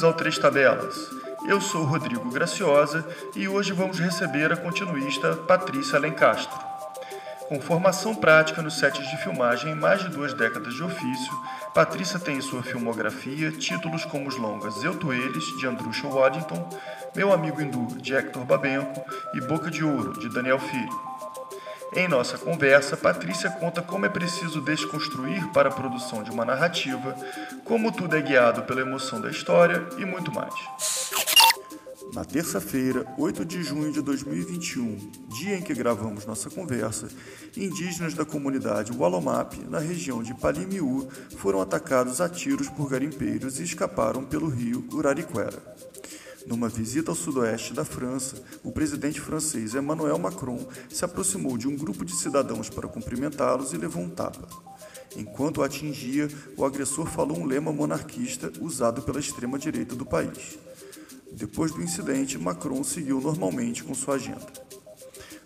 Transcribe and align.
Bem-vindos 0.00 0.04
ao 0.04 0.14
Três 0.14 0.38
Tabelas. 0.38 1.10
Eu 1.46 1.60
sou 1.60 1.84
Rodrigo 1.84 2.30
Graciosa 2.30 3.06
e 3.36 3.46
hoje 3.46 3.74
vamos 3.74 3.98
receber 3.98 4.50
a 4.50 4.56
continuista 4.56 5.36
Patrícia 5.36 5.98
Alencastro. 5.98 6.58
Com 7.48 7.60
formação 7.60 8.14
prática 8.14 8.62
nos 8.62 8.78
sets 8.78 9.06
de 9.10 9.16
filmagem 9.18 9.72
em 9.72 9.74
mais 9.74 10.00
de 10.00 10.08
duas 10.08 10.32
décadas 10.32 10.72
de 10.72 10.82
ofício, 10.82 11.32
Patrícia 11.74 12.18
tem 12.18 12.38
em 12.38 12.40
sua 12.40 12.62
filmografia 12.62 13.52
títulos 13.52 14.06
como 14.06 14.26
os 14.26 14.38
longas 14.38 14.82
Eu 14.82 14.94
Tu 14.94 15.12
Eles, 15.12 15.44
de 15.58 15.66
Andrusha 15.66 16.08
Waddington, 16.08 16.66
Meu 17.14 17.30
Amigo 17.30 17.60
Hindu, 17.60 17.86
de 18.00 18.14
Hector 18.14 18.44
Babenco 18.46 19.04
e 19.34 19.40
Boca 19.42 19.70
de 19.70 19.84
Ouro, 19.84 20.18
de 20.18 20.30
Daniel 20.30 20.58
Filho. 20.58 21.09
Em 21.92 22.06
nossa 22.06 22.38
conversa, 22.38 22.96
Patrícia 22.96 23.50
conta 23.50 23.82
como 23.82 24.06
é 24.06 24.08
preciso 24.08 24.60
desconstruir 24.60 25.48
para 25.48 25.68
a 25.68 25.72
produção 25.72 26.22
de 26.22 26.30
uma 26.30 26.44
narrativa, 26.44 27.16
como 27.64 27.90
tudo 27.90 28.16
é 28.16 28.22
guiado 28.22 28.62
pela 28.62 28.80
emoção 28.80 29.20
da 29.20 29.28
história 29.28 29.88
e 29.98 30.04
muito 30.04 30.32
mais. 30.32 30.54
Na 32.14 32.24
terça-feira, 32.24 33.04
8 33.18 33.44
de 33.44 33.62
junho 33.64 33.92
de 33.92 34.02
2021, 34.02 34.96
dia 35.28 35.56
em 35.56 35.62
que 35.62 35.74
gravamos 35.74 36.24
nossa 36.24 36.48
conversa, 36.48 37.08
indígenas 37.56 38.14
da 38.14 38.24
comunidade 38.24 38.92
Walomap, 38.92 39.54
na 39.68 39.80
região 39.80 40.22
de 40.22 40.32
Palimiú, 40.34 41.08
foram 41.38 41.60
atacados 41.60 42.20
a 42.20 42.28
tiros 42.28 42.68
por 42.68 42.88
garimpeiros 42.88 43.58
e 43.58 43.64
escaparam 43.64 44.24
pelo 44.24 44.48
rio 44.48 44.84
Urariquera. 44.92 45.89
Numa 46.46 46.68
visita 46.68 47.10
ao 47.10 47.14
sudoeste 47.14 47.74
da 47.74 47.84
França, 47.84 48.42
o 48.64 48.72
presidente 48.72 49.20
francês 49.20 49.74
Emmanuel 49.74 50.18
Macron 50.18 50.66
se 50.88 51.04
aproximou 51.04 51.58
de 51.58 51.68
um 51.68 51.76
grupo 51.76 52.04
de 52.04 52.12
cidadãos 52.12 52.70
para 52.70 52.88
cumprimentá-los 52.88 53.72
e 53.72 53.76
levou 53.76 54.02
um 54.02 54.10
tapa. 54.10 54.48
Enquanto 55.16 55.58
o 55.58 55.62
atingia, 55.62 56.28
o 56.56 56.64
agressor 56.64 57.06
falou 57.06 57.38
um 57.38 57.44
lema 57.44 57.72
monarquista 57.72 58.50
usado 58.60 59.02
pela 59.02 59.20
extrema-direita 59.20 59.94
do 59.94 60.06
país. 60.06 60.58
Depois 61.32 61.72
do 61.72 61.82
incidente, 61.82 62.38
Macron 62.38 62.82
seguiu 62.82 63.20
normalmente 63.20 63.84
com 63.84 63.94
sua 63.94 64.14
agenda. 64.14 64.46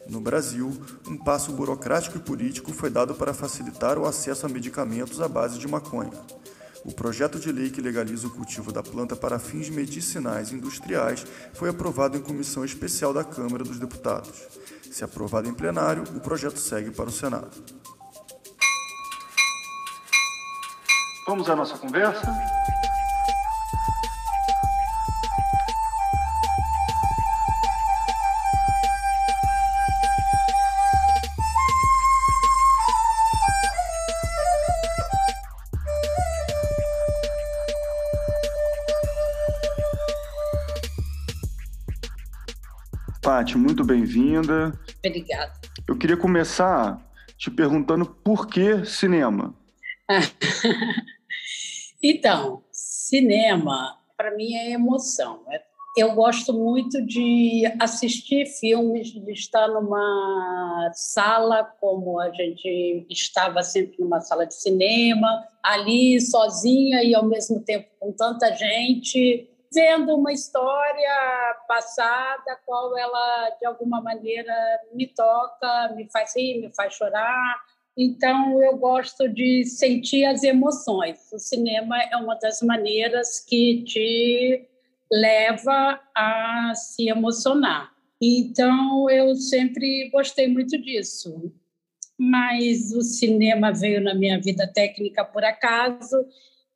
No 0.08 0.20
Brasil, 0.20 0.70
um 1.08 1.16
passo 1.16 1.52
burocrático 1.52 2.18
e 2.18 2.20
político 2.20 2.72
foi 2.72 2.90
dado 2.90 3.14
para 3.14 3.32
facilitar 3.32 3.98
o 3.98 4.06
acesso 4.06 4.44
a 4.44 4.48
medicamentos 4.48 5.20
à 5.20 5.28
base 5.28 5.58
de 5.58 5.66
maconha. 5.66 6.12
O 6.84 6.92
projeto 6.92 7.40
de 7.40 7.50
lei 7.50 7.70
que 7.70 7.80
legaliza 7.80 8.26
o 8.26 8.30
cultivo 8.30 8.70
da 8.70 8.82
planta 8.82 9.16
para 9.16 9.38
fins 9.38 9.70
medicinais 9.70 10.52
e 10.52 10.54
industriais 10.54 11.26
foi 11.54 11.70
aprovado 11.70 12.18
em 12.18 12.20
comissão 12.20 12.62
especial 12.62 13.14
da 13.14 13.24
Câmara 13.24 13.64
dos 13.64 13.78
Deputados. 13.78 14.42
Se 14.90 15.02
aprovado 15.02 15.48
em 15.48 15.54
plenário, 15.54 16.04
o 16.14 16.20
projeto 16.20 16.58
segue 16.58 16.90
para 16.90 17.08
o 17.08 17.12
Senado. 17.12 17.50
Vamos 21.26 21.48
à 21.48 21.56
nossa 21.56 21.78
conversa? 21.78 22.26
Paty, 43.34 43.58
muito 43.58 43.82
bem-vinda. 43.82 44.72
Obrigada. 45.04 45.52
Eu 45.88 45.98
queria 45.98 46.16
começar 46.16 47.04
te 47.36 47.50
perguntando 47.50 48.06
por 48.06 48.46
que 48.46 48.84
cinema? 48.86 49.52
então, 52.00 52.62
cinema, 52.70 53.98
para 54.16 54.36
mim, 54.36 54.54
é 54.54 54.70
emoção. 54.70 55.42
É, 55.50 55.60
eu 55.96 56.14
gosto 56.14 56.52
muito 56.52 57.04
de 57.04 57.64
assistir 57.80 58.46
filmes, 58.46 59.08
de 59.08 59.32
estar 59.32 59.66
numa 59.66 60.92
sala 60.94 61.64
como 61.80 62.20
a 62.20 62.30
gente 62.30 63.04
estava 63.10 63.64
sempre 63.64 63.96
numa 63.98 64.20
sala 64.20 64.46
de 64.46 64.54
cinema, 64.54 65.44
ali 65.60 66.20
sozinha 66.20 67.02
e 67.02 67.16
ao 67.16 67.26
mesmo 67.26 67.58
tempo 67.64 67.88
com 67.98 68.12
tanta 68.12 68.54
gente 68.54 69.50
vendo 69.74 70.14
uma 70.14 70.32
história 70.32 71.56
passada, 71.66 72.58
qual 72.64 72.96
ela 72.96 73.50
de 73.58 73.66
alguma 73.66 74.00
maneira 74.00 74.54
me 74.92 75.06
toca, 75.06 75.92
me 75.96 76.08
faz 76.10 76.34
rir, 76.36 76.60
me 76.60 76.72
faz 76.72 76.94
chorar. 76.94 77.62
Então 77.96 78.62
eu 78.62 78.76
gosto 78.76 79.28
de 79.28 79.64
sentir 79.64 80.24
as 80.24 80.42
emoções. 80.42 81.30
O 81.32 81.38
cinema 81.38 82.00
é 82.02 82.16
uma 82.16 82.36
das 82.36 82.62
maneiras 82.62 83.40
que 83.40 83.82
te 83.82 84.68
leva 85.10 86.00
a 86.16 86.72
se 86.74 87.08
emocionar. 87.08 87.92
Então 88.20 89.10
eu 89.10 89.34
sempre 89.34 90.08
gostei 90.10 90.48
muito 90.48 90.80
disso. 90.80 91.52
Mas 92.16 92.92
o 92.92 93.02
cinema 93.02 93.72
veio 93.72 94.00
na 94.00 94.14
minha 94.14 94.40
vida 94.40 94.70
técnica 94.72 95.24
por 95.24 95.44
acaso 95.44 96.24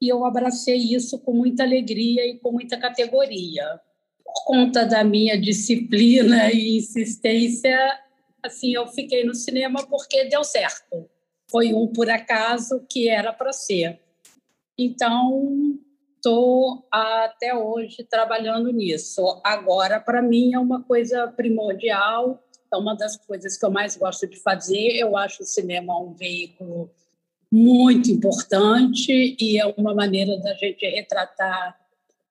e 0.01 0.09
eu 0.09 0.25
abracei 0.25 0.77
isso 0.77 1.19
com 1.19 1.33
muita 1.33 1.63
alegria 1.63 2.27
e 2.27 2.39
com 2.39 2.53
muita 2.53 2.79
categoria. 2.79 3.81
Por 4.25 4.45
conta 4.45 4.85
da 4.85 5.03
minha 5.03 5.41
disciplina 5.41 6.53
e 6.53 6.77
insistência, 6.77 7.77
assim, 8.43 8.75
eu 8.75 8.87
fiquei 8.87 9.25
no 9.25 9.35
cinema 9.35 9.87
porque 9.87 10.25
deu 10.27 10.45
certo. 10.45 11.09
Foi 11.51 11.73
um 11.73 11.87
por 11.89 12.11
acaso 12.11 12.85
que 12.89 13.09
era 13.09 13.33
para 13.33 13.53
ser. 13.53 14.01
Então, 14.79 15.79
estou 16.15 16.87
até 16.91 17.55
hoje 17.55 18.05
trabalhando 18.05 18.71
nisso. 18.71 19.41
Agora, 19.43 19.99
para 19.99 20.21
mim, 20.21 20.55
é 20.55 20.59
uma 20.59 20.83
coisa 20.83 21.27
primordial, 21.29 22.43
é 22.73 22.77
uma 22.77 22.95
das 22.95 23.17
coisas 23.17 23.57
que 23.57 23.65
eu 23.65 23.71
mais 23.71 23.97
gosto 23.97 24.27
de 24.27 24.39
fazer. 24.39 24.97
Eu 24.97 25.17
acho 25.17 25.43
o 25.43 25.47
cinema 25.47 25.99
um 25.99 26.13
veículo 26.13 26.91
muito 27.51 28.11
importante 28.11 29.37
e 29.41 29.59
é 29.59 29.67
uma 29.67 29.95
maneira 29.95 30.39
da 30.39 30.55
gente 30.55 30.87
retratar 30.87 31.77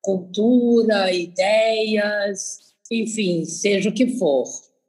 cultura, 0.02 1.12
ideias, 1.12 2.60
enfim, 2.92 3.44
seja 3.46 3.90
o 3.90 3.94
que 3.94 4.18
for. 4.18 4.46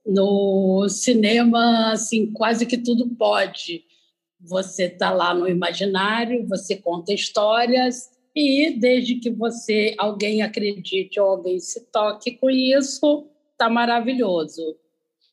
No 0.07 0.89
cinema, 0.89 1.93
assim, 1.93 2.33
quase 2.33 2.65
que 2.67 2.79
tudo 2.79 3.09
pode. 3.17 3.85
Você 4.41 4.85
está 4.85 5.11
lá 5.11 5.35
no 5.35 5.49
imaginário, 5.49 6.47
você 6.47 6.77
conta 6.77 7.13
histórias 7.13 8.11
e 8.35 8.71
desde 8.71 9.17
que 9.17 9.31
você 9.31 9.95
alguém 9.99 10.43
acredite 10.43 11.19
ou 11.19 11.31
alguém 11.31 11.59
se 11.59 11.81
toque 11.91 12.33
com 12.33 12.49
isso, 12.49 13.27
está 13.53 13.69
maravilhoso. 13.69 14.77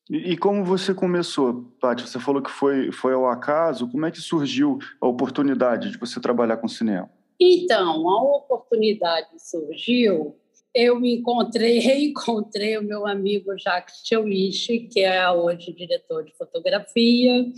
E, 0.09 0.37
como 0.37 0.63
você 0.63 0.93
começou, 0.93 1.65
Paty? 1.81 2.07
Você 2.07 2.19
falou 2.19 2.41
que 2.41 2.51
foi, 2.51 2.91
foi 2.91 3.13
ao 3.13 3.27
acaso. 3.27 3.89
Como 3.89 4.05
é 4.05 4.11
que 4.11 4.21
surgiu 4.21 4.77
a 5.01 5.07
oportunidade 5.07 5.91
de 5.91 5.97
você 5.97 6.19
trabalhar 6.19 6.57
com 6.57 6.67
cinema? 6.67 7.09
Então, 7.39 8.07
a 8.07 8.37
oportunidade 8.37 9.29
surgiu. 9.39 10.35
Eu 10.73 10.99
me 10.99 11.15
encontrei, 11.15 11.79
reencontrei 11.79 12.77
o 12.77 12.83
meu 12.83 13.07
amigo 13.07 13.57
Jacques 13.57 14.01
Chewich, 14.03 14.87
que 14.91 14.99
é 14.99 15.29
hoje 15.31 15.73
diretor 15.73 16.23
de 16.23 16.35
fotografia, 16.37 17.51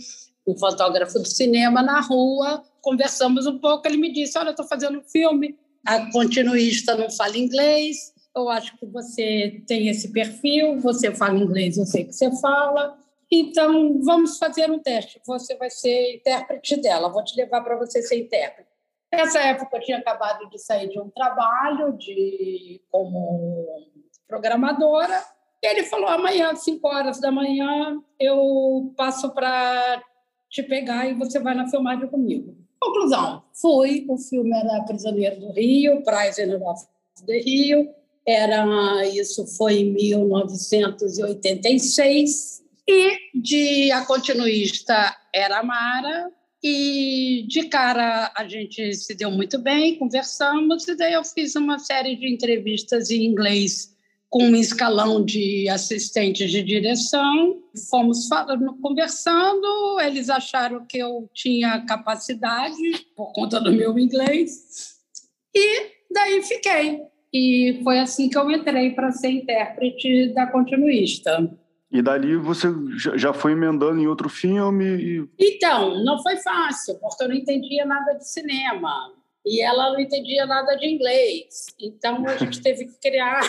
um 0.46 0.56
fotógrafo 0.56 1.20
de 1.22 1.28
cinema 1.28 1.82
na 1.82 2.00
rua. 2.00 2.62
Conversamos 2.80 3.46
um 3.46 3.58
pouco. 3.58 3.86
Ele 3.86 3.98
me 3.98 4.10
disse: 4.10 4.38
Olha, 4.38 4.50
estou 4.50 4.66
fazendo 4.66 4.98
um 4.98 5.04
filme. 5.04 5.54
A 5.86 6.10
continuista 6.10 6.96
não 6.96 7.10
fala 7.10 7.36
inglês 7.36 8.16
eu 8.34 8.48
acho 8.48 8.76
que 8.76 8.86
você 8.86 9.62
tem 9.66 9.88
esse 9.88 10.12
perfil, 10.12 10.78
você 10.80 11.14
fala 11.14 11.38
inglês, 11.38 11.76
eu 11.76 11.86
sei 11.86 12.04
que 12.04 12.12
você 12.12 12.30
fala. 12.40 12.96
Então, 13.30 14.00
vamos 14.02 14.38
fazer 14.38 14.70
um 14.70 14.78
teste. 14.78 15.20
Você 15.26 15.54
vai 15.56 15.70
ser 15.70 16.16
intérprete 16.16 16.80
dela, 16.80 17.10
vou 17.10 17.22
te 17.22 17.36
levar 17.36 17.62
para 17.62 17.76
você 17.76 18.02
ser 18.02 18.20
intérprete. 18.20 18.68
Nessa 19.12 19.40
época, 19.40 19.76
eu 19.76 19.80
tinha 19.80 19.98
acabado 19.98 20.48
de 20.50 20.58
sair 20.58 20.88
de 20.88 20.98
um 21.00 21.08
trabalho 21.10 21.96
de 21.96 22.80
como 22.90 23.66
programadora. 24.26 25.22
E 25.62 25.66
ele 25.66 25.84
falou: 25.84 26.08
amanhã, 26.08 26.50
às 26.50 26.62
5 26.62 26.86
horas 26.86 27.20
da 27.20 27.32
manhã, 27.32 28.00
eu 28.20 28.92
passo 28.96 29.30
para 29.30 30.02
te 30.50 30.62
pegar 30.62 31.06
e 31.06 31.14
você 31.14 31.38
vai 31.38 31.54
na 31.54 31.68
filmagem 31.68 32.06
comigo. 32.08 32.54
Conclusão: 32.78 33.42
fui. 33.54 34.04
O 34.08 34.18
filme 34.18 34.52
era 34.54 34.84
Prisioneiro 34.84 35.40
do 35.40 35.52
Rio, 35.52 36.02
Prisoner 36.02 36.62
of 36.62 36.86
the 37.26 37.38
Rio 37.38 37.97
era 38.28 39.06
isso 39.06 39.46
foi 39.56 39.78
em 39.78 39.94
1986 39.94 42.62
e 42.86 43.16
de 43.34 43.90
a 43.90 44.04
continuista 44.04 45.16
era 45.34 45.60
a 45.60 45.62
Mara 45.62 46.30
e 46.62 47.46
de 47.48 47.70
cara 47.70 48.30
a 48.36 48.46
gente 48.46 48.92
se 48.92 49.14
deu 49.14 49.30
muito 49.30 49.58
bem, 49.58 49.98
conversamos 49.98 50.86
e 50.86 50.94
daí 50.94 51.14
eu 51.14 51.24
fiz 51.24 51.56
uma 51.56 51.78
série 51.78 52.16
de 52.16 52.30
entrevistas 52.30 53.10
em 53.10 53.24
inglês 53.24 53.96
com 54.28 54.44
um 54.44 54.56
escalão 54.56 55.24
de 55.24 55.66
assistentes 55.70 56.50
de 56.50 56.62
direção. 56.62 57.62
Fomos 57.88 58.28
falando, 58.28 58.76
conversando, 58.82 59.98
eles 60.02 60.28
acharam 60.28 60.84
que 60.84 60.98
eu 60.98 61.30
tinha 61.32 61.80
capacidade 61.86 63.06
por 63.16 63.32
conta 63.32 63.58
do 63.58 63.72
meu 63.72 63.98
inglês 63.98 64.98
e 65.54 65.92
daí 66.12 66.42
fiquei. 66.42 67.00
E 67.32 67.80
foi 67.84 67.98
assim 67.98 68.28
que 68.28 68.38
eu 68.38 68.50
entrei 68.50 68.90
para 68.90 69.12
ser 69.12 69.28
intérprete 69.28 70.32
da 70.32 70.46
continuista. 70.46 71.50
E 71.90 72.02
dali 72.02 72.36
você 72.36 72.68
já 73.16 73.32
foi 73.32 73.52
emendando 73.52 74.00
em 74.00 74.06
outro 74.06 74.28
filme? 74.28 74.84
E... 74.84 75.28
Então, 75.38 76.02
não 76.04 76.22
foi 76.22 76.36
fácil, 76.36 76.98
porque 77.00 77.24
eu 77.24 77.28
não 77.28 77.34
entendia 77.34 77.84
nada 77.84 78.14
de 78.14 78.28
cinema. 78.28 79.12
E 79.44 79.62
ela 79.62 79.92
não 79.92 80.00
entendia 80.00 80.46
nada 80.46 80.74
de 80.76 80.86
inglês. 80.86 81.66
Então, 81.80 82.26
a 82.26 82.36
gente 82.36 82.60
teve 82.60 82.86
que 82.86 83.00
criar 83.00 83.40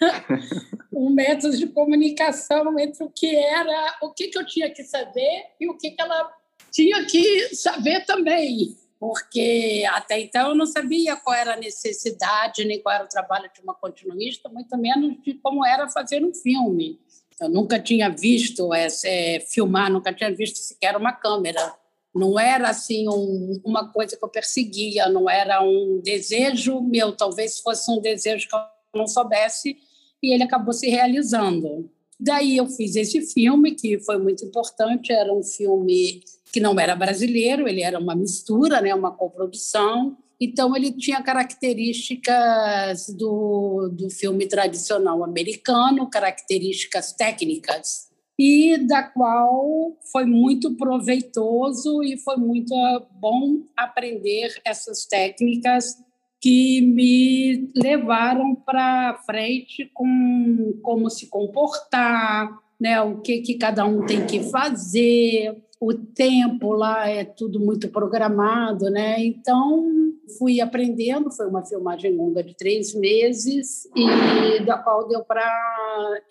um 0.92 1.10
método 1.10 1.56
de 1.56 1.66
comunicação 1.68 2.78
entre 2.78 3.04
o 3.04 3.10
que 3.10 3.34
era, 3.36 3.96
o 4.02 4.10
que, 4.10 4.28
que 4.28 4.38
eu 4.38 4.46
tinha 4.46 4.70
que 4.70 4.82
saber 4.82 5.44
e 5.60 5.68
o 5.68 5.76
que, 5.76 5.92
que 5.92 6.02
ela 6.02 6.32
tinha 6.72 7.04
que 7.04 7.54
saber 7.54 8.04
também 8.04 8.76
porque 9.04 9.84
até 9.92 10.18
então 10.18 10.48
eu 10.48 10.54
não 10.54 10.64
sabia 10.64 11.14
qual 11.14 11.36
era 11.36 11.52
a 11.52 11.58
necessidade, 11.58 12.64
nem 12.64 12.80
qual 12.80 12.94
era 12.94 13.04
o 13.04 13.08
trabalho 13.08 13.50
de 13.54 13.60
uma 13.60 13.74
continuista, 13.74 14.48
muito 14.48 14.78
menos 14.78 15.22
de 15.22 15.34
como 15.34 15.62
era 15.62 15.86
fazer 15.90 16.24
um 16.24 16.32
filme. 16.32 16.98
Eu 17.38 17.50
nunca 17.50 17.78
tinha 17.78 18.08
visto 18.08 18.72
é, 18.72 19.40
filmar, 19.40 19.92
nunca 19.92 20.10
tinha 20.10 20.34
visto 20.34 20.56
sequer 20.56 20.96
uma 20.96 21.12
câmera. 21.12 21.74
Não 22.14 22.40
era 22.40 22.70
assim 22.70 23.06
um, 23.06 23.60
uma 23.62 23.92
coisa 23.92 24.16
que 24.16 24.24
eu 24.24 24.28
perseguia, 24.30 25.06
não 25.10 25.28
era 25.28 25.62
um 25.62 26.00
desejo 26.02 26.80
meu, 26.80 27.14
talvez 27.14 27.58
fosse 27.58 27.90
um 27.90 28.00
desejo 28.00 28.48
que 28.48 28.56
eu 28.56 28.60
não 28.94 29.06
soubesse 29.06 29.76
e 30.22 30.32
ele 30.32 30.44
acabou 30.44 30.72
se 30.72 30.88
realizando. 30.88 31.90
Daí 32.18 32.56
eu 32.56 32.66
fiz 32.68 32.96
esse 32.96 33.20
filme 33.20 33.74
que 33.74 33.98
foi 33.98 34.16
muito 34.16 34.46
importante, 34.46 35.12
era 35.12 35.30
um 35.30 35.42
filme 35.42 36.22
que 36.54 36.60
não 36.60 36.78
era 36.78 36.94
brasileiro, 36.94 37.66
ele 37.66 37.82
era 37.82 37.98
uma 37.98 38.14
mistura, 38.14 38.80
né, 38.80 38.94
uma 38.94 39.10
coprodução. 39.10 40.16
Então, 40.40 40.76
ele 40.76 40.92
tinha 40.92 41.20
características 41.20 43.08
do, 43.08 43.90
do 43.92 44.08
filme 44.08 44.46
tradicional 44.46 45.24
americano, 45.24 46.08
características 46.08 47.12
técnicas, 47.12 48.08
e 48.38 48.78
da 48.86 49.02
qual 49.02 49.96
foi 50.12 50.26
muito 50.26 50.76
proveitoso 50.76 52.04
e 52.04 52.16
foi 52.18 52.36
muito 52.36 52.72
bom 53.20 53.64
aprender 53.76 54.54
essas 54.64 55.06
técnicas 55.06 55.96
que 56.40 56.80
me 56.80 57.68
levaram 57.74 58.54
para 58.54 59.20
frente 59.26 59.90
com 59.92 60.78
como 60.82 61.10
se 61.10 61.26
comportar, 61.26 62.48
né, 62.80 63.00
o 63.00 63.20
que, 63.22 63.40
que 63.40 63.54
cada 63.54 63.84
um 63.84 64.06
tem 64.06 64.24
que 64.24 64.40
fazer, 64.50 65.64
o 65.86 65.94
tempo 65.94 66.72
lá 66.72 67.08
é 67.08 67.24
tudo 67.24 67.60
muito 67.60 67.88
programado, 67.88 68.90
né? 68.90 69.22
Então 69.24 70.12
fui 70.38 70.60
aprendendo, 70.60 71.30
foi 71.30 71.46
uma 71.46 71.64
filmagem 71.64 72.16
longa 72.16 72.42
de 72.42 72.54
três 72.54 72.94
meses 72.94 73.86
e 73.94 74.64
da 74.64 74.78
qual 74.78 75.06
deu 75.06 75.22
para, 75.22 75.44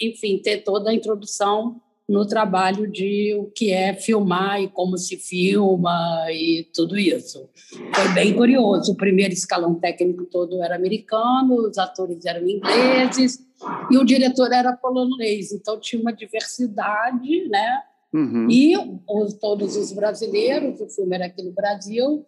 enfim, 0.02 0.40
ter 0.40 0.64
toda 0.64 0.90
a 0.90 0.94
introdução 0.94 1.80
no 2.10 2.26
trabalho 2.28 2.92
de 2.92 3.34
o 3.36 3.46
que 3.46 3.72
é 3.72 3.94
filmar 3.94 4.62
e 4.62 4.68
como 4.68 4.98
se 4.98 5.18
filma 5.18 6.26
e 6.32 6.68
tudo 6.74 6.98
isso. 6.98 7.48
Foi 7.94 8.14
bem 8.14 8.34
curioso. 8.36 8.92
O 8.92 8.98
primeiro 8.98 9.34
escalão 9.34 9.76
técnico 9.76 10.26
todo 10.26 10.62
era 10.62 10.76
americano, 10.76 11.56
os 11.56 11.78
atores 11.78 12.26
eram 12.26 12.48
ingleses 12.48 13.40
e 13.90 13.98
o 13.98 14.04
diretor 14.04 14.52
era 14.52 14.74
polonês. 14.74 15.54
Então 15.54 15.80
tinha 15.80 16.02
uma 16.02 16.12
diversidade, 16.12 17.48
né? 17.48 17.84
Uhum. 18.14 18.48
E 18.50 18.76
os, 19.10 19.34
todos 19.34 19.76
os 19.76 19.92
brasileiros, 19.92 20.80
o 20.80 20.88
filme 20.88 21.16
era 21.16 21.26
aqui 21.26 21.42
no 21.42 21.52
Brasil, 21.52 22.26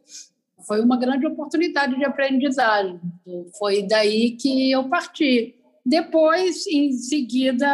foi 0.65 0.81
uma 0.81 0.97
grande 0.97 1.27
oportunidade 1.27 1.95
de 1.95 2.03
aprendizagem. 2.03 2.99
Foi 3.59 3.83
daí 3.83 4.31
que 4.31 4.71
eu 4.71 4.89
parti. 4.89 5.55
Depois, 5.85 6.65
em 6.65 6.91
seguida, 6.93 7.67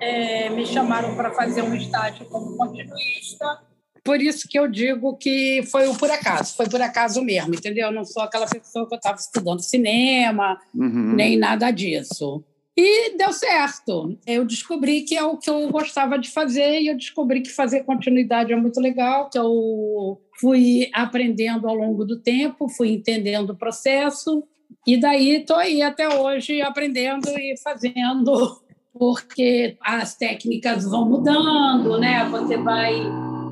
é, 0.00 0.50
me 0.50 0.66
chamaram 0.66 1.16
para 1.16 1.32
fazer 1.32 1.62
um 1.62 1.74
estágio 1.74 2.26
como 2.26 2.54
continuista. 2.56 3.62
Por 4.04 4.20
isso 4.20 4.46
que 4.48 4.58
eu 4.58 4.68
digo 4.68 5.16
que 5.16 5.62
foi 5.70 5.86
o 5.88 5.94
por 5.94 6.10
acaso, 6.10 6.54
foi 6.54 6.68
por 6.68 6.80
acaso 6.80 7.22
mesmo, 7.22 7.54
entendeu? 7.54 7.86
Eu 7.86 7.92
não 7.92 8.04
sou 8.04 8.22
aquela 8.22 8.46
pessoa 8.46 8.86
que 8.86 8.94
eu 8.94 8.96
estava 8.96 9.16
estudando 9.16 9.60
cinema, 9.60 10.58
uhum. 10.74 11.14
nem 11.14 11.38
nada 11.38 11.70
disso. 11.70 12.44
E 12.80 13.16
deu 13.16 13.32
certo. 13.32 14.16
Eu 14.24 14.44
descobri 14.44 15.00
que 15.00 15.16
é 15.16 15.24
o 15.24 15.36
que 15.36 15.50
eu 15.50 15.68
gostava 15.68 16.16
de 16.16 16.30
fazer 16.30 16.80
e 16.80 16.86
eu 16.86 16.96
descobri 16.96 17.40
que 17.40 17.50
fazer 17.50 17.82
continuidade 17.82 18.52
é 18.52 18.56
muito 18.56 18.80
legal, 18.80 19.28
que 19.28 19.36
eu 19.36 20.20
fui 20.40 20.88
aprendendo 20.94 21.68
ao 21.68 21.74
longo 21.74 22.04
do 22.04 22.20
tempo, 22.20 22.68
fui 22.68 22.90
entendendo 22.92 23.50
o 23.50 23.56
processo 23.56 24.44
e 24.86 24.96
daí 24.96 25.40
estou 25.40 25.56
aí 25.56 25.82
até 25.82 26.08
hoje 26.08 26.62
aprendendo 26.62 27.28
e 27.30 27.56
fazendo, 27.60 28.60
porque 28.92 29.76
as 29.82 30.16
técnicas 30.16 30.84
vão 30.84 31.04
mudando, 31.04 31.98
né? 31.98 32.28
Você 32.30 32.58
vai 32.58 32.94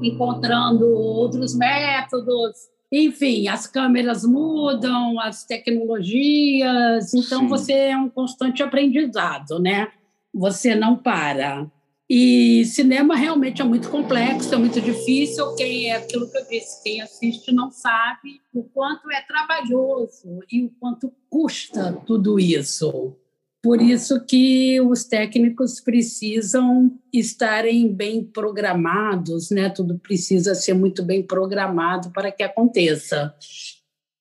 encontrando 0.03 0.87
outros 0.87 1.53
métodos 1.57 2.76
enfim, 2.91 3.49
as 3.49 3.67
câmeras 3.67 4.25
mudam, 4.25 5.19
as 5.21 5.45
tecnologias, 5.45 7.13
então 7.15 7.41
Sim. 7.41 7.49
você 7.49 7.73
é 7.73 7.97
um 7.97 8.09
constante 8.09 8.63
aprendizado, 8.63 9.59
né? 9.59 9.89
Você 10.33 10.75
não 10.75 10.97
para. 10.97 11.71
E 12.09 12.65
cinema 12.67 13.17
realmente 13.17 13.61
é 13.61 13.65
muito 13.65 13.91
complexo, 13.91 14.55
é 14.55 14.57
muito 14.57 14.81
difícil. 14.81 15.57
Quem 15.57 15.91
é 15.91 15.97
aquilo 15.97 16.31
que 16.31 16.39
eu 16.39 16.47
disse, 16.49 16.83
quem 16.85 17.01
assiste 17.01 17.53
não 17.53 17.69
sabe 17.71 18.41
o 18.55 18.63
quanto 18.63 19.11
é 19.11 19.21
trabalhoso 19.23 20.39
e 20.51 20.63
o 20.63 20.71
quanto 20.79 21.13
custa 21.29 21.93
tudo 22.07 22.39
isso. 22.39 23.17
Por 23.67 23.83
isso 23.83 24.25
que 24.25 24.81
os 24.81 25.03
técnicos 25.03 25.81
precisam 25.81 26.97
estarem 27.13 27.93
bem 27.93 28.23
programados, 28.23 29.51
né? 29.51 29.69
Tudo 29.69 29.99
precisa 29.99 30.55
ser 30.55 30.75
muito 30.75 31.03
bem 31.03 31.21
programado 31.21 32.13
para 32.13 32.31
que 32.31 32.45
aconteça. 32.45 33.35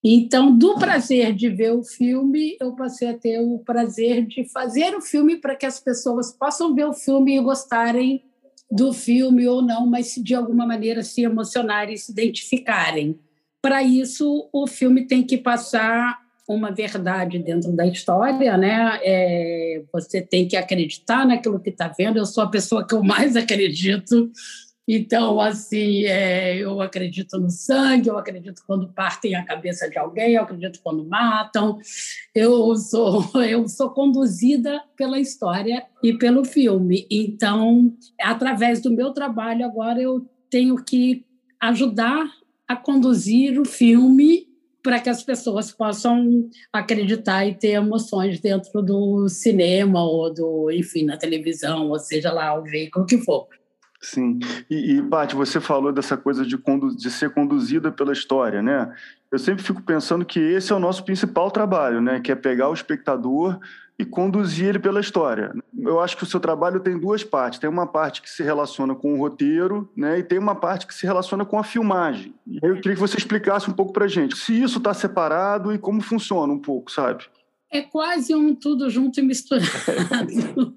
Então, 0.03 0.57
do 0.57 0.79
prazer 0.79 1.31
de 1.35 1.47
ver 1.47 1.73
o 1.73 1.83
filme, 1.83 2.57
eu 2.59 2.75
passei 2.75 3.09
a 3.09 3.13
ter 3.13 3.39
o 3.39 3.59
prazer 3.59 4.25
de 4.25 4.49
fazer 4.49 4.95
o 4.95 5.01
filme 5.01 5.35
para 5.35 5.55
que 5.55 5.67
as 5.67 5.79
pessoas 5.79 6.31
possam 6.31 6.73
ver 6.73 6.85
o 6.85 6.93
filme 6.93 7.37
e 7.37 7.39
gostarem 7.39 8.25
do 8.71 8.93
filme 8.93 9.45
ou 9.45 9.61
não, 9.61 9.85
mas 9.85 10.15
de 10.15 10.33
alguma 10.33 10.65
maneira 10.65 11.03
se 11.03 11.21
emocionarem 11.21 11.95
se 11.95 12.11
identificarem. 12.11 13.19
Para 13.61 13.83
isso, 13.83 14.49
o 14.51 14.65
filme 14.65 15.05
tem 15.05 15.21
que 15.21 15.37
passar 15.37 16.24
uma 16.47 16.71
verdade 16.71 17.39
dentro 17.39 17.71
da 17.71 17.85
história, 17.87 18.57
né? 18.57 18.99
É, 19.01 19.83
você 19.91 20.21
tem 20.21 20.47
que 20.47 20.55
acreditar 20.55 21.25
naquilo 21.25 21.59
que 21.59 21.69
está 21.69 21.87
vendo. 21.87 22.17
Eu 22.17 22.25
sou 22.25 22.43
a 22.43 22.49
pessoa 22.49 22.85
que 22.85 22.93
eu 22.93 23.03
mais 23.03 23.35
acredito. 23.37 24.31
Então, 24.87 25.41
assim, 25.41 26.05
é, 26.05 26.57
eu 26.57 26.79
acredito 26.79 27.39
no 27.39 27.49
sangue, 27.49 28.07
eu 28.07 28.19
acredito 28.19 28.61
quando 28.67 28.87
partem 28.93 29.33
a 29.33 29.43
cabeça 29.43 29.89
de 29.89 29.97
alguém, 29.97 30.33
eu 30.33 30.43
acredito 30.43 30.79
quando 30.83 31.03
matam. 31.03 31.79
Eu 32.35 32.75
sou, 32.75 33.23
eu 33.41 33.67
sou 33.67 33.89
conduzida 33.89 34.83
pela 34.95 35.19
história 35.19 35.83
e 36.03 36.13
pelo 36.13 36.45
filme. 36.45 37.07
Então, 37.09 37.95
através 38.21 38.79
do 38.79 38.91
meu 38.91 39.11
trabalho 39.11 39.65
agora, 39.65 39.99
eu 39.99 40.29
tenho 40.51 40.75
que 40.75 41.25
ajudar 41.59 42.29
a 42.67 42.75
conduzir 42.75 43.59
o 43.59 43.65
filme 43.65 44.44
para 44.85 44.99
que 44.99 45.09
as 45.09 45.23
pessoas 45.23 45.71
possam 45.71 46.47
acreditar 46.71 47.43
e 47.43 47.55
ter 47.55 47.69
emoções 47.69 48.39
dentro 48.39 48.83
do 48.83 49.27
cinema 49.27 50.03
ou 50.03 50.31
do, 50.31 50.69
enfim, 50.71 51.05
na 51.05 51.17
televisão, 51.17 51.89
ou 51.89 51.97
seja 51.97 52.31
lá, 52.31 52.55
o 52.55 52.61
veículo 52.61 53.03
que 53.03 53.17
for. 53.17 53.47
Sim. 53.99 54.37
E, 54.69 54.97
e 54.97 55.01
Paty, 55.01 55.33
você 55.35 55.59
falou 55.59 55.91
dessa 55.91 56.15
coisa 56.15 56.45
de, 56.45 56.55
de 56.95 57.09
ser 57.09 57.31
conduzida 57.31 57.91
pela 57.91 58.13
história, 58.13 58.61
né? 58.61 58.93
Eu 59.31 59.39
sempre 59.39 59.63
fico 59.63 59.81
pensando 59.81 60.23
que 60.23 60.39
esse 60.39 60.71
é 60.71 60.75
o 60.75 60.79
nosso 60.79 61.03
principal 61.03 61.49
trabalho, 61.49 61.99
né? 61.99 62.19
Que 62.19 62.31
é 62.31 62.35
pegar 62.35 62.69
o 62.69 62.73
espectador 62.73 63.59
e 63.97 64.03
conduzir 64.03 64.67
ele 64.67 64.79
pela 64.79 64.99
história. 64.99 65.53
Eu 65.77 65.99
acho 65.99 66.17
que 66.17 66.23
o 66.23 66.25
seu 66.25 66.39
trabalho 66.39 66.81
tem 66.81 66.99
duas 66.99 67.23
partes. 67.23 67.59
Tem 67.59 67.69
uma 67.69 67.87
parte 67.87 68.21
que 68.21 68.29
se 68.29 68.43
relaciona 68.43 68.93
com 68.93 69.13
o 69.13 69.17
roteiro, 69.17 69.89
né? 69.95 70.19
E 70.19 70.23
tem 70.23 70.37
uma 70.37 70.55
parte 70.55 70.85
que 70.85 70.93
se 70.93 71.05
relaciona 71.05 71.45
com 71.45 71.57
a 71.57 71.63
filmagem. 71.63 72.33
Eu 72.61 72.75
queria 72.75 72.95
que 72.95 72.99
você 72.99 73.17
explicasse 73.17 73.69
um 73.69 73.73
pouco 73.73 73.93
para 73.93 74.07
gente 74.07 74.35
se 74.35 74.61
isso 74.61 74.79
está 74.79 74.93
separado 74.93 75.73
e 75.73 75.77
como 75.77 76.01
funciona 76.01 76.51
um 76.51 76.59
pouco, 76.59 76.91
sabe? 76.91 77.23
É 77.71 77.81
quase 77.81 78.35
um 78.35 78.53
tudo 78.53 78.89
junto 78.89 79.19
e 79.19 79.23
misturado. 79.23 79.65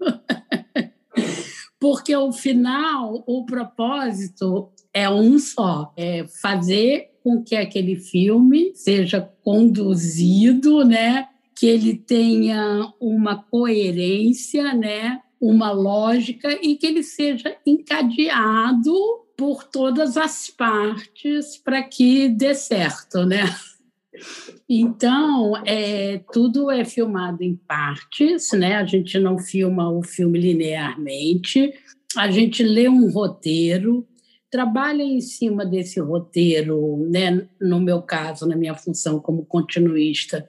Porque 1.80 2.14
o 2.16 2.32
final, 2.32 3.22
o 3.26 3.44
propósito 3.44 4.70
é 4.92 5.08
um 5.08 5.38
só, 5.38 5.92
é 5.96 6.26
fazer 6.42 7.10
com 7.22 7.42
que 7.42 7.54
aquele 7.54 7.94
filme 7.94 8.72
seja 8.74 9.20
conduzido, 9.42 10.84
né, 10.84 11.28
que 11.58 11.66
ele 11.66 11.96
tenha 11.96 12.92
uma 13.00 13.42
coerência, 13.42 14.72
né, 14.74 15.20
uma 15.40 15.72
lógica 15.72 16.56
e 16.62 16.76
que 16.76 16.86
ele 16.86 17.02
seja 17.02 17.56
encadeado 17.66 18.94
por 19.36 19.64
todas 19.64 20.16
as 20.16 20.48
partes 20.48 21.56
para 21.56 21.82
que 21.82 22.28
dê 22.28 22.54
certo, 22.54 23.24
né? 23.24 23.44
Então, 24.68 25.52
é, 25.64 26.20
tudo 26.32 26.70
é 26.70 26.84
filmado 26.84 27.42
em 27.42 27.54
partes, 27.54 28.50
né? 28.52 28.76
A 28.76 28.84
gente 28.84 29.18
não 29.18 29.38
filma 29.38 29.90
o 29.90 30.02
filme 30.02 30.38
linearmente, 30.40 31.72
a 32.16 32.30
gente 32.30 32.62
lê 32.62 32.88
um 32.88 33.10
roteiro, 33.10 34.06
trabalha 34.50 35.02
em 35.02 35.20
cima 35.20 35.64
desse 35.64 36.00
roteiro, 36.00 37.08
né? 37.08 37.48
No 37.60 37.80
meu 37.80 38.02
caso, 38.02 38.46
na 38.46 38.56
minha 38.56 38.74
função 38.74 39.20
como 39.20 39.44
continuista, 39.44 40.46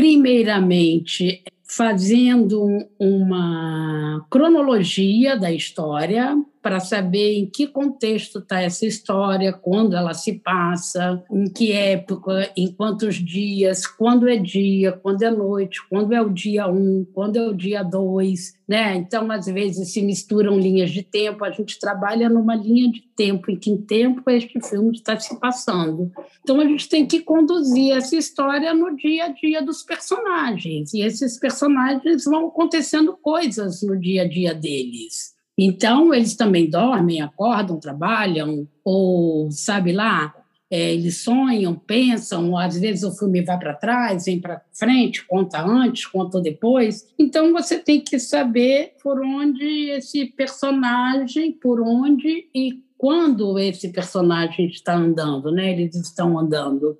primeiramente 0.00 1.42
fazendo 1.62 2.66
uma 2.98 4.26
cronologia 4.30 5.36
da 5.36 5.52
história, 5.52 6.34
para 6.62 6.78
saber 6.78 7.38
em 7.38 7.46
que 7.46 7.66
contexto 7.66 8.38
está 8.38 8.60
essa 8.60 8.84
história, 8.84 9.52
quando 9.52 9.96
ela 9.96 10.12
se 10.12 10.34
passa, 10.34 11.22
em 11.30 11.48
que 11.48 11.72
época, 11.72 12.50
em 12.56 12.70
quantos 12.72 13.14
dias, 13.16 13.86
quando 13.86 14.28
é 14.28 14.36
dia, 14.36 14.92
quando 14.92 15.22
é 15.22 15.30
noite, 15.30 15.80
quando 15.88 16.12
é 16.12 16.20
o 16.20 16.28
dia 16.28 16.68
um, 16.68 17.06
quando 17.14 17.36
é 17.36 17.48
o 17.48 17.54
dia 17.54 17.82
dois, 17.82 18.54
né? 18.68 18.94
Então, 18.94 19.30
às 19.32 19.46
vezes 19.46 19.92
se 19.92 20.02
misturam 20.02 20.58
linhas 20.58 20.90
de 20.90 21.02
tempo, 21.02 21.44
a 21.44 21.50
gente 21.50 21.78
trabalha 21.78 22.28
numa 22.28 22.54
linha 22.54 22.90
de 22.90 23.00
tempo, 23.16 23.50
em 23.50 23.56
que 23.56 23.76
tempo 23.78 24.22
este 24.30 24.60
filme 24.60 24.92
está 24.92 25.18
se 25.18 25.38
passando. 25.40 26.12
Então, 26.42 26.60
a 26.60 26.64
gente 26.64 26.88
tem 26.88 27.06
que 27.06 27.20
conduzir 27.20 27.96
essa 27.96 28.16
história 28.16 28.74
no 28.74 28.94
dia 28.96 29.24
a 29.24 29.28
dia 29.28 29.62
dos 29.62 29.82
personagens, 29.82 30.92
e 30.92 31.00
esses 31.00 31.38
personagens 31.38 32.24
vão 32.24 32.48
acontecendo 32.48 33.16
coisas 33.20 33.82
no 33.82 33.98
dia 33.98 34.22
a 34.22 34.28
dia 34.28 34.54
deles. 34.54 35.39
Então, 35.62 36.14
eles 36.14 36.34
também 36.34 36.70
dormem, 36.70 37.20
acordam, 37.20 37.78
trabalham, 37.78 38.66
ou, 38.82 39.50
sabe 39.50 39.92
lá, 39.92 40.34
é, 40.70 40.94
eles 40.94 41.18
sonham, 41.18 41.74
pensam, 41.74 42.56
às 42.56 42.80
vezes 42.80 43.04
o 43.04 43.12
filme 43.12 43.42
vai 43.42 43.58
para 43.58 43.74
trás, 43.74 44.24
vem 44.24 44.40
para 44.40 44.62
frente, 44.72 45.26
conta 45.26 45.62
antes, 45.62 46.06
conta 46.06 46.40
depois. 46.40 47.12
Então, 47.18 47.52
você 47.52 47.78
tem 47.78 48.00
que 48.00 48.18
saber 48.18 48.94
por 49.02 49.20
onde 49.20 49.90
esse 49.90 50.24
personagem, 50.24 51.52
por 51.52 51.82
onde 51.82 52.48
e 52.54 52.82
quando 52.96 53.58
esse 53.58 53.90
personagem 53.90 54.66
está 54.66 54.96
andando, 54.96 55.52
né? 55.52 55.72
Eles 55.72 55.94
estão 55.94 56.38
andando. 56.38 56.96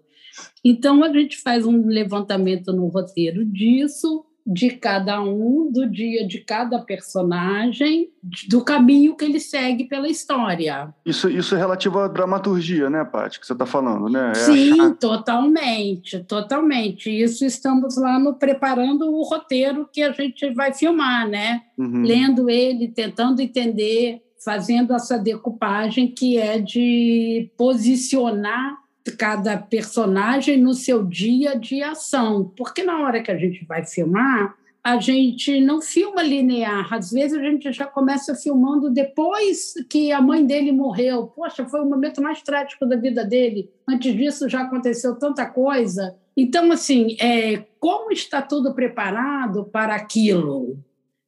Então, 0.62 1.02
a 1.02 1.10
gente 1.10 1.38
faz 1.38 1.64
um 1.64 1.86
levantamento 1.86 2.74
no 2.74 2.88
roteiro 2.88 3.42
disso, 3.42 4.26
de 4.52 4.70
cada 4.70 5.22
um, 5.22 5.70
do 5.70 5.88
dia 5.88 6.26
de 6.26 6.40
cada 6.40 6.80
personagem, 6.80 8.10
do 8.48 8.64
caminho 8.64 9.14
que 9.14 9.24
ele 9.24 9.38
segue 9.38 9.84
pela 9.84 10.08
história. 10.08 10.92
Isso, 11.06 11.30
isso 11.30 11.54
é 11.54 11.58
relativo 11.58 12.00
à 12.00 12.08
dramaturgia, 12.08 12.90
né, 12.90 13.04
Paty, 13.04 13.38
que 13.38 13.46
você 13.46 13.52
está 13.52 13.64
falando, 13.64 14.08
né? 14.08 14.32
É 14.32 14.34
Sim, 14.34 14.72
achar... 14.72 14.96
totalmente, 14.96 16.18
totalmente. 16.24 17.08
Isso 17.08 17.44
estamos 17.44 17.96
lá 17.96 18.18
no 18.18 18.34
preparando 18.34 19.08
o 19.08 19.22
roteiro 19.22 19.88
que 19.92 20.02
a 20.02 20.10
gente 20.10 20.50
vai 20.50 20.74
filmar, 20.74 21.28
né? 21.28 21.62
Uhum. 21.78 22.02
Lendo 22.02 22.50
ele, 22.50 22.88
tentando 22.88 23.40
entender, 23.40 24.20
fazendo 24.44 24.92
essa 24.92 25.16
decupagem 25.16 26.08
que 26.08 26.38
é 26.38 26.58
de 26.58 27.52
posicionar 27.56 28.80
cada 29.16 29.56
personagem 29.56 30.60
no 30.60 30.74
seu 30.74 31.04
dia 31.04 31.58
de 31.58 31.82
ação. 31.82 32.52
Porque 32.56 32.82
na 32.82 33.02
hora 33.02 33.22
que 33.22 33.30
a 33.30 33.36
gente 33.36 33.64
vai 33.64 33.84
filmar, 33.84 34.54
a 34.82 34.98
gente 34.98 35.60
não 35.60 35.80
filma 35.80 36.22
linear. 36.22 36.92
Às 36.92 37.10
vezes 37.10 37.38
a 37.38 37.42
gente 37.42 37.70
já 37.72 37.86
começa 37.86 38.34
filmando 38.34 38.90
depois 38.90 39.74
que 39.88 40.10
a 40.10 40.20
mãe 40.20 40.44
dele 40.44 40.72
morreu. 40.72 41.26
Poxa, 41.26 41.66
foi 41.66 41.80
o 41.80 41.86
momento 41.86 42.22
mais 42.22 42.42
trágico 42.42 42.86
da 42.86 42.96
vida 42.96 43.24
dele. 43.24 43.70
Antes 43.88 44.14
disso 44.14 44.48
já 44.48 44.62
aconteceu 44.62 45.16
tanta 45.16 45.46
coisa. 45.46 46.16
Então, 46.36 46.72
assim, 46.72 47.16
é, 47.20 47.64
como 47.78 48.10
está 48.12 48.40
tudo 48.40 48.74
preparado 48.74 49.64
para 49.64 49.94
aquilo? 49.94 50.78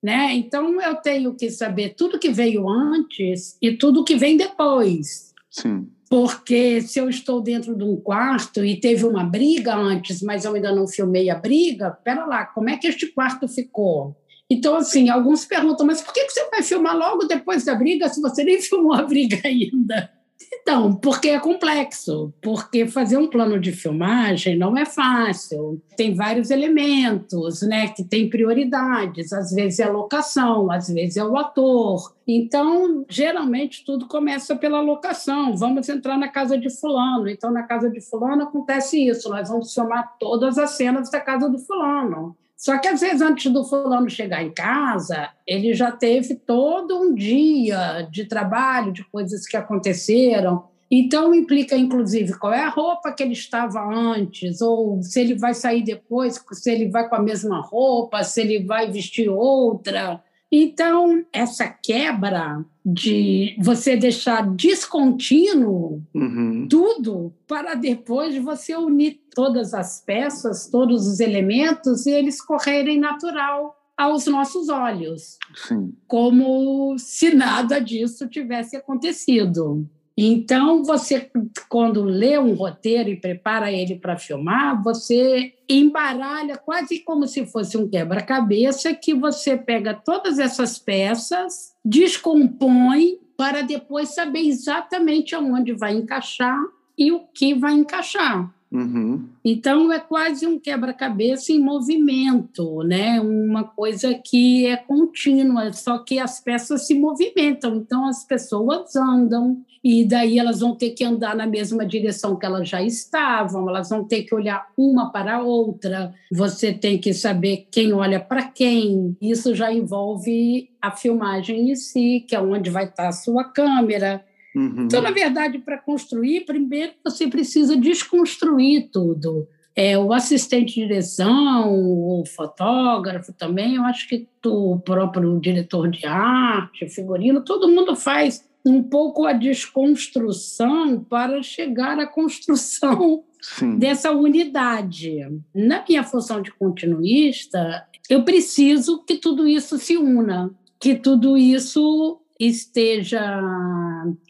Né? 0.02 0.35
Então, 0.35 0.81
eu 0.81 0.97
tenho 0.97 1.35
que 1.35 1.50
saber 1.50 1.95
tudo 1.95 2.19
que 2.19 2.31
veio 2.31 2.69
antes 2.69 3.57
e 3.61 3.73
tudo 3.76 4.05
que 4.05 4.17
vem 4.17 4.37
depois. 4.37 5.33
Sim 5.50 5.87
porque 6.12 6.83
se 6.83 6.99
eu 6.99 7.09
estou 7.09 7.40
dentro 7.40 7.75
de 7.75 7.83
um 7.83 7.97
quarto 7.97 8.62
e 8.62 8.78
teve 8.78 9.07
uma 9.07 9.25
briga 9.25 9.75
antes, 9.75 10.21
mas 10.21 10.45
eu 10.45 10.54
ainda 10.54 10.71
não 10.71 10.87
filmei 10.87 11.31
a 11.31 11.35
briga, 11.35 11.90
pera 11.90 12.26
lá, 12.26 12.45
como 12.45 12.69
é 12.69 12.76
que 12.76 12.87
este 12.87 13.07
quarto 13.07 13.49
ficou? 13.49 14.14
Então, 14.50 14.76
assim, 14.76 15.09
alguns 15.09 15.47
perguntam, 15.47 15.87
mas 15.87 16.02
por 16.02 16.12
que 16.12 16.28
você 16.28 16.50
vai 16.50 16.62
filmar 16.62 16.95
logo 16.95 17.25
depois 17.25 17.64
da 17.64 17.75
briga 17.75 18.11
se 18.11 18.21
você 18.21 18.45
nem 18.45 18.61
filmou 18.61 18.92
a 18.92 19.04
briga 19.04 19.40
ainda? 19.42 20.12
Então, 20.52 20.94
porque 20.94 21.28
é 21.28 21.40
complexo, 21.40 22.32
porque 22.40 22.87
fazer 22.87 23.16
um 23.16 23.28
plano 23.28 23.58
de 23.58 23.72
filmagem 23.72 24.56
não 24.56 24.76
é 24.76 24.84
fácil. 24.84 25.80
Tem 25.96 26.14
vários 26.14 26.50
elementos, 26.50 27.62
né, 27.62 27.88
que 27.88 28.04
tem 28.04 28.30
prioridades. 28.30 29.32
Às 29.32 29.52
vezes 29.52 29.80
é 29.80 29.84
a 29.84 29.90
locação, 29.90 30.70
às 30.70 30.88
vezes 30.88 31.16
é 31.16 31.25
o 31.25 31.37
ator. 31.37 32.14
Então, 32.26 33.04
geralmente 33.08 33.84
tudo 33.84 34.06
começa 34.06 34.54
pela 34.56 34.80
locação. 34.80 35.56
Vamos 35.56 35.88
entrar 35.88 36.16
na 36.16 36.28
casa 36.28 36.56
de 36.56 36.70
fulano. 36.70 37.28
Então, 37.28 37.50
na 37.50 37.64
casa 37.64 37.90
de 37.90 38.00
fulano 38.00 38.44
acontece 38.44 39.08
isso. 39.08 39.28
Nós 39.28 39.49
vamos 39.49 39.75
filmar 39.75 40.16
todas 40.18 40.58
as 40.58 40.70
cenas 40.70 41.11
da 41.11 41.20
casa 41.20 41.49
do 41.49 41.58
fulano. 41.58 42.37
Só 42.62 42.78
que 42.78 42.87
às 42.87 43.00
vezes 43.00 43.21
antes 43.21 43.52
do 43.52 43.64
fulano 43.64 44.09
chegar 44.09 44.40
em 44.40 44.52
casa, 44.52 45.31
ele 45.45 45.75
já 45.75 45.90
teve 45.90 46.37
todo 46.37 46.97
um 46.97 47.12
dia 47.12 48.02
de 48.02 48.25
trabalho, 48.25 48.92
de 48.92 49.02
coisas 49.02 49.49
que 49.49 49.57
aconteceram. 49.57 50.66
Então 50.88 51.35
implica 51.35 51.76
inclusive 51.76 52.38
qual 52.38 52.52
é 52.52 52.62
a 52.62 52.69
roupa 52.69 53.11
que 53.11 53.21
ele 53.21 53.33
estava 53.33 53.83
antes, 53.83 54.61
ou 54.61 55.02
se 55.02 55.21
ele 55.21 55.35
vai 55.35 55.54
sair 55.54 55.83
depois, 55.83 56.40
se 56.52 56.71
ele 56.71 56.88
vai 56.88 57.09
com 57.09 57.16
a 57.16 57.23
mesma 57.23 57.61
roupa, 57.61 58.23
se 58.23 58.40
ele 58.40 58.62
vai 58.62 58.88
vestir 58.88 59.28
outra. 59.28 60.23
Então, 60.52 61.25
essa 61.33 61.66
quebra 61.66 62.64
de 62.87 63.57
você 63.59 63.97
deixar 63.97 64.47
descontínuo 64.54 66.00
uhum. 66.14 66.69
tudo 66.71 67.33
para 67.49 67.75
depois 67.75 68.37
você 68.37 68.76
unir 68.76 69.22
todas 69.34 69.74
as 69.74 70.02
peças, 70.04 70.68
todos 70.68 71.06
os 71.06 71.20
elementos 71.20 72.06
e 72.06 72.10
eles 72.10 72.40
correrem 72.40 72.98
natural 72.98 73.76
aos 73.96 74.26
nossos 74.26 74.68
olhos, 74.68 75.38
Sim. 75.54 75.92
como 76.06 76.96
se 76.98 77.34
nada 77.34 77.78
disso 77.78 78.28
tivesse 78.28 78.76
acontecido. 78.76 79.86
Então, 80.16 80.84
você, 80.84 81.30
quando 81.68 82.04
lê 82.04 82.38
um 82.38 82.54
roteiro 82.54 83.08
e 83.08 83.16
prepara 83.16 83.72
ele 83.72 83.96
para 83.96 84.18
filmar, 84.18 84.82
você 84.82 85.54
embaralha 85.68 86.56
quase 86.58 87.00
como 87.00 87.26
se 87.26 87.46
fosse 87.46 87.78
um 87.78 87.88
quebra-cabeça 87.88 88.92
que 88.92 89.14
você 89.14 89.56
pega 89.56 89.94
todas 89.94 90.38
essas 90.38 90.78
peças, 90.78 91.74
descompõe 91.82 93.18
para 93.36 93.62
depois 93.62 94.10
saber 94.10 94.40
exatamente 94.40 95.34
aonde 95.34 95.72
vai 95.72 95.94
encaixar 95.94 96.58
e 96.96 97.10
o 97.10 97.20
que 97.20 97.54
vai 97.54 97.72
encaixar. 97.72 98.52
Uhum. 98.73 99.29
Então 99.45 99.93
é 99.93 100.00
quase 100.00 100.47
um 100.47 100.59
quebra-cabeça 100.59 101.52
em 101.52 101.61
movimento, 101.61 102.83
né? 102.83 103.21
Uma 103.21 103.64
coisa 103.64 104.14
que 104.14 104.67
é 104.67 104.79
contínua, 104.79 105.71
só 105.73 105.99
que 105.99 106.19
as 106.19 106.41
peças 106.41 106.87
se 106.87 106.95
movimentam, 106.95 107.76
então 107.76 108.07
as 108.07 108.25
pessoas 108.25 108.97
andam 108.97 109.62
e 109.85 110.05
daí 110.05 110.38
elas 110.38 110.61
vão 110.61 110.75
ter 110.75 110.91
que 110.91 111.05
andar 111.05 111.37
na 111.37 111.47
mesma 111.47 111.85
direção 111.85 112.37
que 112.37 112.47
elas 112.47 112.69
já 112.69 112.81
estavam, 112.83 113.69
elas 113.69 113.91
vão 113.91 114.05
ter 114.05 114.23
que 114.23 114.35
olhar 114.35 114.67
uma 114.79 115.11
para 115.11 115.37
a 115.37 115.43
outra. 115.43 116.14
Você 116.31 116.73
tem 116.73 116.99
que 116.99 117.12
saber 117.12 117.67
quem 117.71 117.93
olha 117.93 118.21
para 118.21 118.45
quem. 118.45 119.17
Isso 119.21 119.55
já 119.55 119.73
envolve 119.73 120.71
a 120.81 120.93
filmagem 120.93 121.71
em 121.71 121.75
si, 121.75 122.25
que 122.26 122.35
é 122.35 122.41
onde 122.41 122.71
vai 122.71 122.85
estar 122.85 123.09
a 123.09 123.12
sua 123.12 123.45
câmera 123.45 124.25
Uhum. 124.54 124.85
Então, 124.85 125.00
na 125.00 125.11
verdade, 125.11 125.59
para 125.59 125.78
construir, 125.78 126.44
primeiro 126.44 126.92
você 127.04 127.26
precisa 127.26 127.76
desconstruir 127.76 128.90
tudo. 128.92 129.49
É, 129.75 129.97
o 129.97 130.12
assistente 130.12 130.75
de 130.75 130.87
direção, 130.87 131.73
o 131.73 132.25
fotógrafo 132.26 133.32
também, 133.32 133.76
eu 133.76 133.85
acho 133.85 134.06
que 134.06 134.28
o 134.44 134.78
próprio 134.78 135.40
diretor 135.40 135.88
de 135.90 136.06
arte, 136.06 136.88
figurino, 136.88 137.42
todo 137.42 137.68
mundo 137.68 137.97
faz 137.97 138.47
um 138.64 138.82
pouco 138.82 139.26
a 139.26 139.32
desconstrução 139.32 141.02
para 141.02 141.42
chegar 141.42 141.99
à 141.99 142.06
construção 142.06 143.25
Sim. 143.40 143.78
dessa 143.78 144.12
unidade. 144.12 145.18
Na 145.54 145.82
minha 145.88 146.04
função 146.04 146.42
de 146.42 146.52
continuista, 146.52 147.87
eu 148.09 148.25
preciso 148.25 149.02
que 149.04 149.16
tudo 149.16 149.49
isso 149.49 149.78
se 149.78 149.97
una, 149.97 150.50
que 150.78 150.94
tudo 150.94 151.37
isso 151.37 152.21
esteja 152.46 153.40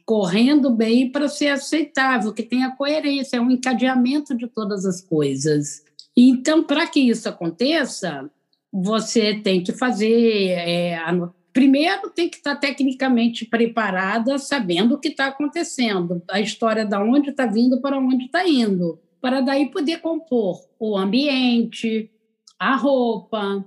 correndo 0.05 0.71
bem 0.71 1.11
para 1.11 1.29
ser 1.29 1.49
aceitável, 1.49 2.33
que 2.33 2.43
tenha 2.43 2.77
coerência, 2.77 3.37
é 3.37 3.41
um 3.41 3.51
encadeamento 3.51 4.37
de 4.37 4.47
todas 4.47 4.85
as 4.85 5.01
coisas. 5.01 5.83
Então, 6.17 6.63
para 6.63 6.87
que 6.87 7.01
isso 7.01 7.29
aconteça, 7.29 8.31
você 8.73 9.35
tem 9.35 9.63
que 9.63 9.73
fazer. 9.73 10.51
É, 10.51 10.99
primeiro, 11.53 12.11
tem 12.11 12.29
que 12.29 12.37
estar 12.37 12.57
tecnicamente 12.57 13.47
preparada, 13.47 14.39
sabendo 14.39 14.95
o 14.95 14.99
que 14.99 15.09
está 15.09 15.27
acontecendo, 15.27 16.23
a 16.31 16.41
história 16.41 16.85
da 16.85 17.03
onde 17.03 17.31
está 17.31 17.47
vindo 17.47 17.81
para 17.81 17.99
onde 17.99 18.27
está 18.27 18.47
indo. 18.47 18.99
para 19.21 19.41
daí 19.41 19.71
poder 19.71 20.01
compor 20.01 20.61
o 20.81 20.99
ambiente, 20.99 22.11
a 22.59 22.75
roupa, 22.75 23.65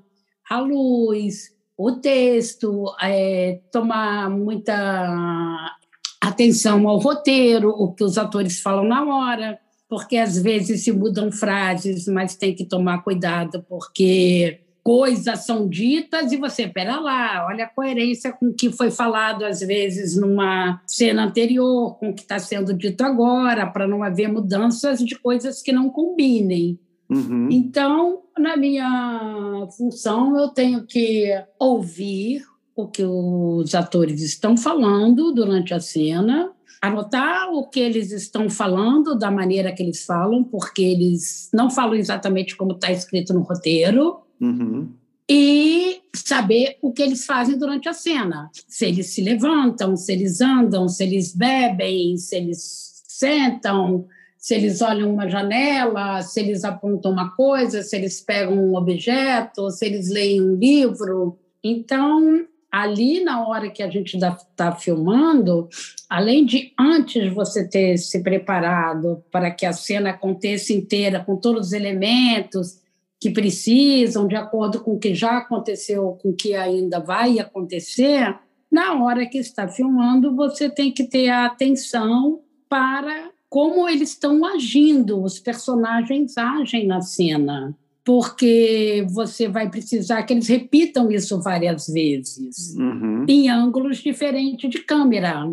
a 0.50 0.60
luz, 0.60 1.55
o 1.78 1.92
texto, 1.94 2.86
é, 3.02 3.60
tomar 3.72 4.30
muita 4.30 5.78
atenção 6.22 6.88
ao 6.88 6.98
roteiro, 6.98 7.70
o 7.70 7.94
que 7.94 8.04
os 8.04 8.18
atores 8.18 8.62
falam 8.62 8.86
na 8.86 9.04
hora, 9.04 9.60
porque 9.90 10.18
às 10.18 10.38
vezes 10.38 10.84
se 10.84 10.92
mudam 10.92 11.32
frases, 11.32 12.08
mas 12.08 12.36
tem 12.36 12.56
que 12.56 12.66
tomar 12.66 13.04
cuidado, 13.04 13.64
porque 13.70 14.62
coisas 14.84 15.46
são 15.46 15.68
ditas 15.68 16.32
e 16.32 16.38
você, 16.38 16.68
pera 16.68 17.00
lá, 17.00 17.48
olha 17.48 17.66
a 17.66 17.70
coerência 17.70 18.32
com 18.32 18.48
o 18.48 18.54
que 18.54 18.72
foi 18.72 18.92
falado, 18.92 19.44
às 19.44 19.60
vezes, 19.60 20.16
numa 20.16 20.82
cena 20.86 21.26
anterior, 21.26 21.98
com 21.98 22.10
o 22.10 22.14
que 22.14 22.22
está 22.22 22.38
sendo 22.40 22.74
dito 22.74 23.02
agora, 23.02 23.66
para 23.66 23.88
não 23.88 24.04
haver 24.04 24.28
mudanças 24.28 25.00
de 25.00 25.16
coisas 25.16 25.62
que 25.62 25.72
não 25.72 25.90
combinem. 25.90 26.80
Uhum. 27.10 27.50
Então, 27.52 28.25
na 28.38 28.58
minha 28.58 29.68
função, 29.78 30.38
eu 30.38 30.50
tenho 30.50 30.86
que 30.86 31.32
ouvir 31.60 32.44
o 32.76 32.88
que 32.88 33.04
os 33.04 33.74
atores 33.74 34.22
estão 34.22 34.58
falando 34.58 35.34
durante 35.34 35.74
a 35.74 35.80
cena, 35.80 36.52
anotar 36.82 37.50
o 37.52 37.68
que 37.68 37.80
eles 37.80 38.12
estão 38.12 38.50
falando 38.50 39.18
da 39.18 39.32
maneira 39.32 39.72
que 39.72 39.82
eles 39.82 40.06
falam, 40.06 40.44
porque 40.44 40.82
eles 40.82 41.50
não 41.54 41.70
falam 41.70 41.96
exatamente 41.96 42.56
como 42.56 42.74
está 42.74 42.92
escrito 42.92 43.34
no 43.34 43.42
roteiro, 43.42 44.20
uhum. 44.42 44.92
e 45.30 46.02
saber 46.14 46.78
o 46.82 46.92
que 46.92 47.02
eles 47.02 47.26
fazem 47.26 47.58
durante 47.58 47.88
a 47.88 47.94
cena. 47.94 48.50
Se 48.68 48.86
eles 48.86 49.08
se 49.08 49.22
levantam, 49.22 49.96
se 49.96 50.12
eles 50.12 50.42
andam, 50.42 50.90
se 50.90 51.04
eles 51.04 51.34
bebem, 51.34 52.18
se 52.18 52.36
eles 52.36 53.04
sentam, 53.08 54.06
se 54.46 54.54
eles 54.54 54.80
olham 54.80 55.12
uma 55.12 55.28
janela, 55.28 56.22
se 56.22 56.40
eles 56.40 56.64
apontam 56.64 57.12
uma 57.12 57.36
coisa, 57.36 57.82
se 57.82 57.96
eles 57.96 58.22
pegam 58.22 58.54
um 58.54 58.76
objeto, 58.76 59.72
se 59.72 59.88
eles 59.88 60.08
leem 60.12 60.40
um 60.40 60.54
livro. 60.54 61.40
Então, 61.64 62.46
ali 62.72 63.24
na 63.24 63.48
hora 63.48 63.72
que 63.72 63.82
a 63.82 63.90
gente 63.90 64.16
está 64.16 64.72
filmando, 64.72 65.68
além 66.08 66.46
de 66.46 66.72
antes 66.80 67.34
você 67.34 67.68
ter 67.68 67.98
se 67.98 68.22
preparado 68.22 69.24
para 69.32 69.50
que 69.50 69.66
a 69.66 69.74
cena 69.74 70.12
aconteça 70.12 70.72
inteira, 70.72 71.24
com 71.24 71.38
todos 71.38 71.70
os 71.70 71.74
elementos 71.74 72.84
que 73.20 73.32
precisam, 73.32 74.28
de 74.28 74.36
acordo 74.36 74.80
com 74.80 74.92
o 74.92 75.00
que 75.00 75.16
já 75.16 75.40
aconteceu, 75.40 76.20
com 76.22 76.30
o 76.30 76.36
que 76.36 76.54
ainda 76.54 77.00
vai 77.00 77.40
acontecer, 77.40 78.38
na 78.72 78.94
hora 79.04 79.26
que 79.26 79.40
está 79.40 79.68
filmando, 79.68 80.36
você 80.36 80.70
tem 80.70 80.92
que 80.92 81.06
ter 81.06 81.30
a 81.30 81.48
atenção 81.48 82.42
para 82.70 83.34
como 83.56 83.88
eles 83.88 84.10
estão 84.10 84.44
agindo, 84.44 85.24
os 85.24 85.40
personagens 85.40 86.38
agem 86.38 86.86
na 86.86 87.00
cena, 87.00 87.74
porque 88.04 89.08
você 89.10 89.48
vai 89.48 89.70
precisar 89.70 90.24
que 90.24 90.34
eles 90.34 90.50
repitam 90.50 91.10
isso 91.10 91.42
várias 91.42 91.88
vezes, 91.88 92.76
uhum. 92.76 93.24
em 93.26 93.50
ângulos 93.50 94.00
diferentes 94.00 94.70
de 94.70 94.80
câmera. 94.80 95.50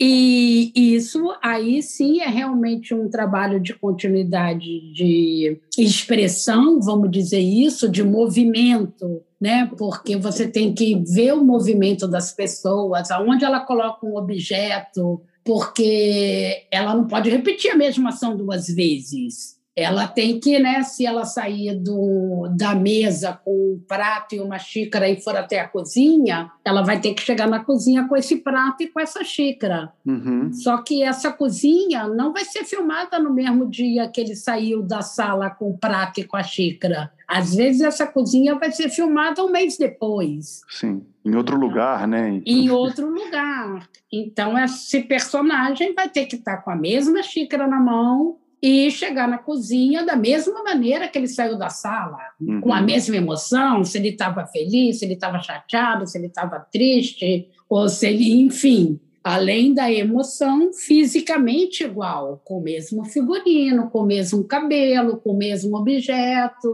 E 0.00 0.72
isso 0.74 1.30
aí 1.42 1.82
sim 1.82 2.22
é 2.22 2.26
realmente 2.26 2.94
um 2.94 3.10
trabalho 3.10 3.60
de 3.60 3.74
continuidade 3.74 4.90
de 4.94 5.60
expressão, 5.76 6.80
vamos 6.80 7.10
dizer 7.10 7.40
isso, 7.40 7.86
de 7.86 8.02
movimento, 8.02 9.20
né? 9.38 9.70
Porque 9.76 10.16
você 10.16 10.48
tem 10.48 10.72
que 10.72 10.94
ver 11.04 11.34
o 11.34 11.44
movimento 11.44 12.08
das 12.08 12.32
pessoas, 12.32 13.10
aonde 13.10 13.44
ela 13.44 13.60
coloca 13.60 14.06
um 14.06 14.16
objeto, 14.16 15.20
porque 15.44 16.66
ela 16.70 16.94
não 16.94 17.06
pode 17.06 17.30
repetir 17.30 17.70
a 17.70 17.76
mesma 17.76 18.10
ação 18.10 18.36
duas 18.36 18.68
vezes. 18.68 19.61
Ela 19.74 20.06
tem 20.06 20.38
que, 20.38 20.58
né, 20.58 20.82
se 20.82 21.06
ela 21.06 21.24
sair 21.24 21.74
do, 21.74 22.46
da 22.56 22.74
mesa 22.74 23.40
com 23.42 23.50
um 23.50 23.82
prato 23.88 24.34
e 24.34 24.40
uma 24.40 24.58
xícara 24.58 25.08
e 25.08 25.20
for 25.20 25.34
até 25.34 25.60
a 25.60 25.68
cozinha, 25.68 26.50
ela 26.62 26.82
vai 26.82 27.00
ter 27.00 27.14
que 27.14 27.22
chegar 27.22 27.48
na 27.48 27.64
cozinha 27.64 28.06
com 28.06 28.14
esse 28.14 28.36
prato 28.36 28.82
e 28.82 28.88
com 28.88 29.00
essa 29.00 29.24
xícara. 29.24 29.90
Uhum. 30.04 30.52
Só 30.52 30.82
que 30.82 31.02
essa 31.02 31.32
cozinha 31.32 32.06
não 32.06 32.32
vai 32.32 32.44
ser 32.44 32.64
filmada 32.64 33.18
no 33.18 33.32
mesmo 33.32 33.66
dia 33.66 34.08
que 34.08 34.20
ele 34.20 34.36
saiu 34.36 34.82
da 34.82 35.00
sala 35.00 35.48
com 35.48 35.70
o 35.70 35.78
prato 35.78 36.20
e 36.20 36.24
com 36.24 36.36
a 36.36 36.42
xícara. 36.42 37.10
Às 37.26 37.54
vezes 37.54 37.80
essa 37.80 38.06
cozinha 38.06 38.54
vai 38.56 38.70
ser 38.72 38.90
filmada 38.90 39.42
um 39.42 39.50
mês 39.50 39.78
depois. 39.78 40.60
Sim, 40.68 41.02
em 41.24 41.34
outro 41.34 41.56
lugar, 41.56 42.06
né? 42.06 42.42
Em 42.44 42.70
outro 42.70 43.08
lugar. 43.08 43.88
Então 44.12 44.58
esse 44.58 45.00
personagem 45.02 45.94
vai 45.94 46.10
ter 46.10 46.26
que 46.26 46.36
estar 46.36 46.58
com 46.58 46.70
a 46.70 46.76
mesma 46.76 47.22
xícara 47.22 47.66
na 47.66 47.80
mão, 47.80 48.36
e 48.62 48.88
chegar 48.92 49.26
na 49.26 49.38
cozinha 49.38 50.04
da 50.04 50.14
mesma 50.14 50.62
maneira 50.62 51.08
que 51.08 51.18
ele 51.18 51.26
saiu 51.26 51.58
da 51.58 51.68
sala, 51.68 52.18
uhum. 52.40 52.60
com 52.60 52.72
a 52.72 52.80
mesma 52.80 53.16
emoção, 53.16 53.84
se 53.84 53.98
ele 53.98 54.10
estava 54.10 54.46
feliz, 54.46 55.00
se 55.00 55.04
ele 55.04 55.14
estava 55.14 55.40
chateado, 55.40 56.06
se 56.06 56.16
ele 56.16 56.28
estava 56.28 56.60
triste, 56.60 57.48
ou 57.68 57.88
se 57.88 58.06
ele, 58.06 58.30
enfim, 58.40 59.00
além 59.24 59.74
da 59.74 59.90
emoção, 59.90 60.72
fisicamente 60.72 61.82
igual, 61.82 62.40
com 62.44 62.58
o 62.58 62.62
mesmo 62.62 63.04
figurino, 63.04 63.90
com 63.90 64.00
o 64.00 64.06
mesmo 64.06 64.44
cabelo, 64.44 65.16
com 65.16 65.30
o 65.30 65.36
mesmo 65.36 65.76
objeto. 65.76 66.72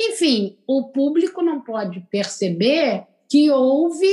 Enfim, 0.00 0.56
o 0.68 0.84
público 0.84 1.42
não 1.42 1.60
pode 1.60 2.00
perceber 2.10 3.04
que 3.28 3.50
houve 3.50 4.06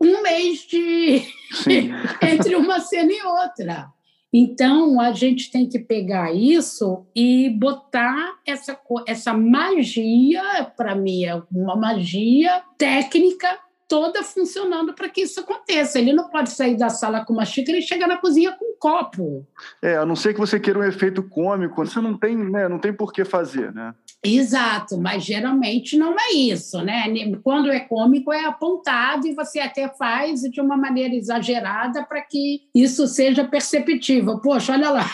um 0.00 0.22
mês 0.22 0.60
de 0.68 1.22
entre 2.22 2.54
uma 2.54 2.78
cena 2.78 3.12
e 3.12 3.22
outra. 3.22 3.88
Então, 4.32 5.00
a 5.00 5.12
gente 5.12 5.50
tem 5.50 5.68
que 5.68 5.78
pegar 5.78 6.32
isso 6.32 7.04
e 7.14 7.50
botar 7.50 8.38
essa, 8.46 8.78
essa 9.06 9.34
magia, 9.34 10.42
para 10.76 10.94
mim, 10.94 11.24
é 11.24 11.42
uma 11.50 11.74
magia 11.74 12.62
técnica 12.78 13.58
toda 13.90 14.22
funcionando 14.22 14.94
para 14.94 15.08
que 15.08 15.22
isso 15.22 15.40
aconteça. 15.40 15.98
Ele 15.98 16.12
não 16.12 16.28
pode 16.28 16.52
sair 16.52 16.76
da 16.76 16.88
sala 16.88 17.24
com 17.24 17.32
uma 17.32 17.44
xícara 17.44 17.76
e 17.76 17.82
chegar 17.82 18.06
na 18.06 18.18
cozinha 18.18 18.52
com 18.52 18.64
um 18.64 18.76
copo. 18.78 19.44
É, 19.82 19.96
a 19.96 20.06
não 20.06 20.14
ser 20.14 20.32
que 20.32 20.38
você 20.38 20.60
queira 20.60 20.78
um 20.78 20.84
efeito 20.84 21.24
cômico, 21.24 21.84
você 21.84 22.00
não 22.00 22.16
tem, 22.16 22.36
né, 22.36 22.68
não 22.68 22.78
tem 22.78 22.92
por 22.92 23.12
que 23.12 23.24
fazer, 23.24 23.74
né? 23.74 23.92
Exato, 24.22 24.96
mas 24.96 25.24
geralmente 25.24 25.98
não 25.98 26.14
é 26.16 26.32
isso, 26.32 26.80
né? 26.82 27.04
Quando 27.42 27.68
é 27.68 27.80
cômico 27.80 28.32
é 28.32 28.44
apontado 28.44 29.26
e 29.26 29.34
você 29.34 29.58
até 29.58 29.88
faz 29.88 30.42
de 30.42 30.60
uma 30.60 30.76
maneira 30.76 31.14
exagerada 31.14 32.04
para 32.04 32.20
que 32.20 32.68
isso 32.72 33.08
seja 33.08 33.44
perceptível. 33.44 34.38
Poxa, 34.38 34.74
olha 34.74 34.90
lá, 34.90 35.10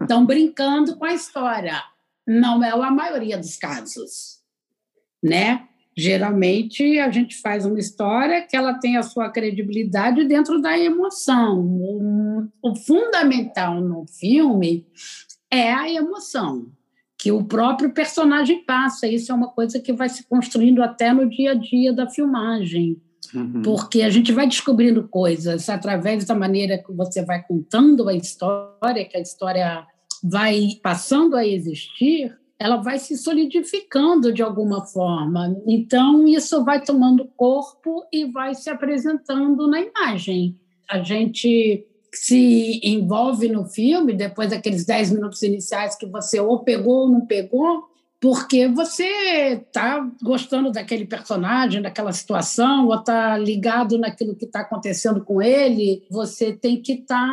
estão 0.00 0.22
é. 0.22 0.24
brincando 0.26 0.96
com 0.96 1.04
a 1.04 1.14
história. 1.14 1.80
Não 2.26 2.64
é 2.64 2.70
a 2.70 2.90
maioria 2.90 3.38
dos 3.38 3.56
casos, 3.56 4.40
né? 5.22 5.68
Geralmente 5.96 6.98
a 6.98 7.10
gente 7.10 7.36
faz 7.40 7.64
uma 7.64 7.78
história 7.78 8.42
que 8.42 8.56
ela 8.56 8.74
tem 8.74 8.96
a 8.96 9.02
sua 9.02 9.30
credibilidade 9.30 10.24
dentro 10.24 10.60
da 10.60 10.78
emoção. 10.78 11.60
O, 11.60 12.48
o 12.62 12.74
fundamental 12.74 13.80
no 13.80 14.04
filme 14.06 14.86
é 15.50 15.72
a 15.72 15.88
emoção 15.88 16.66
que 17.16 17.32
o 17.32 17.42
próprio 17.42 17.90
personagem 17.90 18.62
passa. 18.64 19.06
Isso 19.06 19.32
é 19.32 19.34
uma 19.34 19.48
coisa 19.48 19.80
que 19.80 19.94
vai 19.94 20.10
se 20.10 20.24
construindo 20.24 20.82
até 20.82 21.12
no 21.12 21.26
dia 21.26 21.52
a 21.52 21.54
dia 21.54 21.90
da 21.90 22.06
filmagem. 22.06 23.00
Uhum. 23.34 23.62
Porque 23.62 24.02
a 24.02 24.10
gente 24.10 24.30
vai 24.30 24.46
descobrindo 24.46 25.08
coisas 25.08 25.70
através 25.70 26.26
da 26.26 26.34
maneira 26.34 26.76
que 26.76 26.92
você 26.92 27.24
vai 27.24 27.42
contando 27.42 28.08
a 28.08 28.14
história, 28.14 29.04
que 29.04 29.16
a 29.16 29.20
história 29.20 29.86
vai 30.22 30.78
passando 30.82 31.34
a 31.36 31.46
existir, 31.46 32.36
ela 32.64 32.76
vai 32.78 32.98
se 32.98 33.18
solidificando 33.18 34.32
de 34.32 34.42
alguma 34.42 34.86
forma. 34.86 35.54
Então, 35.66 36.26
isso 36.26 36.64
vai 36.64 36.82
tomando 36.82 37.30
corpo 37.36 38.06
e 38.10 38.24
vai 38.24 38.54
se 38.54 38.70
apresentando 38.70 39.68
na 39.68 39.82
imagem. 39.82 40.58
A 40.88 41.02
gente 41.02 41.86
se 42.10 42.80
envolve 42.82 43.50
no 43.50 43.66
filme, 43.66 44.14
depois 44.14 44.48
daqueles 44.48 44.86
10 44.86 45.12
minutos 45.12 45.42
iniciais 45.42 45.94
que 45.94 46.06
você 46.06 46.40
ou 46.40 46.60
pegou 46.60 47.00
ou 47.00 47.10
não 47.10 47.26
pegou, 47.26 47.84
porque 48.18 48.66
você 48.66 49.60
está 49.60 50.00
gostando 50.22 50.72
daquele 50.72 51.04
personagem, 51.04 51.82
daquela 51.82 52.12
situação, 52.12 52.86
ou 52.86 52.94
está 52.94 53.36
ligado 53.36 53.98
naquilo 53.98 54.34
que 54.34 54.46
está 54.46 54.60
acontecendo 54.60 55.22
com 55.22 55.42
ele, 55.42 56.02
você 56.10 56.50
tem 56.50 56.80
que 56.80 56.92
estar 56.94 57.28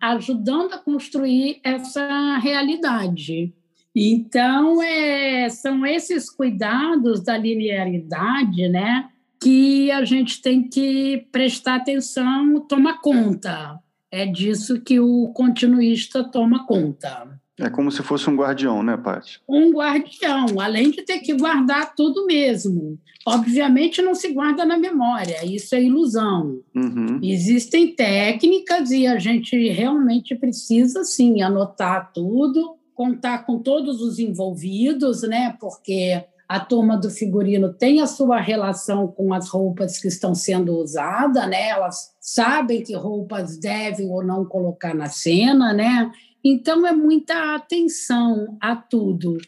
tá 0.00 0.08
ajudando 0.08 0.72
a 0.72 0.78
construir 0.78 1.60
essa 1.62 2.36
realidade. 2.38 3.54
Então, 3.94 4.82
é, 4.82 5.48
são 5.48 5.84
esses 5.86 6.30
cuidados 6.30 7.22
da 7.22 7.36
linearidade, 7.36 8.68
né? 8.68 9.08
Que 9.40 9.90
a 9.90 10.04
gente 10.04 10.40
tem 10.40 10.68
que 10.68 11.26
prestar 11.30 11.76
atenção, 11.76 12.60
tomar 12.60 13.00
conta 13.00 13.80
é 14.12 14.26
disso 14.26 14.78
que 14.82 15.00
o 15.00 15.28
continuista 15.28 16.22
toma 16.22 16.66
conta. 16.66 17.40
É 17.58 17.70
como 17.70 17.90
se 17.90 18.02
fosse 18.02 18.28
um 18.28 18.36
guardião, 18.36 18.82
né, 18.82 18.96
Paty? 18.96 19.40
Um 19.48 19.70
guardião, 19.70 20.60
além 20.60 20.90
de 20.90 21.02
ter 21.02 21.20
que 21.20 21.32
guardar 21.34 21.94
tudo 21.94 22.26
mesmo. 22.26 22.98
Obviamente 23.26 24.02
não 24.02 24.14
se 24.14 24.32
guarda 24.32 24.66
na 24.66 24.76
memória, 24.76 25.44
isso 25.44 25.74
é 25.74 25.82
ilusão. 25.82 26.60
Uhum. 26.74 27.20
Existem 27.22 27.94
técnicas 27.94 28.90
e 28.90 29.06
a 29.06 29.18
gente 29.18 29.56
realmente 29.68 30.34
precisa, 30.34 31.04
sim, 31.04 31.40
anotar 31.40 32.12
tudo 32.12 32.76
contar 32.94 33.46
com 33.46 33.58
todos 33.58 34.00
os 34.00 34.18
envolvidos, 34.18 35.22
né? 35.22 35.56
Porque 35.60 36.24
a 36.48 36.60
turma 36.60 36.98
do 36.98 37.08
figurino 37.08 37.72
tem 37.72 38.00
a 38.00 38.06
sua 38.06 38.38
relação 38.38 39.08
com 39.08 39.32
as 39.32 39.48
roupas 39.48 39.98
que 39.98 40.08
estão 40.08 40.34
sendo 40.34 40.76
usadas, 40.76 41.48
né? 41.48 41.70
Elas 41.70 42.14
sabem 42.20 42.82
que 42.82 42.94
roupas 42.94 43.56
devem 43.56 44.10
ou 44.10 44.22
não 44.22 44.44
colocar 44.44 44.94
na 44.94 45.08
cena, 45.08 45.72
né? 45.72 46.12
Então 46.44 46.86
é 46.86 46.92
muita 46.92 47.54
atenção 47.54 48.56
a 48.60 48.76
tudo. 48.76 49.38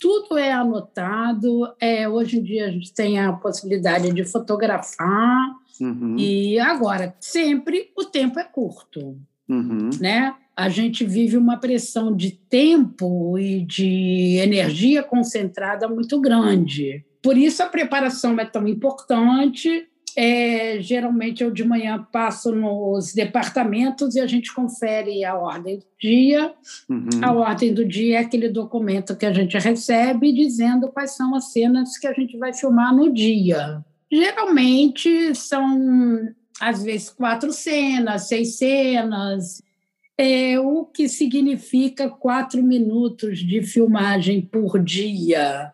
Tudo 0.00 0.38
é 0.38 0.52
anotado. 0.52 1.72
É, 1.80 2.08
hoje 2.08 2.38
em 2.38 2.42
dia 2.42 2.66
a 2.66 2.70
gente 2.70 2.92
tem 2.92 3.20
a 3.20 3.32
possibilidade 3.32 4.12
de 4.12 4.24
fotografar. 4.24 5.54
Uhum. 5.80 6.16
E 6.18 6.58
agora, 6.58 7.14
sempre 7.20 7.92
o 7.96 8.04
tempo 8.04 8.38
é 8.40 8.44
curto. 8.44 9.16
Uhum. 9.48 9.90
Né? 10.00 10.34
A 10.58 10.68
gente 10.68 11.04
vive 11.04 11.36
uma 11.36 11.56
pressão 11.56 12.14
de 12.14 12.32
tempo 12.32 13.38
e 13.38 13.64
de 13.64 14.38
energia 14.42 15.04
concentrada 15.04 15.86
muito 15.86 16.20
grande. 16.20 17.04
Por 17.22 17.38
isso 17.38 17.62
a 17.62 17.66
preparação 17.66 18.38
é 18.40 18.44
tão 18.44 18.66
importante 18.66 19.86
é, 20.20 20.82
geralmente 20.82 21.44
eu 21.44 21.50
de 21.52 21.62
manhã 21.62 22.04
passo 22.10 22.52
nos 22.52 23.14
departamentos 23.14 24.16
e 24.16 24.20
a 24.20 24.26
gente 24.26 24.52
confere 24.52 25.24
a 25.24 25.36
ordem 25.36 25.78
do 25.78 25.86
dia. 26.00 26.52
Uhum. 26.90 27.08
A 27.22 27.32
ordem 27.32 27.72
do 27.72 27.84
dia 27.84 28.16
é 28.16 28.20
aquele 28.20 28.48
documento 28.48 29.16
que 29.16 29.24
a 29.24 29.32
gente 29.32 29.56
recebe 29.56 30.32
dizendo 30.32 30.88
quais 30.88 31.12
são 31.12 31.36
as 31.36 31.52
cenas 31.52 31.96
que 31.96 32.08
a 32.08 32.12
gente 32.12 32.36
vai 32.36 32.52
filmar 32.52 32.92
no 32.92 33.12
dia. 33.12 33.84
Geralmente 34.10 35.36
são, 35.36 36.28
às 36.60 36.82
vezes, 36.82 37.10
quatro 37.10 37.52
cenas, 37.52 38.26
seis 38.26 38.56
cenas, 38.56 39.62
é, 40.18 40.58
o 40.58 40.84
que 40.84 41.08
significa 41.08 42.10
quatro 42.10 42.62
minutos 42.62 43.38
de 43.38 43.62
filmagem 43.62 44.40
por 44.40 44.82
dia 44.82 45.72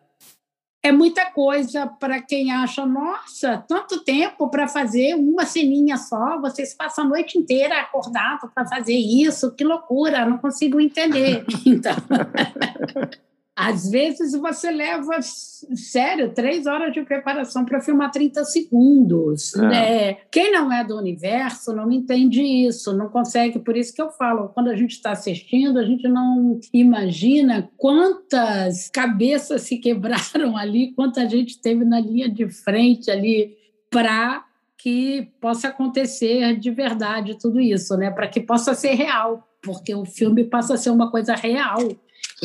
é 0.85 0.92
muita 0.92 1.24
coisa 1.30 1.87
para 1.87 2.20
quem 2.20 2.52
acha, 2.52 2.85
nossa, 2.85 3.64
tanto 3.66 4.04
tempo 4.04 4.50
para 4.50 4.68
fazer 4.68 5.14
uma 5.14 5.46
ceninha 5.46 5.96
só, 5.96 6.38
vocês 6.38 6.74
passam 6.74 7.07
a 7.07 7.09
noite 7.09 7.38
inteira 7.38 7.80
acordado 7.80 8.50
para 8.54 8.66
fazer 8.66 8.92
isso, 8.92 9.50
que 9.52 9.64
loucura, 9.64 10.26
não 10.26 10.37
consigo 10.37 10.78
entender. 10.78 11.42
Então, 11.64 11.96
às 13.56 13.88
vezes 13.88 14.32
você 14.32 14.68
leva, 14.70 15.20
sério, 15.22 16.34
três 16.34 16.66
horas 16.66 16.92
de 16.92 17.02
preparação 17.02 17.64
para 17.64 17.80
filmar 17.80 18.10
30 18.10 18.44
segundos. 18.44 19.54
É. 19.54 19.60
Né? 19.60 20.12
Quem 20.30 20.50
não 20.50 20.72
é 20.72 20.84
do 20.84 20.96
universo 20.96 21.72
não 21.72 21.90
entende 21.90 22.42
isso, 22.42 22.96
não 22.96 23.08
consegue. 23.08 23.60
Por 23.60 23.76
isso 23.76 23.94
que 23.94 24.02
eu 24.02 24.10
falo, 24.10 24.48
quando 24.48 24.68
a 24.68 24.76
gente 24.76 24.92
está 24.92 25.12
assistindo, 25.12 25.78
a 25.78 25.84
gente 25.84 26.08
não 26.08 26.58
imagina 26.72 27.70
quantas 27.76 28.90
cabeças 28.90 29.62
se 29.62 29.78
quebraram 29.78 30.56
ali, 30.58 30.92
quanta 30.92 31.28
gente 31.28 31.60
teve 31.60 31.84
na 31.84 32.00
linha 32.00 32.28
de 32.28 32.48
frente 32.48 33.08
ali 33.08 33.56
para 33.88 34.44
que 34.76 35.30
possa 35.40 35.68
acontecer 35.68 36.58
de 36.58 36.70
verdade 36.72 37.38
tudo 37.38 37.60
isso, 37.60 37.96
né? 37.96 38.10
Para 38.10 38.26
que 38.26 38.40
possa 38.40 38.74
ser 38.74 38.94
real, 38.94 39.48
porque 39.62 39.94
o 39.94 40.04
filme 40.04 40.42
passa 40.42 40.74
a 40.74 40.76
ser 40.76 40.90
uma 40.90 41.10
coisa 41.10 41.34
real 41.34 41.78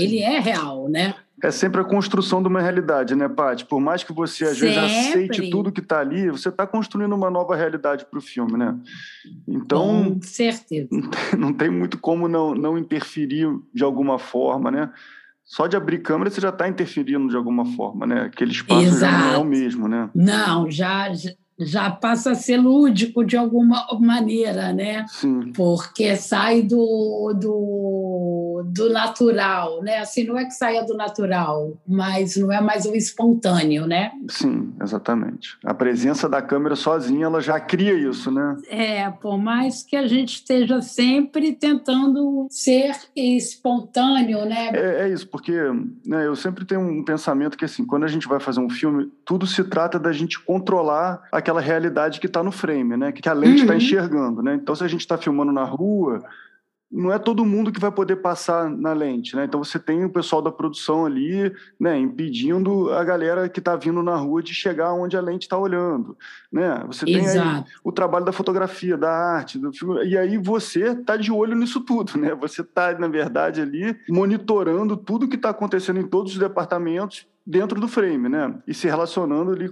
ele 0.02 0.20
é 0.20 0.40
real, 0.40 0.88
né? 0.90 1.16
É 1.42 1.52
sempre 1.52 1.80
a 1.80 1.86
construção 1.86 2.42
de 2.42 2.50
uma 2.50 2.62
realidade, 2.62 3.16
né, 3.16 3.30
Paty? 3.30 3.66
Por 3.66 3.80
mais 3.80 4.04
que 4.04 4.12
você, 4.12 4.44
às 4.44 4.58
sempre. 4.58 4.76
vezes, 4.76 5.08
aceite 5.08 5.50
tudo 5.50 5.72
que 5.72 5.80
está 5.80 6.00
ali, 6.00 6.30
você 6.30 6.50
está 6.50 6.68
construindo 6.68 7.14
uma 7.16 7.30
nova 7.30 7.56
realidade 7.56 8.06
para 8.06 8.20
o 8.20 8.22
filme, 8.22 8.58
né? 8.58 8.76
Então. 9.48 10.16
Com 10.16 10.22
certeza. 10.22 10.90
Não 11.38 11.54
tem, 11.54 11.70
muito 11.70 11.98
como 11.98 12.28
não, 12.28 12.54
não 12.54 12.78
interferir 12.78 13.48
de 13.74 13.84
alguma 13.84 14.20
forma, 14.20 14.70
né? 14.70 14.90
Só 15.50 15.66
de 15.66 15.76
abrir 15.76 16.00
câmera 16.00 16.30
você 16.30 16.40
já 16.40 16.50
está 16.50 16.68
interferindo 16.68 17.28
de 17.28 17.36
alguma 17.36 17.66
forma, 17.66 18.06
né? 18.06 18.22
Aquele 18.24 18.52
espaço 18.52 18.86
Exato. 18.86 19.12
já 19.12 19.20
não 19.20 19.34
é 19.34 19.38
o 19.38 19.46
mesmo, 19.46 19.88
né? 19.88 20.10
Não, 20.14 20.70
já, 20.70 21.10
já 21.60 21.90
passa 21.90 22.32
a 22.32 22.36
ser 22.36 22.58
lúdico 22.58 23.26
de 23.26 23.36
alguma 23.36 23.88
maneira, 24.00 24.72
né? 24.72 25.06
Sim. 25.08 25.52
Porque 25.54 26.16
sai 26.16 26.62
do, 26.62 27.34
do, 27.34 28.39
do 28.64 28.90
natural, 28.90 29.82
né? 29.84 30.00
Assim, 30.00 30.24
não 30.24 30.38
é 30.38 30.46
que 30.46 30.54
saia 30.54 30.84
do 30.84 30.96
natural, 30.96 31.78
mas 31.88 32.36
não 32.38 32.52
é 32.52 32.62
mais 32.62 32.86
o 32.86 32.96
espontâneo, 32.96 33.86
né? 33.86 34.12
Sim, 34.30 34.74
exatamente. 34.82 35.58
A 35.64 35.74
presença 35.74 36.28
da 36.28 36.42
câmera 36.42 36.76
sozinha, 36.76 37.26
ela 37.26 37.42
já 37.42 37.60
cria 37.60 37.94
isso, 37.94 38.32
né? 38.32 38.58
É, 38.70 39.10
por 39.10 39.38
mais 39.38 39.84
que 39.84 39.96
a 39.96 40.08
gente 40.08 40.36
esteja 40.36 40.82
sempre 40.82 41.54
tentando 41.54 42.48
ser 42.50 42.96
espontâneo, 43.16 44.46
né? 44.46 44.72
É, 44.74 45.04
é 45.04 45.10
isso, 45.10 45.28
porque 45.28 45.54
né, 46.06 46.26
eu 46.26 46.36
sempre 46.36 46.66
tenho 46.66 46.82
um 46.82 47.04
pensamento 47.04 47.58
que, 47.58 47.66
assim, 47.66 47.86
quando 47.86 48.06
a 48.06 48.08
gente 48.08 48.28
vai 48.28 48.40
fazer 48.40 48.60
um 48.60 48.70
filme, 48.70 49.12
tudo 49.24 49.46
se 49.46 49.64
trata 49.64 50.00
da 50.00 50.12
gente 50.12 50.40
controlar 50.40 51.22
aquela 51.32 51.60
aquela 51.60 51.62
realidade 51.62 52.20
que 52.20 52.28
está 52.28 52.42
no 52.42 52.52
frame, 52.52 52.96
né? 52.96 53.12
Que 53.12 53.28
a 53.28 53.34
lente 53.34 53.62
está 53.62 53.74
uhum. 53.74 53.78
enxergando, 53.78 54.42
né? 54.42 54.56
Então, 54.56 54.74
se 54.74 54.84
a 54.84 54.88
gente 54.88 55.02
está 55.02 55.18
filmando 55.18 55.52
na 55.52 55.64
rua, 55.64 56.24
não 56.92 57.14
é 57.14 57.20
todo 57.20 57.46
mundo 57.46 57.72
que 57.72 57.80
vai 57.80 57.92
poder 57.92 58.16
passar 58.18 58.68
na 58.70 58.94
lente, 58.94 59.36
né? 59.36 59.46
Então 59.46 59.64
você 59.64 59.78
tem 59.78 60.04
o 60.04 60.10
pessoal 60.10 60.42
da 60.42 60.52
produção 60.52 61.06
ali, 61.06 61.54
né, 61.80 61.98
impedindo 61.98 62.92
a 62.92 63.04
galera 63.04 63.48
que 63.48 63.60
está 63.60 63.76
vindo 63.76 64.02
na 64.02 64.16
rua 64.16 64.42
de 64.42 64.54
chegar 64.54 64.94
onde 64.94 65.16
a 65.16 65.22
lente 65.22 65.44
está 65.44 65.58
olhando, 65.58 66.18
né? 66.52 66.84
Você 66.88 67.06
tem 67.06 67.28
aí 67.28 67.64
o 67.84 67.92
trabalho 67.92 68.26
da 68.26 68.32
fotografia, 68.32 68.98
da 68.98 69.12
arte, 69.12 69.60
do 69.60 69.72
e 70.04 70.18
aí 70.18 70.38
você 70.38 70.92
está 70.92 71.16
de 71.16 71.32
olho 71.32 71.56
nisso 71.56 71.82
tudo, 71.82 72.18
né? 72.18 72.34
Você 72.36 72.62
está 72.62 72.98
na 72.98 73.08
verdade 73.08 73.62
ali 73.62 73.96
monitorando 74.10 74.98
tudo 74.98 75.28
que 75.28 75.36
está 75.36 75.50
acontecendo 75.52 76.00
em 76.00 76.08
todos 76.08 76.34
os 76.34 76.40
departamentos 76.40 77.28
dentro 77.46 77.80
do 77.80 77.88
frame, 77.88 78.30
né? 78.30 78.56
E 78.68 78.74
se 78.74 78.88
relacionando 78.88 79.52
ali 79.52 79.70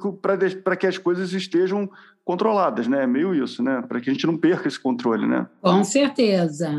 para 0.62 0.75
que 0.75 0.88
as 0.88 0.97
coisas 0.97 1.34
estejam 1.34 1.89
controladas, 2.28 2.90
né? 2.90 3.04
É 3.04 3.08
meio 3.08 3.34
isso, 3.34 3.63
né? 3.63 3.82
Para 3.88 4.02
que 4.02 4.10
a 4.10 4.13
gente 4.13 4.28
não 4.28 4.38
perca 4.38 4.68
esse 4.68 4.78
controle, 4.78 5.26
né? 5.26 5.48
Com 5.62 5.82
certeza. 5.86 6.70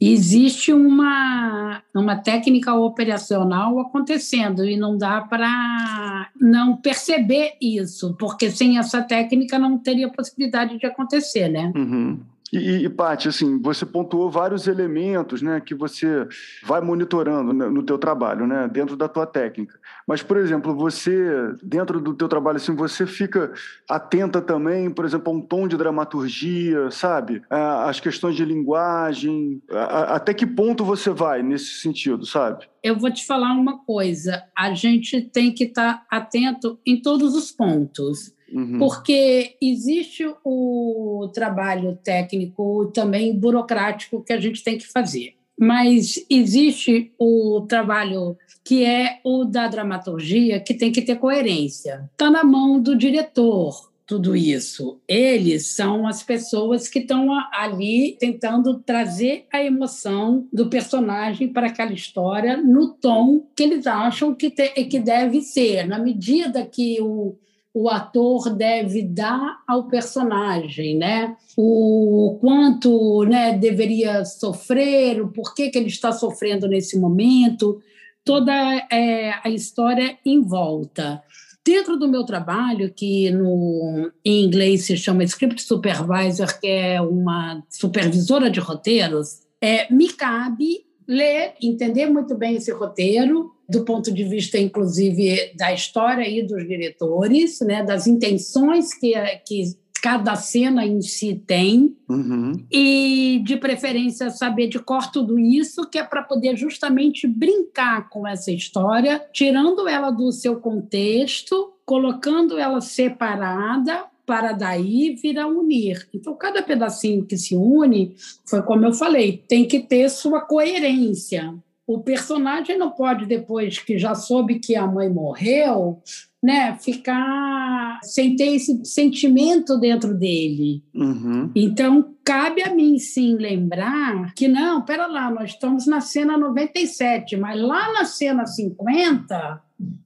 Existe 0.00 0.72
uma, 0.72 1.80
uma 1.94 2.16
técnica 2.16 2.74
operacional 2.74 3.78
acontecendo 3.78 4.64
e 4.64 4.76
não 4.76 4.98
dá 4.98 5.20
para 5.20 6.28
não 6.40 6.76
perceber 6.76 7.52
isso, 7.62 8.16
porque 8.18 8.50
sem 8.50 8.78
essa 8.78 9.00
técnica 9.00 9.60
não 9.60 9.78
teria 9.78 10.10
possibilidade 10.10 10.76
de 10.76 10.86
acontecer, 10.86 11.48
né? 11.48 11.72
Uhum. 11.76 12.18
E, 12.52 12.84
e 12.84 12.88
Paty, 12.88 13.28
assim, 13.28 13.60
você 13.60 13.84
pontuou 13.84 14.30
vários 14.30 14.68
elementos 14.68 15.42
né, 15.42 15.60
que 15.60 15.74
você 15.74 16.26
vai 16.62 16.80
monitorando 16.80 17.52
no 17.52 17.82
teu 17.82 17.98
trabalho, 17.98 18.46
né, 18.46 18.68
dentro 18.68 18.96
da 18.96 19.08
tua 19.08 19.26
técnica. 19.26 19.78
Mas, 20.06 20.22
por 20.22 20.36
exemplo, 20.36 20.74
você, 20.74 21.54
dentro 21.62 22.00
do 22.00 22.14
teu 22.14 22.28
trabalho, 22.28 22.56
assim, 22.56 22.74
você 22.74 23.04
fica 23.06 23.52
atenta 23.88 24.40
também, 24.40 24.90
por 24.90 25.04
exemplo, 25.04 25.32
a 25.32 25.36
um 25.36 25.40
tom 25.40 25.66
de 25.66 25.76
dramaturgia, 25.76 26.90
sabe? 26.90 27.42
As 27.50 27.98
questões 27.98 28.36
de 28.36 28.44
linguagem. 28.44 29.60
Até 29.70 30.32
que 30.32 30.46
ponto 30.46 30.84
você 30.84 31.10
vai 31.10 31.42
nesse 31.42 31.80
sentido, 31.80 32.24
sabe? 32.24 32.68
Eu 32.82 32.96
vou 32.96 33.10
te 33.10 33.26
falar 33.26 33.52
uma 33.52 33.78
coisa. 33.78 34.44
A 34.56 34.72
gente 34.72 35.20
tem 35.20 35.52
que 35.52 35.64
estar 35.64 36.04
atento 36.08 36.78
em 36.86 37.00
todos 37.00 37.34
os 37.34 37.50
pontos. 37.50 38.35
Uhum. 38.52 38.78
Porque 38.78 39.56
existe 39.60 40.24
o 40.44 41.30
trabalho 41.34 41.98
técnico 42.02 42.90
também 42.94 43.36
burocrático 43.36 44.22
que 44.22 44.32
a 44.32 44.40
gente 44.40 44.62
tem 44.62 44.78
que 44.78 44.86
fazer, 44.86 45.34
mas 45.58 46.24
existe 46.30 47.12
o 47.18 47.66
trabalho 47.68 48.36
que 48.64 48.84
é 48.84 49.20
o 49.24 49.44
da 49.44 49.68
dramaturgia, 49.68 50.60
que 50.60 50.74
tem 50.74 50.90
que 50.90 51.02
ter 51.02 51.16
coerência. 51.16 52.08
Está 52.12 52.30
na 52.30 52.42
mão 52.42 52.80
do 52.80 52.96
diretor, 52.96 53.90
tudo 54.06 54.36
isso. 54.36 55.00
Eles 55.08 55.66
são 55.66 56.06
as 56.06 56.22
pessoas 56.22 56.88
que 56.88 57.00
estão 57.00 57.28
ali 57.52 58.16
tentando 58.18 58.78
trazer 58.78 59.46
a 59.52 59.62
emoção 59.62 60.46
do 60.52 60.70
personagem 60.70 61.48
para 61.48 61.66
aquela 61.66 61.92
história 61.92 62.56
no 62.56 62.88
tom 62.88 63.44
que 63.54 63.64
eles 63.64 63.86
acham 63.86 64.32
que, 64.32 64.50
te, 64.50 64.68
que 64.84 65.00
deve 65.00 65.42
ser, 65.42 65.86
na 65.86 65.98
medida 65.98 66.64
que 66.64 67.00
o, 67.00 67.36
o 67.78 67.90
ator 67.90 68.48
deve 68.48 69.02
dar 69.02 69.58
ao 69.68 69.86
personagem, 69.86 70.96
né? 70.96 71.36
O 71.54 72.38
quanto 72.40 73.22
né, 73.24 73.52
deveria 73.52 74.24
sofrer, 74.24 75.20
o 75.20 75.28
porquê 75.28 75.68
que 75.68 75.76
ele 75.76 75.88
está 75.88 76.10
sofrendo 76.10 76.66
nesse 76.66 76.98
momento, 76.98 77.78
toda 78.24 78.50
é, 78.90 79.34
a 79.44 79.50
história 79.50 80.16
em 80.24 80.40
volta. 80.40 81.22
Dentro 81.62 81.98
do 81.98 82.08
meu 82.08 82.24
trabalho, 82.24 82.90
que 82.94 83.30
no, 83.30 84.10
em 84.24 84.46
inglês 84.46 84.86
se 84.86 84.96
chama 84.96 85.24
Script 85.24 85.62
Supervisor, 85.62 86.58
que 86.58 86.68
é 86.68 86.98
uma 86.98 87.62
supervisora 87.68 88.50
de 88.50 88.58
roteiros, 88.58 89.42
é, 89.60 89.92
me 89.92 90.08
cabe 90.08 90.86
ler, 91.06 91.52
entender 91.62 92.06
muito 92.06 92.34
bem 92.34 92.56
esse 92.56 92.72
roteiro, 92.72 93.52
do 93.68 93.84
ponto 93.84 94.12
de 94.12 94.24
vista, 94.24 94.58
inclusive, 94.58 95.52
da 95.56 95.72
história 95.72 96.28
e 96.28 96.42
dos 96.42 96.66
diretores, 96.66 97.60
né, 97.60 97.82
das 97.82 98.06
intenções 98.06 98.94
que, 98.94 99.12
que 99.46 99.76
cada 100.02 100.36
cena 100.36 100.86
em 100.86 101.00
si 101.02 101.34
tem, 101.34 101.96
Uhum. 102.08 102.52
e 102.70 103.42
de 103.44 103.56
preferência 103.56 104.30
saber 104.30 104.68
de 104.68 104.78
cor 104.78 105.10
tudo 105.10 105.36
isso, 105.38 105.88
que 105.90 105.98
é 105.98 106.04
para 106.04 106.22
poder 106.22 106.56
justamente 106.56 107.26
brincar 107.26 108.08
com 108.08 108.26
essa 108.26 108.52
história, 108.52 109.24
tirando 109.32 109.88
ela 109.88 110.10
do 110.12 110.30
seu 110.30 110.60
contexto, 110.60 111.72
colocando 111.84 112.56
ela 112.56 112.80
separada 112.80 114.04
para 114.24 114.52
daí 114.52 115.16
vir 115.20 115.38
a 115.38 115.46
unir. 115.46 116.08
Então, 116.12 116.34
cada 116.34 116.62
pedacinho 116.62 117.24
que 117.24 117.36
se 117.36 117.56
une, 117.56 118.14
foi 118.44 118.62
como 118.62 118.84
eu 118.84 118.92
falei, 118.92 119.42
tem 119.48 119.66
que 119.66 119.80
ter 119.80 120.08
sua 120.08 120.40
coerência. 120.40 121.54
O 121.86 122.00
personagem 122.00 122.76
não 122.76 122.90
pode, 122.90 123.26
depois 123.26 123.78
que 123.78 123.98
já 123.98 124.14
soube 124.14 124.58
que 124.58 124.74
a 124.74 124.86
mãe 124.86 125.08
morreu, 125.08 126.02
né, 126.42 126.76
ficar 126.80 127.98
sem 128.02 128.36
ter 128.36 128.54
esse 128.54 128.84
sentimento 128.84 129.78
dentro 129.78 130.14
dele. 130.14 130.82
Uhum. 130.94 131.50
Então, 131.54 132.14
cabe 132.24 132.62
a 132.62 132.74
mim 132.74 132.98
sim 132.98 133.36
lembrar 133.36 134.34
que 134.34 134.48
não, 134.48 134.82
pera 134.82 135.06
lá, 135.06 135.30
nós 135.30 135.50
estamos 135.50 135.86
na 135.86 136.00
cena 136.00 136.36
97, 136.36 137.36
mas 137.36 137.60
lá 137.60 137.92
na 137.92 138.04
cena 138.04 138.46
50 138.46 139.62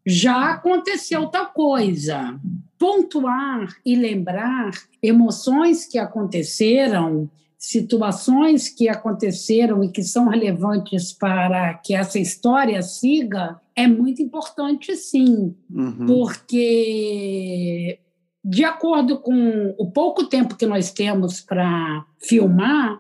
já 0.07 0.53
aconteceu 0.53 1.27
tal 1.27 1.47
coisa. 1.47 2.39
Pontuar 2.79 3.69
e 3.85 3.95
lembrar 3.95 4.71
emoções 5.03 5.85
que 5.85 5.99
aconteceram, 5.99 7.31
situações 7.61 8.71
que 8.71 8.89
aconteceram 8.89 9.85
e 9.85 9.93
que 9.93 10.03
são 10.03 10.29
relevantes 10.29 11.13
para 11.13 11.75
que 11.75 11.95
essa 11.95 12.19
história 12.19 12.81
siga, 12.81 13.61
é 13.77 13.87
muito 13.87 14.23
importante, 14.23 14.97
sim, 14.97 15.55
Uhum. 15.71 16.07
porque 16.07 17.99
de 18.43 18.65
acordo 18.65 19.21
com 19.21 19.75
o 19.79 19.91
pouco 19.91 20.25
tempo 20.25 20.57
que 20.57 20.65
nós 20.65 20.91
temos 20.91 21.43
para 21.43 22.07
filmar, 22.19 22.99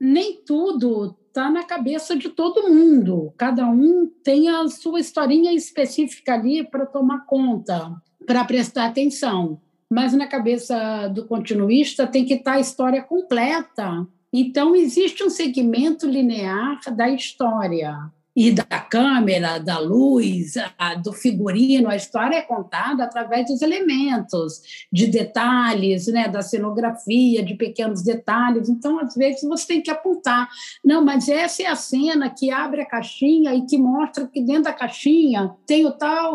nem 0.00 0.42
tudo 0.42 1.14
está 1.28 1.50
na 1.50 1.64
cabeça 1.64 2.16
de 2.16 2.30
todo 2.30 2.70
mundo. 2.70 3.34
Cada 3.36 3.66
um 3.68 4.10
tem 4.22 4.48
a 4.48 4.66
sua 4.68 4.98
historinha 4.98 5.52
específica 5.52 6.32
ali 6.32 6.64
para 6.64 6.86
tomar 6.86 7.26
conta, 7.26 7.92
para 8.26 8.44
prestar 8.46 8.86
atenção. 8.86 9.60
Mas 9.94 10.12
na 10.12 10.26
cabeça 10.26 11.06
do 11.06 11.24
continuista 11.24 12.04
tem 12.04 12.24
que 12.24 12.34
estar 12.34 12.54
a 12.54 12.60
história 12.60 13.00
completa. 13.00 14.04
Então, 14.32 14.74
existe 14.74 15.22
um 15.22 15.30
segmento 15.30 16.04
linear 16.04 16.80
da 16.96 17.08
história 17.08 18.10
e 18.36 18.50
da 18.50 18.64
câmera, 18.64 19.58
da 19.58 19.78
luz, 19.78 20.54
a- 20.78 20.94
do 20.96 21.12
figurino. 21.12 21.88
A 21.88 21.96
história 21.96 22.36
é 22.36 22.42
contada 22.42 23.04
através 23.04 23.46
dos 23.46 23.62
elementos, 23.62 24.60
de 24.92 25.06
detalhes, 25.06 26.06
né, 26.08 26.28
da 26.28 26.42
cenografia, 26.42 27.44
de 27.44 27.54
pequenos 27.54 28.02
detalhes. 28.02 28.68
Então, 28.68 28.98
às 28.98 29.14
vezes, 29.14 29.42
você 29.42 29.66
tem 29.66 29.82
que 29.82 29.90
apontar. 29.90 30.48
Não, 30.84 31.04
mas 31.04 31.28
essa 31.28 31.62
é 31.62 31.66
a 31.66 31.76
cena 31.76 32.28
que 32.30 32.50
abre 32.50 32.80
a 32.82 32.86
caixinha 32.86 33.54
e 33.54 33.62
que 33.66 33.78
mostra 33.78 34.26
que 34.26 34.40
dentro 34.42 34.64
da 34.64 34.72
caixinha 34.72 35.54
tem 35.66 35.86
o 35.86 35.92
tal 35.92 36.34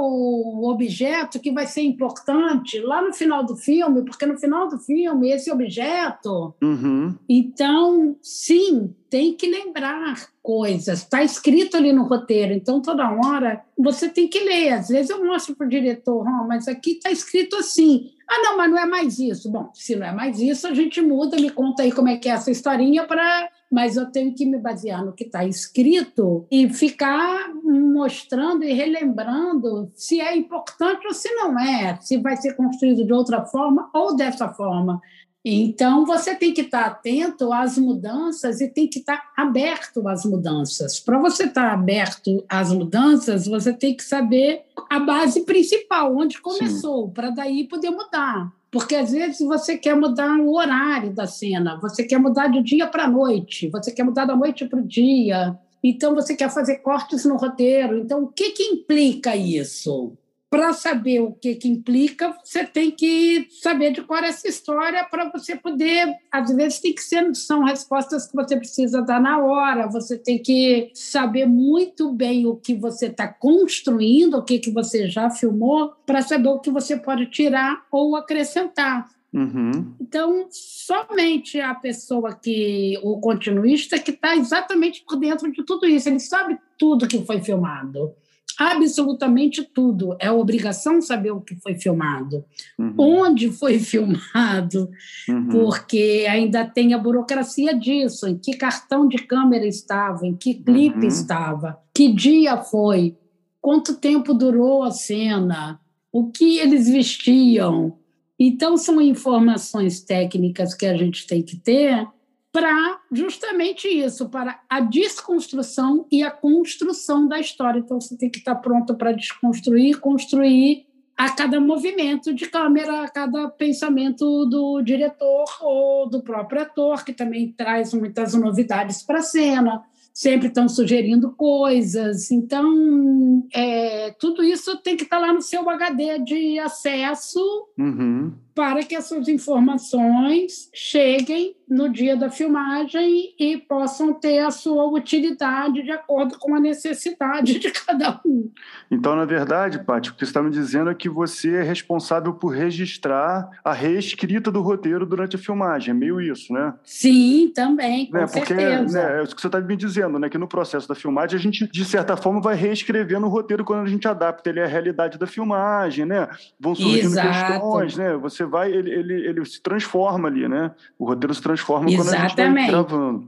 objeto 0.63 1.39
que 1.39 1.51
vai 1.51 1.67
ser 1.67 1.81
importante 1.81 2.79
lá 2.79 3.01
no 3.01 3.13
final 3.13 3.43
do 3.45 3.55
filme, 3.55 4.03
porque 4.03 4.25
no 4.25 4.37
final 4.37 4.67
do 4.69 4.77
filme, 4.79 5.31
esse 5.31 5.51
objeto 5.51 6.53
Uhum. 6.61 7.15
então, 7.27 8.15
sim, 8.21 8.93
tem 9.09 9.33
que 9.33 9.47
lembrar 9.47 10.29
coisas. 10.41 10.99
Está 10.99 11.23
escrito 11.23 11.77
ali 11.77 11.91
no 11.91 12.03
roteiro, 12.03 12.53
então 12.53 12.81
toda 12.81 13.09
hora 13.11 13.61
você 13.77 14.09
tem 14.09 14.27
que 14.27 14.39
ler. 14.39 14.73
Às 14.73 14.89
vezes 14.89 15.09
eu 15.09 15.23
mostro 15.25 15.55
para 15.55 15.65
o 15.65 15.69
diretor, 15.69 16.27
"Ah, 16.27 16.45
mas 16.47 16.67
aqui 16.67 16.91
está 16.91 17.11
escrito 17.11 17.55
assim. 17.55 18.11
Ah, 18.29 18.41
não, 18.43 18.57
mas 18.57 18.69
não 18.69 18.77
é 18.77 18.85
mais 18.85 19.17
isso. 19.17 19.51
Bom, 19.51 19.71
se 19.73 19.95
não 19.95 20.05
é 20.05 20.11
mais 20.11 20.39
isso, 20.39 20.67
a 20.67 20.73
gente 20.73 21.01
muda, 21.01 21.35
me 21.37 21.49
conta 21.49 21.81
aí 21.81 21.91
como 21.91 22.09
é 22.09 22.17
que 22.17 22.29
é 22.29 22.33
essa 22.33 22.51
historinha 22.51 23.07
para. 23.07 23.49
Mas 23.71 23.97
eu 23.97 24.11
tenho 24.11 24.33
que 24.33 24.45
me 24.45 24.57
basear 24.57 25.03
no 25.03 25.13
que 25.13 25.23
está 25.23 25.45
escrito 25.45 26.45
e 26.51 26.69
ficar 26.69 27.51
mostrando 27.63 28.63
e 28.63 28.73
relembrando 28.73 29.91
se 29.93 30.19
é 30.19 30.35
importante 30.35 31.05
ou 31.05 31.13
se 31.13 31.31
não 31.33 31.59
é, 31.59 31.97
se 32.01 32.17
vai 32.17 32.35
ser 32.37 32.55
construído 32.55 33.05
de 33.05 33.13
outra 33.13 33.45
forma 33.45 33.89
ou 33.93 34.15
dessa 34.15 34.49
forma. 34.49 34.99
Então, 35.43 36.05
você 36.05 36.35
tem 36.35 36.53
que 36.53 36.61
estar 36.61 36.85
atento 36.85 37.53
às 37.53 37.77
mudanças 37.77 38.59
e 38.59 38.67
tem 38.67 38.87
que 38.87 38.99
estar 38.99 39.31
aberto 39.37 40.05
às 40.07 40.25
mudanças. 40.25 40.99
Para 40.99 41.17
você 41.17 41.45
estar 41.45 41.71
aberto 41.71 42.43
às 42.49 42.73
mudanças, 42.73 43.47
você 43.47 43.71
tem 43.71 43.95
que 43.95 44.03
saber 44.03 44.63
a 44.89 44.99
base 44.99 45.45
principal, 45.45 46.15
onde 46.15 46.41
começou, 46.41 47.09
para 47.09 47.29
daí 47.29 47.65
poder 47.67 47.89
mudar. 47.89 48.51
Porque 48.69 48.95
às 48.95 49.11
vezes 49.11 49.39
você 49.39 49.77
quer 49.77 49.95
mudar 49.95 50.37
o 50.39 50.53
horário 50.53 51.11
da 51.11 51.25
cena, 51.25 51.79
você 51.81 52.03
quer 52.03 52.19
mudar 52.19 52.47
de 52.47 52.61
dia 52.61 52.85
para 52.85 53.07
noite, 53.07 53.69
você 53.69 53.91
quer 53.91 54.03
mudar 54.03 54.25
da 54.25 54.35
noite 54.35 54.65
para 54.65 54.79
o 54.79 54.87
dia. 54.87 55.57
Então, 55.81 56.13
você 56.13 56.35
quer 56.35 56.49
fazer 56.49 56.79
cortes 56.79 57.23
no 57.23 57.37
roteiro. 57.37 57.97
Então, 57.97 58.23
o 58.23 58.27
que, 58.27 58.51
que 58.51 58.63
implica 58.63 59.35
isso? 59.37 60.17
Para 60.49 60.73
saber 60.73 61.21
o 61.21 61.31
que, 61.31 61.53
que 61.55 61.69
implica, 61.69 62.35
você 62.43 62.65
tem 62.65 62.89
que 62.89 63.47
saber 63.61 63.91
de 63.91 64.01
qual 64.01 64.23
é 64.23 64.29
essa 64.29 64.47
história 64.47 65.03
para 65.03 65.29
você 65.29 65.55
poder. 65.55 66.15
Às 66.31 66.51
vezes, 66.51 66.79
tem 66.79 66.93
que 66.93 67.03
ser, 67.03 67.35
são 67.35 67.63
respostas 67.63 68.25
que 68.25 68.35
você 68.35 68.57
precisa 68.57 69.01
dar 69.01 69.21
na 69.21 69.37
hora, 69.37 69.87
você 69.87 70.17
tem 70.17 70.39
que 70.41 70.89
saber 70.95 71.45
muito 71.45 72.11
bem 72.11 72.47
o 72.47 72.55
que 72.55 72.73
você 72.73 73.05
está 73.05 73.27
construindo, 73.27 74.35
o 74.35 74.43
que, 74.43 74.57
que 74.57 74.71
você 74.71 75.07
já 75.07 75.29
filmou, 75.29 75.93
para 76.05 76.21
saber 76.23 76.49
o 76.49 76.59
que 76.59 76.71
você 76.71 76.97
pode 76.97 77.27
tirar 77.27 77.85
ou 77.91 78.15
acrescentar. 78.15 79.07
Uhum. 79.31 79.93
Então, 80.01 80.47
somente 80.49 81.59
a 81.59 81.75
pessoa 81.75 82.33
que, 82.33 82.99
o 83.03 83.19
continuista, 83.19 83.99
que 83.99 84.09
está 84.09 84.35
exatamente 84.35 85.03
por 85.07 85.17
dentro 85.17 85.51
de 85.51 85.63
tudo 85.63 85.85
isso, 85.85 86.09
ele 86.09 86.19
sabe 86.19 86.57
tudo 86.75 87.07
que 87.07 87.23
foi 87.23 87.39
filmado 87.39 88.15
absolutamente 88.59 89.63
tudo. 89.63 90.15
É 90.19 90.29
obrigação 90.29 91.01
saber 91.01 91.31
o 91.31 91.39
que 91.41 91.55
foi 91.55 91.75
filmado, 91.75 92.43
Uhum. 92.77 92.93
onde 92.97 93.49
foi 93.51 93.79
filmado, 93.79 94.89
Uhum. 95.29 95.47
porque 95.49 96.25
ainda 96.29 96.65
tem 96.65 96.93
a 96.93 96.97
burocracia 96.97 97.73
disso, 97.73 98.27
em 98.27 98.37
que 98.37 98.57
cartão 98.57 99.07
de 99.07 99.17
câmera 99.19 99.65
estava, 99.65 100.27
em 100.27 100.35
que 100.35 100.53
clipe 100.55 100.99
Uhum. 100.99 101.07
estava, 101.07 101.79
que 101.95 102.11
dia 102.13 102.57
foi, 102.57 103.15
quanto 103.61 103.95
tempo 103.95 104.33
durou 104.33 104.83
a 104.83 104.91
cena, 104.91 105.79
o 106.11 106.29
que 106.29 106.57
eles 106.59 106.89
vestiam. 106.89 107.97
Então, 108.37 108.77
são 108.77 109.01
informações 109.01 110.01
técnicas 110.01 110.73
que 110.73 110.85
a 110.85 110.95
gente 110.95 111.27
tem 111.27 111.41
que 111.43 111.57
ter 111.57 112.07
para 112.51 112.99
justamente 113.11 113.87
isso, 113.87 114.29
para 114.29 114.59
a 114.69 114.79
desconstrução 114.79 116.07
e 116.11 116.23
a 116.23 116.31
construção 116.31 117.27
da 117.27 117.39
história. 117.39 117.79
Então, 117.79 118.01
você 118.01 118.17
tem 118.17 118.29
que 118.29 118.39
estar 118.39 118.55
pronto 118.55 118.95
para 118.95 119.11
desconstruir, 119.11 119.99
construir 119.99 120.87
a 121.15 121.29
cada 121.29 121.59
movimento 121.59 122.33
de 122.33 122.47
câmera, 122.47 123.03
a 123.03 123.09
cada 123.09 123.49
pensamento 123.49 124.45
do 124.45 124.81
diretor 124.81 125.45
ou 125.61 126.09
do 126.09 126.23
próprio 126.23 126.61
ator, 126.61 127.03
que 127.03 127.11
também 127.11 127.51
traz 127.51 127.93
muitas 127.93 128.33
novidades 128.33 129.03
para 129.03 129.19
a 129.19 129.21
cena. 129.21 129.83
Sempre 130.13 130.47
estão 130.47 130.67
sugerindo 130.67 131.31
coisas. 131.31 132.31
Então, 132.31 133.45
é, 133.53 134.11
tudo 134.19 134.41
isso 134.41 134.77
tem 134.77 134.95
que 134.95 135.03
estar 135.03 135.19
lá 135.19 135.33
no 135.33 135.41
seu 135.41 135.69
HD 135.69 136.19
de 136.19 136.57
acesso 136.57 137.39
Uhum. 137.77 138.33
Para 138.53 138.83
que 138.83 138.95
essas 138.95 139.27
informações 139.27 140.69
cheguem 140.73 141.55
no 141.69 141.87
dia 141.87 142.17
da 142.17 142.29
filmagem 142.29 143.35
e 143.39 143.57
possam 143.57 144.11
ter 144.11 144.39
a 144.39 144.49
sua 144.49 144.85
utilidade 144.85 145.83
de 145.83 145.91
acordo 145.91 146.37
com 146.39 146.55
a 146.55 146.59
necessidade 146.59 147.59
de 147.59 147.69
cada 147.71 148.19
um. 148.25 148.49
Então, 148.89 149.15
na 149.15 149.23
verdade, 149.23 149.83
Paty, 149.83 150.09
o 150.09 150.13
que 150.13 150.19
você 150.19 150.25
está 150.25 150.41
me 150.41 150.49
dizendo 150.49 150.89
é 150.89 150.95
que 150.95 151.07
você 151.07 151.57
é 151.57 151.61
responsável 151.61 152.33
por 152.33 152.49
registrar 152.49 153.47
a 153.63 153.71
reescrita 153.71 154.51
do 154.51 154.61
roteiro 154.61 155.05
durante 155.05 155.35
a 155.35 155.39
filmagem. 155.39 155.91
É 155.91 155.93
meio 155.93 156.19
isso, 156.19 156.51
né? 156.51 156.73
Sim, 156.83 157.51
também, 157.53 158.07
com 158.07 158.17
né? 158.17 158.25
Porque 158.25 158.55
certeza. 158.55 159.01
né, 159.01 159.19
é 159.19 159.23
isso 159.23 159.35
que 159.35 159.41
você 159.41 159.47
está 159.47 159.61
me 159.61 159.75
dizendo, 159.75 160.17
né? 160.17 160.27
Que 160.27 160.39
no 160.39 160.47
processo 160.47 160.87
da 160.87 160.95
filmagem 160.95 161.37
a 161.37 161.41
gente, 161.41 161.67
de 161.67 161.85
certa 161.85 162.17
forma, 162.17 162.41
vai 162.41 162.55
reescrevendo 162.55 163.27
o 163.27 163.29
roteiro 163.29 163.63
quando 163.63 163.85
a 163.85 163.89
gente 163.89 164.07
adapta 164.07 164.49
ele 164.49 164.61
à 164.61 164.65
realidade 164.65 165.19
da 165.19 165.27
filmagem, 165.27 166.05
né? 166.05 166.27
Vão 166.59 166.73
surgindo 166.73 167.13
Exato. 167.13 167.27
questões, 167.27 167.97
né? 167.97 168.17
Você 168.17 168.43
vai, 168.49 168.71
ele, 168.71 168.89
ele, 168.91 169.13
ele 169.27 169.45
se 169.45 169.61
transforma 169.61 170.27
ali, 170.27 170.47
né? 170.47 170.71
O 170.97 171.05
roteiro 171.05 171.33
se 171.33 171.41
transforma 171.41 171.85
quando 171.85 172.09
a 172.09 172.11
gente 172.17 172.35
vai 172.35 172.45
Exatamente. 172.45 172.67
gravando. 172.71 173.27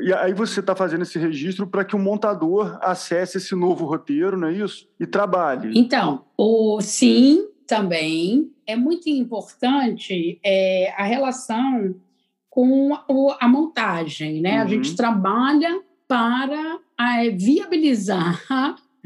E 0.00 0.12
aí 0.12 0.34
você 0.34 0.60
está 0.60 0.76
fazendo 0.76 1.02
esse 1.02 1.18
registro 1.18 1.66
para 1.66 1.82
que 1.84 1.96
o 1.96 1.98
montador 1.98 2.78
acesse 2.82 3.38
esse 3.38 3.54
novo 3.54 3.86
roteiro, 3.86 4.36
não 4.36 4.48
é 4.48 4.52
isso? 4.52 4.86
E 5.00 5.06
trabalhe. 5.06 5.72
Então, 5.74 6.26
o 6.36 6.78
sim 6.82 7.46
também 7.66 8.50
é 8.66 8.76
muito 8.76 9.08
importante 9.08 10.38
é, 10.44 10.92
a 10.98 11.02
relação 11.04 11.94
com 12.50 12.92
o- 13.08 13.34
a 13.40 13.48
montagem, 13.48 14.40
né? 14.42 14.58
A 14.58 14.62
Uhum. 14.62 14.68
gente 14.68 14.94
trabalha 14.96 15.80
para 16.08 16.78
é, 16.98 17.30
viabilizar 17.30 18.40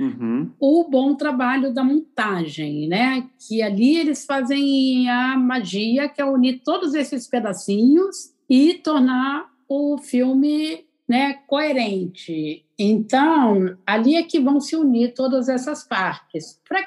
uhum. 0.01 0.51
o 0.59 0.89
bom 0.89 1.15
trabalho 1.15 1.73
da 1.73 1.85
montagem, 1.85 2.89
né? 2.89 3.29
Que 3.47 3.63
ali 3.63 3.97
eles 3.97 4.25
fazem 4.25 5.09
a 5.09 5.37
magia, 5.37 6.09
que 6.09 6.21
é 6.21 6.25
unir 6.25 6.63
todos 6.65 6.95
esses 6.95 7.29
pedacinhos 7.29 8.33
e 8.49 8.75
tornar 8.75 9.49
o 9.69 9.99
filme 9.99 10.85
né, 11.11 11.35
coerente. 11.49 12.65
Então, 12.79 13.77
ali 13.85 14.15
é 14.15 14.23
que 14.23 14.39
vão 14.39 14.61
se 14.61 14.77
unir 14.77 15.13
todas 15.13 15.49
essas 15.49 15.83
partes. 15.83 16.61
Para 16.69 16.85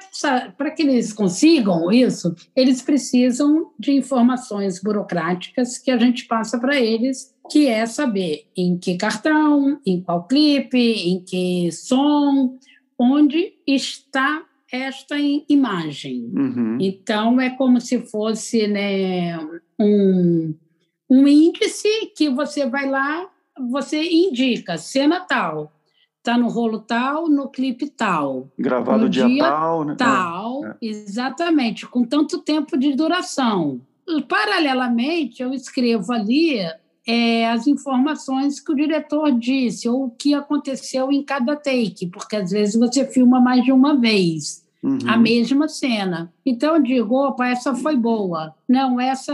que, 0.70 0.76
que 0.76 0.82
eles 0.82 1.12
consigam 1.12 1.92
isso, 1.92 2.34
eles 2.56 2.80
precisam 2.80 3.70
de 3.78 3.92
informações 3.92 4.82
burocráticas 4.82 5.76
que 5.76 5.90
a 5.90 5.98
gente 5.98 6.24
passa 6.24 6.58
para 6.58 6.80
eles, 6.80 7.34
que 7.50 7.66
é 7.66 7.84
saber 7.84 8.46
em 8.56 8.78
que 8.78 8.96
cartão, 8.96 9.78
em 9.84 10.00
qual 10.00 10.26
clipe, 10.26 10.78
em 10.78 11.20
que 11.20 11.70
som, 11.70 12.58
onde 12.98 13.54
está 13.66 14.44
esta 14.70 15.16
imagem. 15.48 16.30
Uhum. 16.34 16.78
Então, 16.80 17.40
é 17.40 17.50
como 17.50 17.80
se 17.80 18.00
fosse 18.00 18.66
né, 18.66 19.38
um, 19.78 20.54
um 21.08 21.28
índice 21.28 22.12
que 22.16 22.28
você 22.28 22.66
vai 22.66 22.88
lá 22.88 23.30
você 23.58 24.02
indica 24.02 24.76
cena 24.76 25.20
tal, 25.20 25.72
está 26.18 26.36
no 26.36 26.48
rolo 26.48 26.80
tal, 26.80 27.28
no 27.28 27.48
clipe 27.48 27.88
tal. 27.88 28.50
Gravado 28.58 29.04
no 29.04 29.08
dia, 29.08 29.26
dia 29.26 29.44
tal, 29.44 29.84
né? 29.84 29.94
Tal, 29.96 30.66
é. 30.66 30.76
exatamente, 30.82 31.86
com 31.86 32.04
tanto 32.04 32.38
tempo 32.38 32.76
de 32.76 32.94
duração. 32.94 33.80
Paralelamente, 34.28 35.42
eu 35.42 35.52
escrevo 35.52 36.12
ali 36.12 36.58
é, 37.06 37.48
as 37.48 37.66
informações 37.66 38.60
que 38.60 38.72
o 38.72 38.76
diretor 38.76 39.30
disse 39.32 39.88
ou 39.88 40.06
o 40.06 40.10
que 40.10 40.34
aconteceu 40.34 41.10
em 41.12 41.22
cada 41.22 41.56
take, 41.56 42.06
porque 42.08 42.36
às 42.36 42.50
vezes 42.50 42.74
você 42.76 43.06
filma 43.06 43.40
mais 43.40 43.64
de 43.64 43.72
uma 43.72 43.96
vez. 43.96 44.62
Uhum. 44.84 44.98
a 45.06 45.16
mesma 45.16 45.66
cena. 45.66 46.30
Então 46.44 46.76
eu 46.76 46.82
digo, 46.82 47.14
opa, 47.14 47.48
essa 47.48 47.74
foi 47.74 47.96
boa. 47.96 48.54
Não, 48.68 49.00
essa 49.00 49.32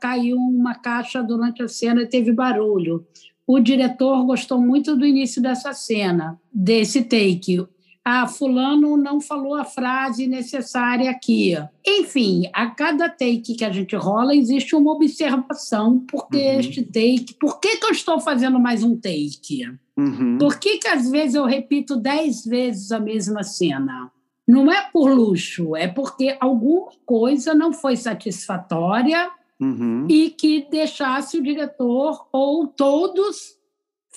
caiu 0.00 0.36
uma 0.36 0.76
caixa 0.76 1.20
durante 1.24 1.60
a 1.60 1.66
cena 1.66 2.02
e 2.02 2.06
teve 2.06 2.30
barulho 2.30 3.04
o 3.46 3.60
diretor 3.60 4.24
gostou 4.26 4.60
muito 4.60 4.96
do 4.96 5.06
início 5.06 5.40
dessa 5.40 5.72
cena, 5.72 6.38
desse 6.52 7.02
take. 7.02 7.64
Ah, 8.08 8.28
fulano 8.28 8.96
não 8.96 9.20
falou 9.20 9.56
a 9.56 9.64
frase 9.64 10.28
necessária 10.28 11.10
aqui. 11.10 11.56
Enfim, 11.84 12.48
a 12.52 12.70
cada 12.70 13.08
take 13.08 13.56
que 13.56 13.64
a 13.64 13.72
gente 13.72 13.96
rola 13.96 14.32
existe 14.32 14.76
uma 14.76 14.92
observação. 14.92 15.98
Por 16.08 16.28
que 16.28 16.36
uhum. 16.36 16.60
este 16.60 16.84
take? 16.84 17.34
Por 17.34 17.58
que, 17.58 17.78
que 17.78 17.84
eu 17.84 17.90
estou 17.90 18.20
fazendo 18.20 18.60
mais 18.60 18.84
um 18.84 18.96
take? 18.96 19.76
Uhum. 19.96 20.38
Por 20.38 20.60
que, 20.60 20.78
que 20.78 20.86
às 20.86 21.10
vezes 21.10 21.34
eu 21.34 21.46
repito 21.46 21.96
dez 21.96 22.44
vezes 22.44 22.92
a 22.92 23.00
mesma 23.00 23.42
cena? 23.42 24.12
Não 24.46 24.70
é 24.70 24.88
por 24.92 25.10
luxo, 25.10 25.74
é 25.74 25.88
porque 25.88 26.36
alguma 26.38 26.92
coisa 27.04 27.54
não 27.56 27.72
foi 27.72 27.96
satisfatória 27.96 29.28
uhum. 29.60 30.06
e 30.08 30.30
que 30.30 30.64
deixasse 30.70 31.38
o 31.38 31.42
diretor 31.42 32.28
ou 32.30 32.68
todos 32.68 33.55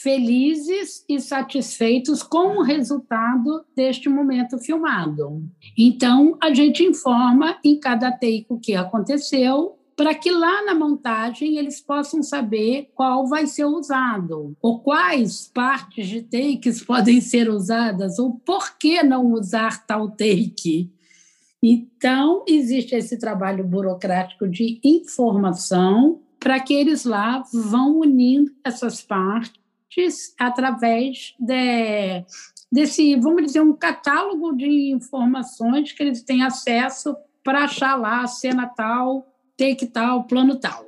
felizes 0.01 1.03
e 1.09 1.19
satisfeitos 1.19 2.23
com 2.23 2.59
o 2.59 2.63
resultado 2.63 3.65
deste 3.75 4.07
momento 4.07 4.57
filmado. 4.57 5.43
Então, 5.77 6.37
a 6.41 6.53
gente 6.53 6.83
informa 6.83 7.57
em 7.63 7.77
cada 7.77 8.11
take 8.11 8.45
o 8.49 8.59
que 8.59 8.75
aconteceu, 8.75 9.75
para 9.97 10.15
que 10.15 10.31
lá 10.31 10.63
na 10.63 10.73
montagem 10.73 11.57
eles 11.57 11.81
possam 11.81 12.23
saber 12.23 12.89
qual 12.95 13.27
vai 13.27 13.45
ser 13.45 13.65
usado, 13.65 14.55
ou 14.61 14.79
quais 14.79 15.51
partes 15.53 16.07
de 16.07 16.21
takes 16.21 16.81
podem 16.85 17.19
ser 17.19 17.49
usadas, 17.49 18.17
ou 18.17 18.39
por 18.45 18.77
que 18.77 19.03
não 19.03 19.33
usar 19.33 19.85
tal 19.85 20.09
take. 20.09 20.89
Então, 21.61 22.45
existe 22.47 22.95
esse 22.95 23.19
trabalho 23.19 23.65
burocrático 23.65 24.47
de 24.47 24.79
informação 24.81 26.21
para 26.39 26.57
que 26.61 26.73
eles 26.73 27.03
lá 27.03 27.43
vão 27.51 27.99
unindo 27.99 28.49
essas 28.63 29.01
partes 29.01 29.58
através 30.37 31.33
de, 31.39 32.23
desse, 32.71 33.15
vamos 33.15 33.43
dizer, 33.43 33.61
um 33.61 33.73
catálogo 33.73 34.55
de 34.55 34.91
informações 34.91 35.91
que 35.91 36.03
eles 36.03 36.23
têm 36.23 36.43
acesso 36.43 37.15
para 37.43 37.63
achar 37.63 37.95
lá 37.95 38.21
a 38.21 38.27
cena 38.27 38.67
tal, 38.67 39.27
take 39.57 39.87
tal, 39.87 40.25
plano 40.25 40.59
tal. 40.59 40.85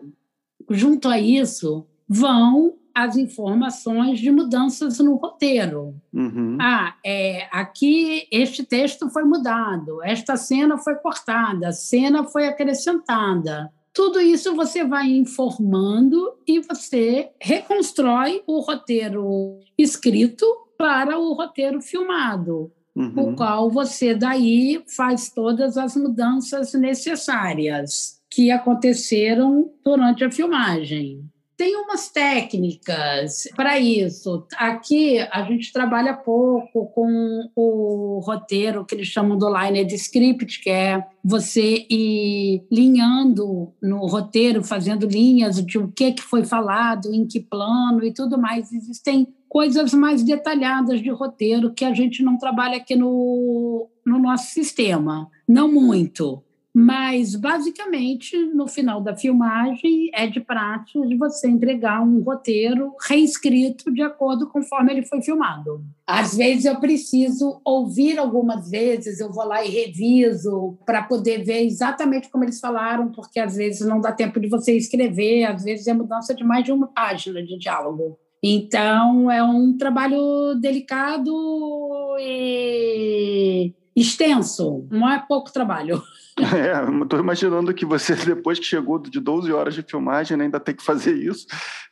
Junto 0.70 1.10
a 1.10 1.20
isso, 1.20 1.86
vão 2.08 2.76
as 2.94 3.16
informações 3.16 4.20
de 4.20 4.32
mudanças 4.32 5.00
no 5.00 5.16
roteiro. 5.16 5.96
Uhum. 6.14 6.58
Ah, 6.60 6.96
é, 7.06 7.48
aqui 7.52 8.28
este 8.32 8.64
texto 8.64 9.10
foi 9.10 9.24
mudado, 9.24 10.04
esta 10.04 10.36
cena 10.36 10.78
foi 10.78 10.96
cortada, 10.96 11.70
a 11.70 11.74
cena 11.74 12.26
foi 12.26 12.48
acrescentada. 12.48 13.72
Tudo 13.94 14.22
isso 14.22 14.56
você 14.56 14.86
vai 14.86 15.08
informando 15.12 16.34
e 16.48 16.60
você 16.62 17.30
reconstrói 17.42 18.42
o 18.48 18.60
roteiro 18.60 19.60
escrito 19.78 20.46
para 20.78 21.20
o 21.20 21.34
roteiro 21.34 21.82
filmado, 21.82 22.72
uhum. 22.96 23.14
o 23.32 23.36
qual 23.36 23.70
você 23.70 24.16
daí 24.16 24.82
faz 24.96 25.30
todas 25.30 25.78
as 25.78 25.96
mudanças 25.96 26.74
necessárias 26.74 28.22
que 28.30 28.50
aconteceram 28.50 29.70
durante 29.84 30.24
a 30.24 30.32
filmagem. 30.32 31.30
Tem 31.62 31.76
umas 31.76 32.10
técnicas 32.10 33.48
para 33.56 33.78
isso. 33.78 34.48
Aqui 34.58 35.20
a 35.20 35.44
gente 35.44 35.72
trabalha 35.72 36.16
pouco 36.16 36.88
com 36.88 37.52
o 37.56 38.20
roteiro 38.26 38.84
que 38.84 38.96
eles 38.96 39.06
chamam 39.06 39.38
do 39.38 39.48
line 39.48 39.86
de 39.86 39.94
script, 39.94 40.60
que 40.60 40.72
é 40.72 41.06
você 41.24 41.86
ir 41.88 42.66
linhando 42.72 43.72
no 43.80 44.08
roteiro, 44.08 44.64
fazendo 44.64 45.06
linhas 45.06 45.64
de 45.64 45.78
o 45.78 45.88
que, 45.90 46.14
que 46.14 46.24
foi 46.24 46.44
falado, 46.44 47.14
em 47.14 47.28
que 47.28 47.40
plano 47.40 48.04
e 48.04 48.12
tudo 48.12 48.42
mais. 48.42 48.74
Existem 48.74 49.28
coisas 49.48 49.94
mais 49.94 50.24
detalhadas 50.24 51.00
de 51.00 51.12
roteiro 51.12 51.76
que 51.76 51.86
a 51.86 51.94
gente 51.94 52.24
não 52.24 52.40
trabalha 52.40 52.78
aqui 52.78 52.96
no, 52.96 53.88
no 54.04 54.18
nosso 54.18 54.52
sistema. 54.52 55.30
Não 55.48 55.72
muito. 55.72 56.42
Mas, 56.74 57.36
basicamente, 57.36 58.38
no 58.38 58.66
final 58.66 59.02
da 59.02 59.16
filmagem, 59.16 60.10
é 60.14 60.26
de 60.26 60.40
prática 60.40 61.06
de 61.06 61.18
você 61.18 61.50
entregar 61.50 62.02
um 62.02 62.22
roteiro 62.22 62.96
reescrito 63.08 63.92
de 63.92 64.02
acordo 64.02 64.48
conforme 64.48 64.94
ele 64.94 65.04
foi 65.04 65.22
filmado. 65.22 65.84
Às 66.08 66.36
vezes 66.36 66.66
eu 66.66 66.80
preciso 66.80 67.60
ouvir 67.66 68.18
algumas 68.18 68.70
vezes, 68.70 69.20
eu 69.20 69.32
vou 69.32 69.46
lá 69.46 69.64
e 69.66 69.70
reviso 69.70 70.78
para 70.86 71.04
poder 71.04 71.44
ver 71.44 71.66
exatamente 71.66 72.30
como 72.30 72.46
eles 72.46 72.60
falaram, 72.60 73.12
porque 73.12 73.40
às 73.40 73.56
vezes 73.58 73.86
não 73.86 74.00
dá 74.00 74.14
tempo 74.14 74.40
de 74.40 74.48
você 74.48 74.76
escrever, 74.76 75.44
às 75.44 75.64
vezes 75.64 75.88
é 75.88 75.94
mudança 75.94 76.34
de 76.34 76.44
mais 76.44 76.64
de 76.64 76.72
uma 76.72 76.88
página 76.88 77.44
de 77.44 77.58
diálogo. 77.58 78.18
Então, 78.44 79.30
é 79.30 79.44
um 79.44 79.78
trabalho 79.78 80.56
delicado 80.60 81.32
e 82.20 83.74
extenso, 83.96 84.88
não 84.90 85.10
é 85.10 85.24
pouco 85.28 85.52
trabalho. 85.52 86.02
É, 86.42 87.04
estou 87.04 87.20
imaginando 87.20 87.74
que 87.74 87.86
você, 87.86 88.16
depois 88.26 88.60
que 88.60 88.66
chegou 88.66 89.00
de 89.00 89.20
12 89.20 89.52
horas 89.52 89.74
de 89.74 89.84
filmagem, 89.84 90.38
né, 90.38 90.46
ainda 90.46 90.60
tem 90.60 90.76
que 90.76 90.84
fazer 90.84 91.16
isso. 91.16 91.46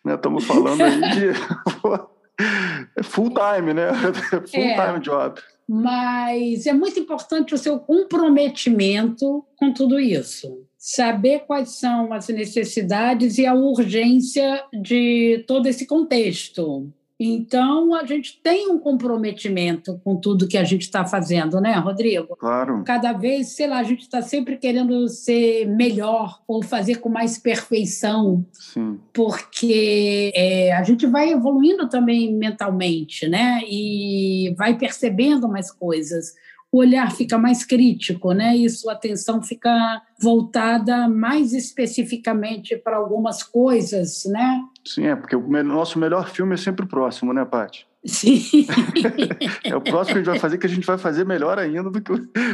Estamos 0.05 0.47
né? 0.47 0.53
falando 0.53 0.81
aí 0.81 1.01
de 1.11 3.03
full 3.03 3.29
time, 3.31 3.73
né? 3.73 3.89
Full 3.93 4.61
é, 4.61 4.87
time 4.87 4.99
job. 5.01 5.41
Mas 5.67 6.65
é 6.65 6.73
muito 6.73 6.99
importante 6.99 7.53
o 7.53 7.57
seu 7.57 7.79
comprometimento 7.79 9.45
com 9.55 9.71
tudo 9.71 9.99
isso. 9.99 10.65
Saber 10.77 11.39
quais 11.39 11.77
são 11.77 12.11
as 12.13 12.27
necessidades 12.29 13.37
e 13.37 13.45
a 13.45 13.53
urgência 13.53 14.63
de 14.73 15.43
todo 15.47 15.67
esse 15.67 15.85
contexto. 15.85 16.91
Então, 17.19 17.93
a 17.93 18.05
gente 18.05 18.39
tem 18.41 18.69
um 18.69 18.79
comprometimento 18.79 19.99
com 20.05 20.15
tudo 20.15 20.47
que 20.47 20.57
a 20.57 20.63
gente 20.63 20.83
está 20.83 21.03
fazendo, 21.03 21.59
né, 21.59 21.73
Rodrigo? 21.73 22.33
Claro. 22.37 22.81
Cada 22.85 23.11
vez, 23.11 23.49
sei 23.49 23.67
lá, 23.67 23.79
a 23.79 23.83
gente 23.83 24.03
está 24.03 24.21
sempre 24.21 24.55
querendo 24.55 25.05
ser 25.09 25.67
melhor 25.67 26.41
ou 26.47 26.63
fazer 26.63 26.99
com 26.99 27.09
mais 27.09 27.37
perfeição. 27.37 28.45
Sim. 28.53 28.97
Porque 29.11 30.31
é, 30.33 30.71
a 30.71 30.83
gente 30.83 31.05
vai 31.07 31.31
evoluindo 31.31 31.89
também 31.89 32.33
mentalmente, 32.33 33.27
né? 33.27 33.59
E 33.67 34.55
vai 34.57 34.77
percebendo 34.77 35.49
mais 35.49 35.69
coisas 35.69 36.35
o 36.71 36.79
olhar 36.79 37.11
fica 37.11 37.37
mais 37.37 37.65
crítico, 37.65 38.31
né? 38.31 38.55
E 38.55 38.69
sua 38.69 38.93
atenção 38.93 39.41
fica 39.41 40.01
voltada 40.21 41.07
mais 41.07 41.53
especificamente 41.53 42.77
para 42.77 42.97
algumas 42.97 43.41
coisas, 43.41 44.23
né? 44.25 44.61
Sim, 44.85 45.07
é, 45.07 45.15
porque 45.15 45.35
o 45.35 45.63
nosso 45.63 45.97
melhor 45.97 46.29
filme 46.29 46.53
é 46.53 46.57
sempre 46.57 46.85
o 46.85 46.87
próximo, 46.87 47.33
né, 47.33 47.43
Paty? 47.43 47.87
Sim. 48.05 48.67
é 49.65 49.75
o 49.75 49.81
próximo 49.81 50.13
que 50.13 50.19
a 50.19 50.23
gente 50.23 50.31
vai 50.31 50.39
fazer 50.39 50.57
que 50.57 50.65
a 50.67 50.69
gente 50.69 50.85
vai 50.85 50.97
fazer 50.97 51.25
melhor 51.25 51.57
ainda 51.57 51.89
do 51.89 52.01
que 52.01 52.11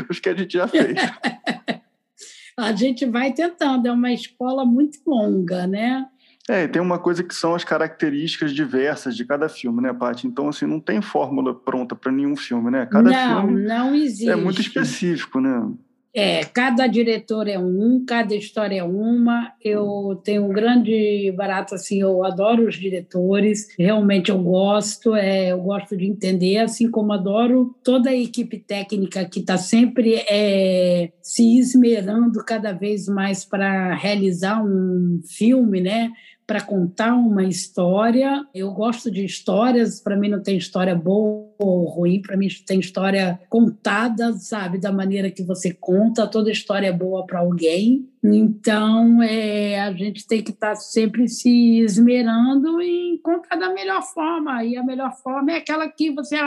os 0.09 0.19
que 0.19 0.29
a 0.29 0.35
gente 0.35 0.53
já 0.53 0.67
fez. 0.67 0.95
a 2.57 2.71
gente 2.71 3.05
vai 3.05 3.33
tentando, 3.33 3.87
é 3.87 3.91
uma 3.91 4.11
escola 4.11 4.65
muito 4.65 4.99
longa, 5.05 5.67
né? 5.67 6.07
É, 6.47 6.67
tem 6.67 6.81
uma 6.81 6.99
coisa 6.99 7.23
que 7.23 7.33
são 7.33 7.55
as 7.55 7.63
características 7.63 8.53
diversas 8.53 9.15
de 9.15 9.25
cada 9.25 9.49
filme, 9.49 9.81
né, 9.81 9.91
Paty? 9.91 10.27
Então, 10.27 10.47
assim, 10.47 10.67
não 10.67 10.79
tem 10.79 11.01
fórmula 11.01 11.55
pronta 11.55 11.95
para 11.95 12.11
nenhum 12.11 12.35
filme, 12.35 12.69
né? 12.69 12.85
Cada 12.85 13.09
não, 13.09 13.41
filme 13.41 13.63
não 13.63 13.95
existe. 13.95 14.29
é 14.29 14.35
muito 14.35 14.61
específico, 14.61 15.39
né? 15.39 15.71
É, 16.17 16.45
cada 16.45 16.87
diretor 16.87 17.45
é 17.45 17.59
um, 17.59 18.05
cada 18.07 18.33
história 18.33 18.79
é 18.79 18.83
uma. 18.83 19.51
Eu 19.61 20.21
tenho 20.23 20.45
um 20.45 20.49
grande 20.53 21.29
barato 21.35 21.75
assim, 21.75 21.99
eu 21.99 22.23
adoro 22.23 22.69
os 22.69 22.75
diretores, 22.75 23.67
realmente 23.77 24.31
eu 24.31 24.41
gosto, 24.41 25.13
é, 25.13 25.51
eu 25.51 25.59
gosto 25.59 25.97
de 25.97 26.05
entender, 26.05 26.59
assim 26.59 26.89
como 26.89 27.11
adoro 27.11 27.75
toda 27.83 28.11
a 28.11 28.15
equipe 28.15 28.57
técnica 28.57 29.25
que 29.25 29.41
está 29.41 29.57
sempre 29.57 30.23
é, 30.29 31.11
se 31.21 31.59
esmerando 31.59 32.41
cada 32.45 32.71
vez 32.71 33.09
mais 33.09 33.43
para 33.43 33.93
realizar 33.93 34.63
um 34.63 35.19
filme, 35.27 35.81
né? 35.81 36.13
Para 36.47 36.61
contar 36.61 37.15
uma 37.15 37.43
história. 37.43 38.45
Eu 38.53 38.71
gosto 38.71 39.09
de 39.09 39.25
histórias, 39.25 39.99
para 39.99 40.15
mim 40.15 40.29
não 40.29 40.41
tem 40.41 40.57
história 40.57 40.95
boa 40.95 41.49
ou 41.57 41.85
ruim, 41.85 42.21
para 42.21 42.37
mim 42.37 42.47
tem 42.65 42.79
história 42.79 43.39
contada, 43.49 44.33
sabe, 44.33 44.77
da 44.77 44.91
maneira 44.91 45.31
que 45.31 45.43
você 45.43 45.73
conta, 45.73 46.27
toda 46.27 46.51
história 46.51 46.87
é 46.87 46.91
boa 46.91 47.25
para 47.25 47.39
alguém. 47.39 48.07
Então, 48.23 49.21
é, 49.21 49.79
a 49.79 49.91
gente 49.93 50.27
tem 50.27 50.43
que 50.43 50.51
estar 50.51 50.69
tá 50.69 50.75
sempre 50.75 51.27
se 51.27 51.79
esmerando 51.79 52.81
em 52.81 53.17
contar 53.19 53.55
da 53.55 53.73
melhor 53.73 54.01
forma, 54.01 54.63
e 54.63 54.77
a 54.77 54.83
melhor 54.83 55.15
forma 55.23 55.51
é 55.51 55.57
aquela 55.57 55.87
que 55.87 56.11
você 56.11 56.37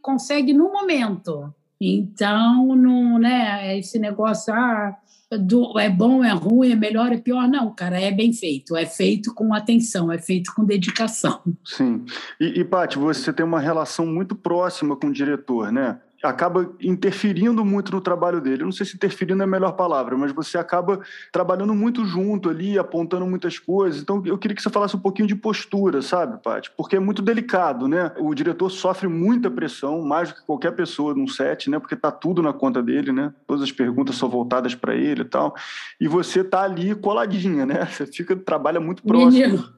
consegue 0.00 0.52
no 0.52 0.72
momento. 0.72 1.52
Então, 1.80 2.74
não, 2.74 3.18
né, 3.18 3.78
esse 3.78 3.98
negócio, 3.98 4.52
ah, 4.52 4.96
do, 5.32 5.78
é 5.78 5.90
bom, 5.90 6.24
é 6.24 6.32
ruim, 6.32 6.70
é 6.70 6.76
melhor, 6.76 7.12
é 7.12 7.16
pior. 7.16 7.48
Não, 7.48 7.74
cara, 7.74 8.00
é 8.00 8.10
bem 8.12 8.32
feito. 8.32 8.76
É 8.76 8.86
feito 8.86 9.34
com 9.34 9.52
atenção, 9.52 10.10
é 10.12 10.18
feito 10.18 10.54
com 10.54 10.64
dedicação. 10.64 11.42
Sim. 11.64 12.04
E, 12.40 12.60
e 12.60 12.64
Paty, 12.64 12.98
você 12.98 13.32
tem 13.32 13.44
uma 13.44 13.60
relação 13.60 14.06
muito 14.06 14.34
próxima 14.34 14.96
com 14.96 15.08
o 15.08 15.12
diretor, 15.12 15.72
né? 15.72 15.98
Acaba 16.22 16.72
interferindo 16.80 17.64
muito 17.64 17.92
no 17.92 18.00
trabalho 18.00 18.40
dele. 18.40 18.62
Eu 18.62 18.66
não 18.66 18.72
sei 18.72 18.86
se 18.86 18.96
interferindo 18.96 19.42
é 19.42 19.44
a 19.44 19.48
melhor 19.48 19.72
palavra, 19.72 20.16
mas 20.16 20.32
você 20.32 20.58
acaba 20.58 21.00
trabalhando 21.32 21.74
muito 21.74 22.04
junto 22.04 22.48
ali, 22.48 22.78
apontando 22.78 23.26
muitas 23.26 23.58
coisas. 23.58 24.00
Então, 24.00 24.22
eu 24.24 24.38
queria 24.38 24.54
que 24.54 24.62
você 24.62 24.70
falasse 24.70 24.96
um 24.96 25.00
pouquinho 25.00 25.28
de 25.28 25.34
postura, 25.34 26.00
sabe, 26.02 26.42
Paty? 26.42 26.70
Porque 26.76 26.96
é 26.96 27.00
muito 27.00 27.22
delicado, 27.22 27.86
né? 27.86 28.12
O 28.18 28.34
diretor 28.34 28.70
sofre 28.70 29.08
muita 29.08 29.50
pressão, 29.50 30.02
mais 30.02 30.30
do 30.30 30.36
que 30.36 30.46
qualquer 30.46 30.72
pessoa 30.72 31.14
num 31.14 31.28
set, 31.28 31.68
né? 31.68 31.78
Porque 31.78 31.96
tá 31.96 32.10
tudo 32.10 32.42
na 32.42 32.52
conta 32.52 32.82
dele, 32.82 33.12
né? 33.12 33.32
Todas 33.46 33.62
as 33.62 33.72
perguntas 33.72 34.16
são 34.16 34.28
voltadas 34.28 34.74
para 34.74 34.94
ele 34.94 35.22
e 35.22 35.26
tal. 35.26 35.54
E 36.00 36.08
você 36.08 36.42
tá 36.42 36.62
ali 36.62 36.94
coladinha, 36.94 37.66
né? 37.66 37.86
Você 37.86 38.06
fica 38.06 38.34
trabalha 38.36 38.80
muito 38.80 39.02
próximo. 39.02 39.30
Menino, 39.30 39.68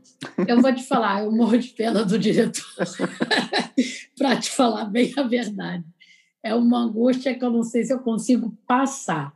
eu 0.47 0.61
vou 0.61 0.75
te 0.75 0.87
falar, 0.87 1.23
eu 1.25 1.31
morro 1.31 1.59
de 1.59 1.69
pena 1.69 2.05
do 2.05 2.19
diretor. 2.19 2.65
para 4.17 4.37
te 4.37 4.51
falar 4.51 4.85
bem 4.87 5.13
a 5.17 5.23
verdade 5.23 5.85
é 6.49 6.55
uma 6.55 6.81
angústia 6.81 7.35
que 7.35 7.45
eu 7.45 7.51
não 7.51 7.63
sei 7.63 7.85
se 7.85 7.93
eu 7.93 7.99
consigo 7.99 8.53
passar. 8.67 9.33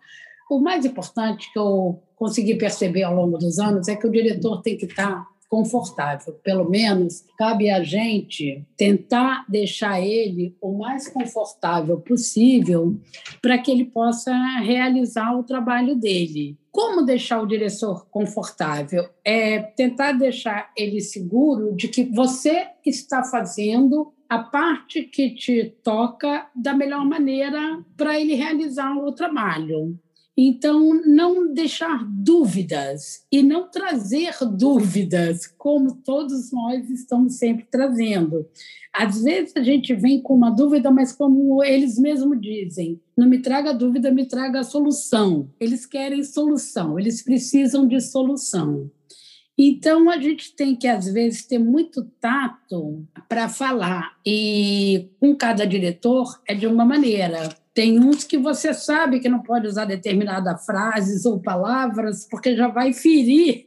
O 0.50 0.58
mais 0.58 0.84
importante 0.84 1.52
que 1.52 1.58
eu 1.58 2.02
consegui 2.16 2.54
perceber 2.54 3.02
ao 3.02 3.14
longo 3.14 3.38
dos 3.38 3.58
anos 3.58 3.88
é 3.88 3.96
que 3.96 4.06
o 4.06 4.10
diretor 4.10 4.62
tem 4.62 4.76
que 4.76 4.86
estar 4.86 5.26
confortável. 5.48 6.32
Pelo 6.42 6.70
menos 6.70 7.26
cabe 7.36 7.68
a 7.68 7.82
gente 7.84 8.66
tentar 8.74 9.44
deixar 9.46 10.00
ele 10.00 10.56
o 10.62 10.78
mais 10.78 11.08
confortável 11.08 12.00
possível 12.00 12.98
para 13.42 13.58
que 13.58 13.70
ele 13.70 13.84
possa 13.84 14.32
realizar 14.60 15.38
o 15.38 15.42
trabalho 15.42 15.94
dele. 15.94 16.56
Como 16.70 17.04
deixar 17.04 17.42
o 17.42 17.46
diretor 17.46 18.06
confortável? 18.10 19.06
É 19.22 19.60
tentar 19.60 20.12
deixar 20.12 20.70
ele 20.74 21.02
seguro 21.02 21.76
de 21.76 21.86
que 21.88 22.04
você 22.04 22.68
está 22.86 23.22
fazendo 23.22 24.10
a 24.32 24.38
parte 24.38 25.02
que 25.02 25.34
te 25.34 25.74
toca 25.84 26.48
da 26.56 26.72
melhor 26.72 27.04
maneira 27.04 27.84
para 27.98 28.18
ele 28.18 28.34
realizar 28.34 28.96
o 28.96 29.12
trabalho. 29.12 30.00
Então, 30.34 30.94
não 31.04 31.52
deixar 31.52 32.02
dúvidas 32.08 33.26
e 33.30 33.42
não 33.42 33.70
trazer 33.70 34.32
dúvidas, 34.56 35.46
como 35.46 35.96
todos 35.96 36.50
nós 36.50 36.88
estamos 36.88 37.34
sempre 37.34 37.66
trazendo. 37.70 38.48
Às 38.90 39.22
vezes 39.22 39.52
a 39.54 39.62
gente 39.62 39.94
vem 39.94 40.22
com 40.22 40.34
uma 40.34 40.48
dúvida, 40.48 40.90
mas 40.90 41.12
como 41.12 41.62
eles 41.62 41.98
mesmos 41.98 42.40
dizem, 42.40 42.98
não 43.14 43.28
me 43.28 43.38
traga 43.38 43.74
dúvida, 43.74 44.10
me 44.10 44.24
traga 44.24 44.60
a 44.60 44.64
solução. 44.64 45.50
Eles 45.60 45.84
querem 45.84 46.24
solução, 46.24 46.98
eles 46.98 47.22
precisam 47.22 47.86
de 47.86 48.00
solução. 48.00 48.90
Então, 49.56 50.08
a 50.08 50.18
gente 50.18 50.54
tem 50.56 50.74
que, 50.74 50.88
às 50.88 51.06
vezes, 51.12 51.46
ter 51.46 51.58
muito 51.58 52.04
tato 52.20 53.06
para 53.28 53.48
falar. 53.48 54.16
E 54.24 55.10
com 55.20 55.36
cada 55.36 55.66
diretor 55.66 56.40
é 56.46 56.54
de 56.54 56.66
uma 56.66 56.84
maneira. 56.84 57.48
Tem 57.74 57.98
uns 57.98 58.24
que 58.24 58.38
você 58.38 58.72
sabe 58.72 59.20
que 59.20 59.28
não 59.28 59.40
pode 59.40 59.66
usar 59.66 59.84
determinadas 59.84 60.64
frases 60.64 61.24
ou 61.24 61.40
palavras, 61.40 62.26
porque 62.30 62.56
já 62.56 62.68
vai 62.68 62.92
ferir 62.92 63.66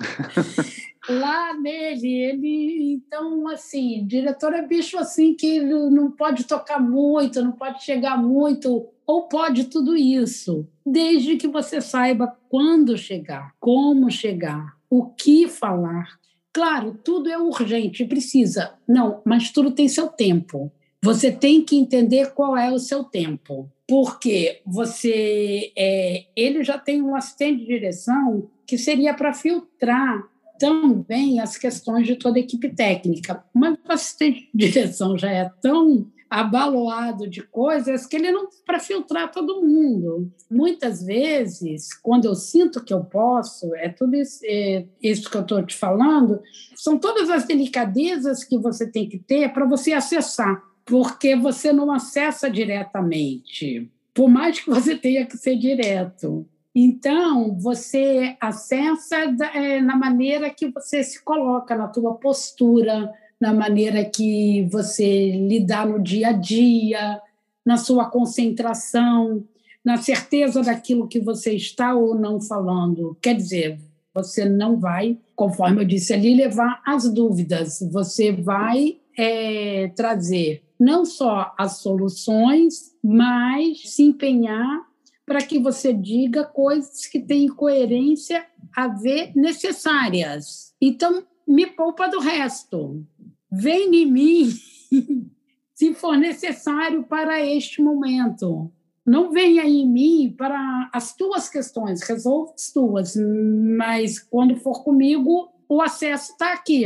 lá 1.08 1.54
nele. 1.58 2.08
Ele, 2.08 2.92
então, 2.94 3.48
assim, 3.48 4.06
diretor 4.06 4.52
é 4.54 4.66
bicho 4.66 4.98
assim 4.98 5.34
que 5.34 5.60
não 5.60 6.10
pode 6.10 6.44
tocar 6.44 6.80
muito, 6.80 7.42
não 7.42 7.52
pode 7.52 7.82
chegar 7.82 8.16
muito, 8.16 8.86
ou 9.06 9.28
pode 9.28 9.64
tudo 9.64 9.96
isso, 9.96 10.66
desde 10.84 11.36
que 11.36 11.48
você 11.48 11.80
saiba 11.80 12.36
quando 12.48 12.96
chegar, 12.96 13.54
como 13.58 14.10
chegar 14.10 14.77
o 14.90 15.06
que 15.06 15.48
falar. 15.48 16.18
Claro, 16.52 16.98
tudo 17.04 17.28
é 17.28 17.38
urgente, 17.38 18.04
precisa. 18.04 18.74
Não, 18.86 19.20
mas 19.24 19.50
tudo 19.50 19.70
tem 19.70 19.88
seu 19.88 20.08
tempo. 20.08 20.72
Você 21.02 21.30
tem 21.30 21.62
que 21.62 21.76
entender 21.76 22.32
qual 22.32 22.56
é 22.56 22.72
o 22.72 22.78
seu 22.78 23.04
tempo, 23.04 23.70
porque 23.86 24.60
você, 24.66 25.72
é, 25.76 26.24
ele 26.34 26.64
já 26.64 26.76
tem 26.76 27.00
um 27.00 27.14
assistente 27.14 27.60
de 27.60 27.66
direção 27.66 28.48
que 28.66 28.76
seria 28.76 29.14
para 29.14 29.32
filtrar 29.32 30.24
também 30.58 31.38
as 31.38 31.56
questões 31.56 32.06
de 32.06 32.16
toda 32.16 32.38
a 32.38 32.40
equipe 32.40 32.68
técnica. 32.70 33.44
Mas 33.54 33.78
o 33.88 33.92
assistente 33.92 34.50
de 34.52 34.68
direção 34.68 35.16
já 35.16 35.30
é 35.30 35.48
tão 35.62 36.10
abaloado 36.30 37.28
de 37.28 37.42
coisas 37.42 38.06
que 38.06 38.16
ele 38.16 38.30
não 38.30 38.48
para 38.66 38.78
filtrar 38.78 39.30
todo 39.30 39.62
mundo. 39.62 40.30
Muitas 40.50 41.02
vezes, 41.02 41.94
quando 41.94 42.26
eu 42.26 42.34
sinto 42.34 42.84
que 42.84 42.92
eu 42.92 43.04
posso, 43.04 43.74
é 43.76 43.88
tudo 43.88 44.16
isso, 44.16 44.40
é, 44.44 44.84
isso 45.02 45.30
que 45.30 45.36
eu 45.36 45.42
estou 45.42 45.64
te 45.64 45.76
falando, 45.76 46.40
são 46.76 46.98
todas 46.98 47.30
as 47.30 47.44
delicadezas 47.44 48.44
que 48.44 48.58
você 48.58 48.86
tem 48.86 49.08
que 49.08 49.18
ter 49.18 49.52
para 49.52 49.66
você 49.66 49.92
acessar, 49.92 50.62
porque 50.84 51.34
você 51.34 51.72
não 51.72 51.90
acessa 51.90 52.50
diretamente, 52.50 53.90
por 54.12 54.28
mais 54.28 54.60
que 54.60 54.68
você 54.68 54.96
tenha 54.96 55.24
que 55.26 55.36
ser 55.36 55.56
direto. 55.56 56.46
Então, 56.74 57.58
você 57.58 58.36
acessa 58.40 59.16
é, 59.54 59.80
na 59.80 59.96
maneira 59.96 60.48
que 60.50 60.68
você 60.68 61.02
se 61.02 61.22
coloca, 61.24 61.74
na 61.74 61.88
tua 61.88 62.14
postura, 62.14 63.12
na 63.40 63.52
maneira 63.52 64.04
que 64.04 64.68
você 64.70 65.30
lidar 65.32 65.86
no 65.86 66.02
dia 66.02 66.28
a 66.28 66.32
dia, 66.32 67.20
na 67.64 67.76
sua 67.76 68.06
concentração, 68.06 69.44
na 69.84 69.96
certeza 69.96 70.62
daquilo 70.62 71.08
que 71.08 71.20
você 71.20 71.52
está 71.52 71.94
ou 71.94 72.14
não 72.14 72.40
falando. 72.40 73.16
Quer 73.22 73.34
dizer, 73.34 73.78
você 74.12 74.44
não 74.44 74.76
vai, 74.78 75.18
conforme 75.36 75.82
eu 75.82 75.86
disse 75.86 76.12
ali, 76.12 76.34
levar 76.34 76.82
as 76.84 77.08
dúvidas, 77.08 77.78
você 77.92 78.32
vai 78.32 78.98
é, 79.16 79.88
trazer 79.94 80.62
não 80.78 81.04
só 81.04 81.52
as 81.58 81.78
soluções, 81.78 82.94
mas 83.02 83.90
se 83.90 84.02
empenhar 84.02 84.86
para 85.26 85.42
que 85.42 85.58
você 85.58 85.92
diga 85.92 86.44
coisas 86.44 87.06
que 87.06 87.20
têm 87.20 87.48
coerência 87.48 88.46
a 88.74 88.88
ver 88.88 89.32
necessárias. 89.34 90.72
Então, 90.80 91.24
me 91.46 91.66
poupa 91.66 92.08
do 92.08 92.20
resto. 92.20 93.04
Vem 93.50 93.94
em 93.94 94.06
mim 94.10 94.50
se 95.74 95.94
for 95.94 96.16
necessário 96.16 97.04
para 97.04 97.44
este 97.44 97.80
momento. 97.82 98.70
Não 99.06 99.30
venha 99.30 99.64
em 99.64 99.88
mim 99.88 100.34
para 100.36 100.90
as 100.92 101.14
tuas 101.16 101.48
questões, 101.48 102.02
resolva 102.02 102.52
as 102.54 102.70
tuas, 102.70 103.14
mas 103.16 104.18
quando 104.18 104.56
for 104.56 104.84
comigo, 104.84 105.50
o 105.68 105.80
acesso 105.80 106.32
está 106.32 106.52
aqui. 106.52 106.84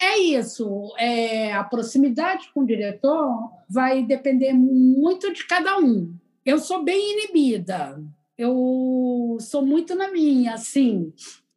É 0.00 0.18
isso. 0.18 0.92
É, 0.98 1.52
a 1.52 1.62
proximidade 1.62 2.50
com 2.52 2.60
o 2.60 2.66
diretor 2.66 3.50
vai 3.68 4.02
depender 4.02 4.52
muito 4.52 5.32
de 5.32 5.46
cada 5.46 5.78
um. 5.78 6.12
Eu 6.44 6.58
sou 6.58 6.82
bem 6.82 7.12
inibida. 7.12 8.02
Eu 8.36 9.36
sou 9.40 9.64
muito 9.64 9.94
na 9.94 10.10
minha, 10.10 10.54
assim. 10.54 11.12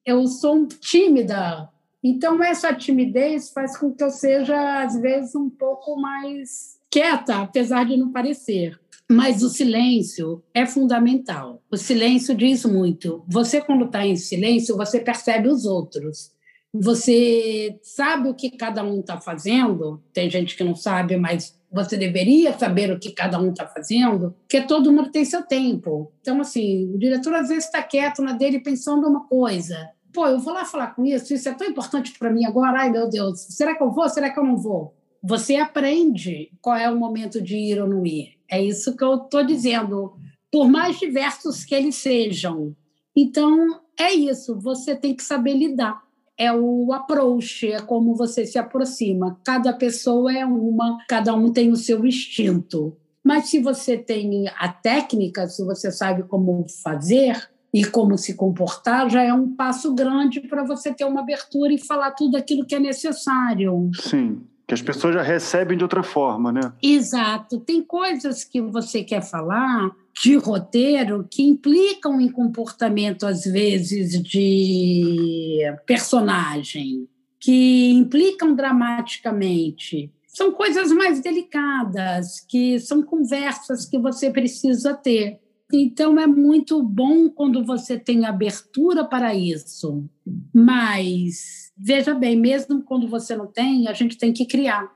Eu 0.06 0.28
sou 0.28 0.68
tímida 0.68 1.70
então, 2.04 2.42
essa 2.44 2.74
timidez 2.74 3.50
faz 3.50 3.78
com 3.78 3.94
que 3.94 4.04
eu 4.04 4.10
seja, 4.10 4.84
às 4.84 5.00
vezes, 5.00 5.36
um 5.36 5.50
pouco 5.50 6.00
mais 6.00 6.78
quieta, 6.90 7.42
apesar 7.42 7.86
de 7.86 7.98
não 7.98 8.12
parecer. 8.12 8.80
Mas 9.10 9.42
o 9.42 9.50
silêncio 9.50 10.44
é 10.54 10.66
fundamental. 10.66 11.62
O 11.72 11.78
silêncio 11.78 12.36
diz 12.36 12.66
muito. 12.66 13.24
Você, 13.28 13.62
quando 13.62 13.86
está 13.86 14.06
em 14.06 14.16
silêncio, 14.16 14.76
você 14.76 15.00
percebe 15.00 15.48
os 15.48 15.66
outros. 15.66 16.32
Você 16.74 17.80
sabe 17.82 18.30
o 18.30 18.36
que 18.36 18.52
cada 18.52 18.84
um 18.84 19.00
está 19.00 19.20
fazendo? 19.20 20.04
Tem 20.14 20.30
gente 20.30 20.56
que 20.56 20.64
não 20.64 20.76
sabe, 20.76 21.16
mas 21.16 21.58
você 21.72 21.98
deveria 21.98 22.58
saber 22.58 22.92
o 22.92 23.00
que 23.00 23.12
cada 23.12 23.40
um 23.40 23.50
está 23.50 23.66
fazendo, 23.66 24.36
porque 24.42 24.62
todo 24.62 24.92
mundo 24.92 25.12
tem 25.12 25.26
seu 25.26 25.44
tempo. 25.44 26.12
Então, 26.22 26.40
assim, 26.42 26.94
o 26.94 26.98
diretor 26.98 27.34
às 27.34 27.50
vezes 27.50 27.66
está 27.66 27.82
quieto 27.82 28.22
na 28.22 28.34
dele 28.34 28.60
pensando 28.60 29.08
uma 29.08 29.26
coisa. 29.28 29.90
Pô, 30.18 30.26
eu 30.26 30.40
vou 30.40 30.52
lá 30.52 30.66
falar 30.66 30.96
com 30.96 31.06
isso, 31.06 31.32
isso 31.32 31.48
é 31.48 31.54
tão 31.54 31.68
importante 31.68 32.18
para 32.18 32.34
mim 32.34 32.44
agora, 32.44 32.80
ai 32.80 32.90
meu 32.90 33.08
Deus, 33.08 33.40
será 33.40 33.76
que 33.76 33.84
eu 33.84 33.92
vou, 33.92 34.10
será 34.10 34.32
que 34.32 34.40
eu 34.40 34.44
não 34.44 34.58
vou? 34.58 34.96
Você 35.22 35.58
aprende 35.58 36.50
qual 36.60 36.76
é 36.76 36.90
o 36.90 36.98
momento 36.98 37.40
de 37.40 37.56
ir 37.56 37.80
ou 37.80 37.88
não 37.88 38.04
ir. 38.04 38.34
É 38.50 38.60
isso 38.60 38.98
que 38.98 39.04
eu 39.04 39.14
estou 39.14 39.46
dizendo, 39.46 40.16
por 40.52 40.68
mais 40.68 40.98
diversos 40.98 41.64
que 41.64 41.76
eles 41.76 41.98
sejam. 41.98 42.76
Então, 43.16 43.80
é 43.96 44.12
isso, 44.12 44.60
você 44.60 44.96
tem 44.96 45.14
que 45.14 45.22
saber 45.22 45.54
lidar 45.54 46.02
é 46.36 46.52
o 46.52 46.92
approach, 46.94 47.72
é 47.72 47.80
como 47.80 48.16
você 48.16 48.46
se 48.46 48.58
aproxima. 48.58 49.40
Cada 49.44 49.74
pessoa 49.74 50.32
é 50.32 50.46
uma, 50.46 50.98
cada 51.08 51.34
um 51.36 51.52
tem 51.52 51.72
o 51.72 51.76
seu 51.76 52.04
instinto. 52.06 52.96
Mas 53.24 53.50
se 53.50 53.60
você 53.60 53.98
tem 53.98 54.48
a 54.58 54.70
técnica, 54.70 55.48
se 55.48 55.64
você 55.64 55.92
sabe 55.92 56.24
como 56.24 56.66
fazer 56.84 57.50
e 57.74 57.84
como 57.86 58.18
se 58.18 58.34
comportar, 58.34 59.10
já 59.10 59.24
é 59.24 59.34
um 59.34 59.56
passo 59.56 59.94
grande 59.94 60.42
para 60.42 60.64
você 60.64 60.94
ter 60.94 61.06
uma 61.06 61.22
abertura 61.22 61.74
e 61.74 61.78
falar 61.78 62.12
tudo 62.12 62.38
aquilo 62.38 62.66
que 62.66 62.76
é 62.76 62.80
necessário. 62.80 63.90
Sim 63.94 64.42
que 64.68 64.74
as 64.74 64.82
pessoas 64.82 65.14
já 65.14 65.22
recebem 65.22 65.78
de 65.78 65.84
outra 65.86 66.04
forma, 66.04 66.52
né? 66.52 66.74
Exato. 66.84 67.58
Tem 67.62 67.82
coisas 67.82 68.44
que 68.44 68.62
você 68.62 69.02
quer 69.02 69.22
falar 69.22 69.90
de 70.22 70.36
roteiro 70.36 71.26
que 71.32 71.42
implicam 71.44 72.20
em 72.20 72.30
comportamento, 72.30 73.26
às 73.26 73.46
vezes, 73.46 74.22
de 74.22 75.62
personagem, 75.86 77.08
que 77.40 77.92
implicam 77.92 78.54
dramaticamente. 78.54 80.12
São 80.28 80.52
coisas 80.52 80.92
mais 80.92 81.22
delicadas, 81.22 82.42
que 82.42 82.78
são 82.80 83.02
conversas 83.02 83.86
que 83.86 83.98
você 83.98 84.30
precisa 84.30 84.94
ter. 84.94 85.40
Então, 85.72 86.18
é 86.18 86.26
muito 86.26 86.82
bom 86.82 87.30
quando 87.30 87.64
você 87.66 88.00
tem 88.00 88.26
abertura 88.26 89.04
para 89.04 89.36
isso. 89.36 90.10
Mas 90.54 91.72
veja 91.78 92.14
bem, 92.14 92.38
mesmo 92.38 92.82
quando 92.84 93.08
você 93.08 93.36
não 93.36 93.48
tem, 93.48 93.88
a 93.88 93.94
gente 93.94 94.18
tem 94.18 94.32
que 94.32 94.46
criar, 94.46 94.90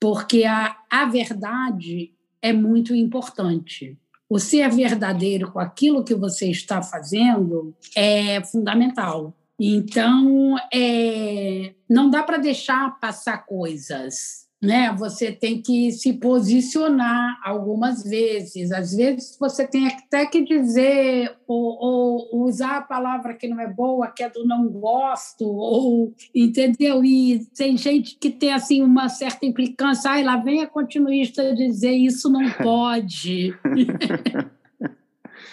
porque 0.00 0.44
a, 0.44 0.76
a 0.90 1.04
verdade 1.04 2.12
é 2.40 2.52
muito 2.52 2.94
importante. 2.94 3.98
O 4.28 4.38
ser 4.38 4.68
verdadeiro 4.70 5.52
com 5.52 5.60
aquilo 5.60 6.02
que 6.02 6.14
você 6.14 6.50
está 6.50 6.82
fazendo 6.82 7.76
é 7.94 8.42
fundamental. 8.42 9.36
Então, 9.58 10.56
é, 10.72 11.74
não 11.88 12.10
dá 12.10 12.22
para 12.22 12.38
deixar 12.38 12.98
passar 12.98 13.46
coisas 13.46 14.45
né? 14.62 14.92
Você 14.98 15.30
tem 15.30 15.60
que 15.60 15.92
se 15.92 16.14
posicionar 16.14 17.38
algumas 17.44 18.02
vezes. 18.02 18.72
Às 18.72 18.94
vezes 18.94 19.36
você 19.38 19.66
tem 19.66 19.86
até 19.86 20.26
que 20.26 20.42
dizer 20.42 21.36
ou, 21.46 21.78
ou, 21.78 22.44
usar 22.46 22.78
a 22.78 22.82
palavra 22.82 23.34
que 23.34 23.48
não 23.48 23.60
é 23.60 23.66
boa, 23.66 24.10
que 24.10 24.22
é 24.22 24.30
do 24.30 24.46
não 24.46 24.68
gosto, 24.68 25.46
ou 25.46 26.14
entendeu? 26.34 27.04
E 27.04 27.46
tem 27.56 27.76
gente 27.76 28.16
que 28.18 28.30
tem 28.30 28.52
assim 28.52 28.82
uma 28.82 29.08
certa 29.08 29.44
implicância. 29.44 30.10
Ai, 30.10 30.24
lá 30.24 30.36
vem 30.36 30.62
a 30.62 30.66
continuista 30.66 31.54
dizer 31.54 31.92
isso 31.92 32.30
não 32.30 32.50
pode. 32.62 33.54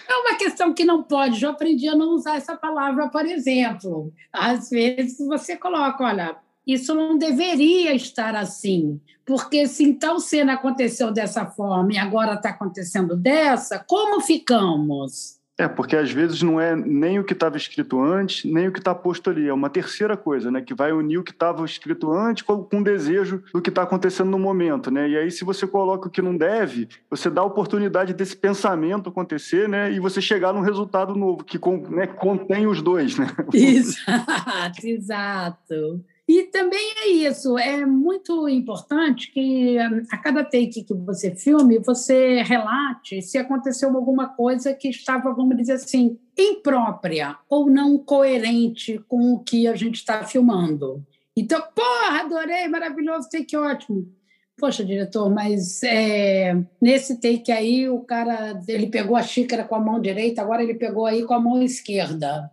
É 0.06 0.16
uma 0.16 0.36
questão 0.36 0.72
que 0.72 0.84
não 0.84 1.02
pode. 1.02 1.40
Já 1.40 1.50
aprendi 1.50 1.88
a 1.88 1.96
não 1.96 2.10
usar 2.10 2.36
essa 2.36 2.54
palavra, 2.54 3.08
por 3.08 3.24
exemplo. 3.24 4.12
Às 4.32 4.68
vezes 4.68 5.18
você 5.26 5.56
coloca, 5.56 6.04
olha, 6.04 6.36
isso 6.66 6.94
não 6.94 7.18
deveria 7.18 7.94
estar 7.94 8.34
assim, 8.34 9.00
porque 9.24 9.66
se 9.66 9.84
então 9.84 10.18
cena 10.18 10.54
aconteceu 10.54 11.12
dessa 11.12 11.46
forma 11.46 11.92
e 11.92 11.98
agora 11.98 12.34
está 12.34 12.50
acontecendo 12.50 13.16
dessa, 13.16 13.78
como 13.78 14.20
ficamos? 14.20 15.42
É, 15.56 15.68
porque 15.68 15.94
às 15.94 16.10
vezes 16.10 16.42
não 16.42 16.60
é 16.60 16.74
nem 16.74 17.20
o 17.20 17.24
que 17.24 17.32
estava 17.32 17.56
escrito 17.56 18.02
antes, 18.02 18.44
nem 18.44 18.66
o 18.66 18.72
que 18.72 18.80
está 18.80 18.92
posto 18.92 19.30
ali. 19.30 19.46
É 19.46 19.54
uma 19.54 19.70
terceira 19.70 20.16
coisa, 20.16 20.50
né? 20.50 20.60
Que 20.60 20.74
vai 20.74 20.92
unir 20.92 21.18
o 21.18 21.22
que 21.22 21.30
estava 21.30 21.64
escrito 21.64 22.12
antes 22.12 22.42
com, 22.42 22.64
com 22.64 22.80
o 22.80 22.84
desejo 22.84 23.40
do 23.52 23.62
que 23.62 23.68
está 23.68 23.84
acontecendo 23.84 24.30
no 24.30 24.38
momento, 24.38 24.90
né? 24.90 25.08
E 25.08 25.16
aí, 25.16 25.30
se 25.30 25.44
você 25.44 25.64
coloca 25.64 26.08
o 26.08 26.10
que 26.10 26.20
não 26.20 26.36
deve, 26.36 26.88
você 27.08 27.30
dá 27.30 27.40
a 27.42 27.44
oportunidade 27.44 28.12
desse 28.12 28.36
pensamento 28.36 29.08
acontecer, 29.08 29.68
né? 29.68 29.92
E 29.92 30.00
você 30.00 30.20
chegar 30.20 30.52
num 30.52 30.60
resultado 30.60 31.14
novo, 31.14 31.44
que 31.44 31.60
né, 31.88 32.08
contém 32.08 32.66
os 32.66 32.82
dois, 32.82 33.16
né? 33.16 33.28
Exato, 33.54 34.84
exato. 34.84 36.04
E 36.34 36.42
também 36.48 36.94
é 36.96 37.08
isso, 37.10 37.56
é 37.56 37.86
muito 37.86 38.48
importante 38.48 39.30
que 39.30 39.78
a 39.78 40.18
cada 40.18 40.42
take 40.42 40.82
que 40.82 40.92
você 40.92 41.32
filme, 41.32 41.78
você 41.78 42.42
relate 42.42 43.22
se 43.22 43.38
aconteceu 43.38 43.94
alguma 43.94 44.26
coisa 44.26 44.74
que 44.74 44.88
estava, 44.88 45.32
vamos 45.32 45.56
dizer 45.56 45.74
assim, 45.74 46.18
imprópria 46.36 47.36
ou 47.48 47.70
não 47.70 47.96
coerente 47.96 48.98
com 49.06 49.34
o 49.34 49.44
que 49.44 49.68
a 49.68 49.76
gente 49.76 49.94
está 49.94 50.24
filmando. 50.24 51.06
Então, 51.36 51.62
porra, 51.72 52.22
adorei, 52.22 52.66
maravilhoso, 52.66 53.28
take 53.30 53.56
ótimo. 53.56 54.12
Poxa, 54.58 54.84
diretor, 54.84 55.30
mas 55.30 55.84
é, 55.84 56.60
nesse 56.82 57.20
take 57.20 57.52
aí 57.52 57.88
o 57.88 58.00
cara 58.00 58.60
ele 58.66 58.88
pegou 58.88 59.14
a 59.14 59.22
xícara 59.22 59.62
com 59.62 59.76
a 59.76 59.80
mão 59.80 60.00
direita, 60.00 60.42
agora 60.42 60.64
ele 60.64 60.74
pegou 60.74 61.06
aí 61.06 61.22
com 61.22 61.34
a 61.34 61.40
mão 61.40 61.62
esquerda. 61.62 62.50